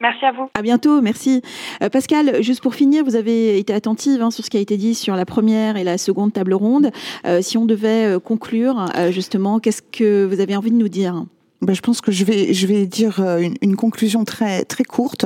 Merci 0.02 0.26
à 0.26 0.32
vous. 0.34 0.50
À 0.54 0.62
bientôt, 0.62 1.02
merci. 1.02 1.42
Euh, 1.82 1.90
Pascal, 1.90 2.44
juste 2.44 2.62
pour 2.62 2.76
finir, 2.76 3.04
vous 3.06 3.16
avez 3.16 3.58
été 3.58 3.74
attentive 3.74 4.22
hein, 4.22 4.30
sur 4.30 4.44
ce 4.44 4.50
qui 4.50 4.58
a 4.58 4.60
été 4.60 4.76
dit 4.78 4.94
sur 4.94 5.16
la 5.16 5.26
première 5.26 5.78
et 5.78 5.84
la 5.84 5.98
seconde 5.98 6.34
table 6.34 6.54
ronde. 6.54 6.92
Euh, 7.26 7.42
si 7.42 7.58
on 7.58 7.66
devait 7.66 8.16
euh, 8.16 8.20
conclure, 8.20 8.88
justement, 9.12 9.60
qu'est-ce 9.60 9.82
que 9.82 10.26
vous 10.26 10.42
avez 10.42 10.56
envie 10.56 10.72
de 10.72 10.76
nous 10.76 10.90
dire? 10.90 11.24
Ben, 11.62 11.74
je 11.74 11.82
pense 11.82 12.02
que 12.02 12.12
je 12.12 12.26
vais, 12.26 12.54
je 12.54 12.68
vais 12.68 12.86
dire 12.86 13.20
une, 13.22 13.56
une 13.62 13.76
conclusion 13.76 14.26
très, 14.26 14.66
très 14.66 14.84
courte. 14.84 15.26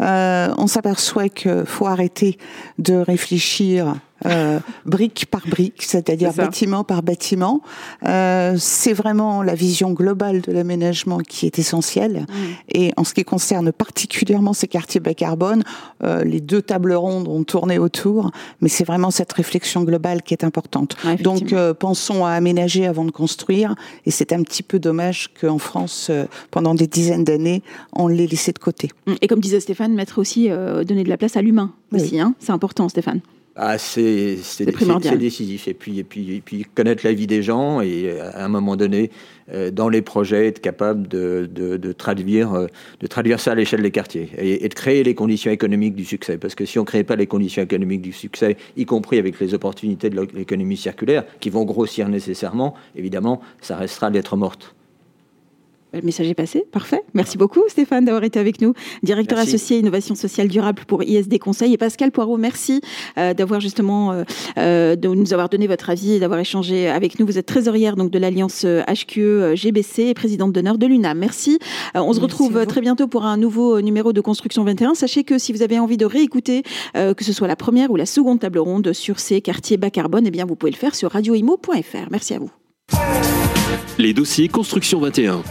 Euh, 0.00 0.48
on 0.56 0.66
s'aperçoit 0.66 1.28
qu'il 1.28 1.64
faut 1.66 1.86
arrêter 1.86 2.38
de 2.78 2.94
réfléchir 2.94 3.94
euh, 4.24 4.60
brique 4.84 5.26
par 5.30 5.46
brique, 5.46 5.82
c'est-à-dire 5.82 6.32
bâtiment 6.32 6.84
par 6.84 7.02
bâtiment. 7.02 7.60
Euh, 8.06 8.56
c'est 8.58 8.92
vraiment 8.92 9.42
la 9.42 9.54
vision 9.54 9.92
globale 9.92 10.40
de 10.40 10.52
l'aménagement 10.52 11.18
qui 11.18 11.46
est 11.46 11.58
essentielle. 11.58 12.26
Mm. 12.28 12.34
Et 12.72 12.92
en 12.96 13.04
ce 13.04 13.14
qui 13.14 13.24
concerne 13.24 13.72
particulièrement 13.72 14.52
ces 14.52 14.68
quartiers 14.68 15.00
bas 15.00 15.14
carbone, 15.14 15.62
euh, 16.02 16.24
les 16.24 16.40
deux 16.40 16.62
tables 16.62 16.94
rondes 16.94 17.28
ont 17.28 17.44
tourné 17.44 17.78
autour, 17.78 18.30
mais 18.60 18.68
c'est 18.68 18.84
vraiment 18.84 19.10
cette 19.10 19.32
réflexion 19.32 19.82
globale 19.84 20.22
qui 20.22 20.34
est 20.34 20.44
importante. 20.44 20.96
Donc 21.22 21.52
euh, 21.52 21.74
pensons 21.74 22.24
à 22.24 22.30
aménager 22.30 22.86
avant 22.86 23.04
de 23.04 23.10
construire, 23.10 23.74
et 24.04 24.10
c'est 24.10 24.32
un 24.32 24.42
petit 24.42 24.62
peu 24.62 24.78
dommage 24.78 25.30
qu'en 25.40 25.58
France, 25.58 26.08
euh, 26.10 26.26
pendant 26.50 26.74
des 26.74 26.86
dizaines 26.86 27.24
d'années, 27.24 27.62
on 27.92 28.08
l'ait 28.08 28.26
laissé 28.26 28.52
de 28.52 28.58
côté. 28.58 28.90
Mm. 29.06 29.14
Et 29.20 29.28
comme 29.28 29.40
disait 29.40 29.60
Stéphane, 29.60 29.94
mettre 29.94 30.18
aussi, 30.18 30.48
donner 30.48 31.04
de 31.04 31.08
la 31.08 31.16
place 31.16 31.36
à 31.36 31.42
l'humain 31.42 31.72
aussi, 31.92 32.20
hein 32.20 32.34
c'est 32.38 32.52
important 32.52 32.88
Stéphane. 32.88 33.20
Ah, 33.58 33.78
c'est 33.78 34.36
décisif. 35.16 35.66
Et 35.66 35.72
puis, 35.72 35.98
et, 35.98 36.04
puis, 36.04 36.36
et 36.36 36.40
puis, 36.42 36.66
connaître 36.74 37.06
la 37.06 37.14
vie 37.14 37.26
des 37.26 37.42
gens 37.42 37.80
et 37.80 38.20
à 38.20 38.44
un 38.44 38.48
moment 38.48 38.76
donné, 38.76 39.10
euh, 39.50 39.70
dans 39.70 39.88
les 39.88 40.02
projets, 40.02 40.48
être 40.48 40.60
capable 40.60 41.08
de, 41.08 41.48
de, 41.50 41.78
de 41.78 41.92
traduire, 41.92 42.52
euh, 42.52 42.66
de 43.00 43.06
traduire 43.06 43.40
ça 43.40 43.52
à 43.52 43.54
l'échelle 43.54 43.80
des 43.80 43.90
quartiers 43.90 44.28
et, 44.36 44.68
de 44.68 44.74
créer 44.74 45.02
les 45.04 45.14
conditions 45.14 45.50
économiques 45.50 45.94
du 45.94 46.04
succès. 46.04 46.36
Parce 46.36 46.54
que 46.54 46.66
si 46.66 46.78
on 46.78 46.82
ne 46.82 46.86
crée 46.86 47.02
pas 47.02 47.16
les 47.16 47.26
conditions 47.26 47.62
économiques 47.62 48.02
du 48.02 48.12
succès, 48.12 48.58
y 48.76 48.84
compris 48.84 49.18
avec 49.18 49.40
les 49.40 49.54
opportunités 49.54 50.10
de 50.10 50.20
l'économie 50.34 50.76
circulaire, 50.76 51.24
qui 51.40 51.48
vont 51.48 51.64
grossir 51.64 52.10
nécessairement, 52.10 52.74
évidemment, 52.94 53.40
ça 53.62 53.76
restera 53.76 54.10
lettre 54.10 54.36
morte. 54.36 54.74
Le 55.92 56.02
message 56.02 56.28
est 56.28 56.34
passé, 56.34 56.64
parfait. 56.72 57.02
Merci 57.14 57.38
beaucoup 57.38 57.62
Stéphane 57.68 58.04
d'avoir 58.04 58.24
été 58.24 58.38
avec 58.38 58.60
nous, 58.60 58.74
directeur 59.02 59.38
associé 59.38 59.78
innovation 59.78 60.14
sociale 60.14 60.48
durable 60.48 60.82
pour 60.86 61.02
ISD 61.02 61.38
Conseil 61.38 61.72
et 61.72 61.78
Pascal 61.78 62.10
Poirot, 62.10 62.36
merci 62.36 62.80
euh, 63.16 63.34
d'avoir 63.34 63.60
justement 63.60 64.12
euh, 64.12 64.24
euh, 64.58 64.96
de 64.96 65.08
nous 65.08 65.32
avoir 65.32 65.48
donné 65.48 65.66
votre 65.66 65.88
avis 65.88 66.14
et 66.14 66.20
d'avoir 66.20 66.40
échangé 66.40 66.88
avec 66.88 67.18
nous. 67.18 67.26
Vous 67.26 67.38
êtes 67.38 67.46
trésorière 67.46 67.96
donc 67.96 68.10
de 68.10 68.18
l'alliance 68.18 68.64
HQE 68.64 69.54
GBC 69.54 70.02
et 70.04 70.14
présidente 70.14 70.52
d'honneur 70.52 70.76
de 70.76 70.86
l'UNAM. 70.86 71.18
Merci. 71.18 71.58
on 71.94 72.12
se 72.12 72.20
retrouve 72.20 72.66
très 72.66 72.80
bientôt 72.80 73.06
pour 73.06 73.24
un 73.24 73.36
nouveau 73.36 73.80
numéro 73.80 74.12
de 74.12 74.20
Construction 74.20 74.64
21. 74.64 74.94
Sachez 74.94 75.24
que 75.24 75.38
si 75.38 75.52
vous 75.52 75.62
avez 75.62 75.78
envie 75.78 75.96
de 75.96 76.04
réécouter 76.06 76.62
que 76.94 77.24
ce 77.24 77.32
soit 77.32 77.48
la 77.48 77.56
première 77.56 77.90
ou 77.90 77.96
la 77.96 78.06
seconde 78.06 78.40
table 78.40 78.58
ronde 78.58 78.92
sur 78.92 79.20
ces 79.20 79.40
quartiers 79.40 79.76
bas 79.76 79.90
carbone, 79.90 80.26
eh 80.26 80.30
bien 80.30 80.44
vous 80.44 80.56
pouvez 80.56 80.72
le 80.72 80.76
faire 80.76 80.94
sur 80.94 81.12
radioimo.fr. 81.12 82.10
Merci 82.10 82.34
à 82.34 82.38
vous. 82.38 82.50
Les 83.98 84.12
dossiers 84.12 84.48
Construction 84.48 85.00
21. 85.00 85.42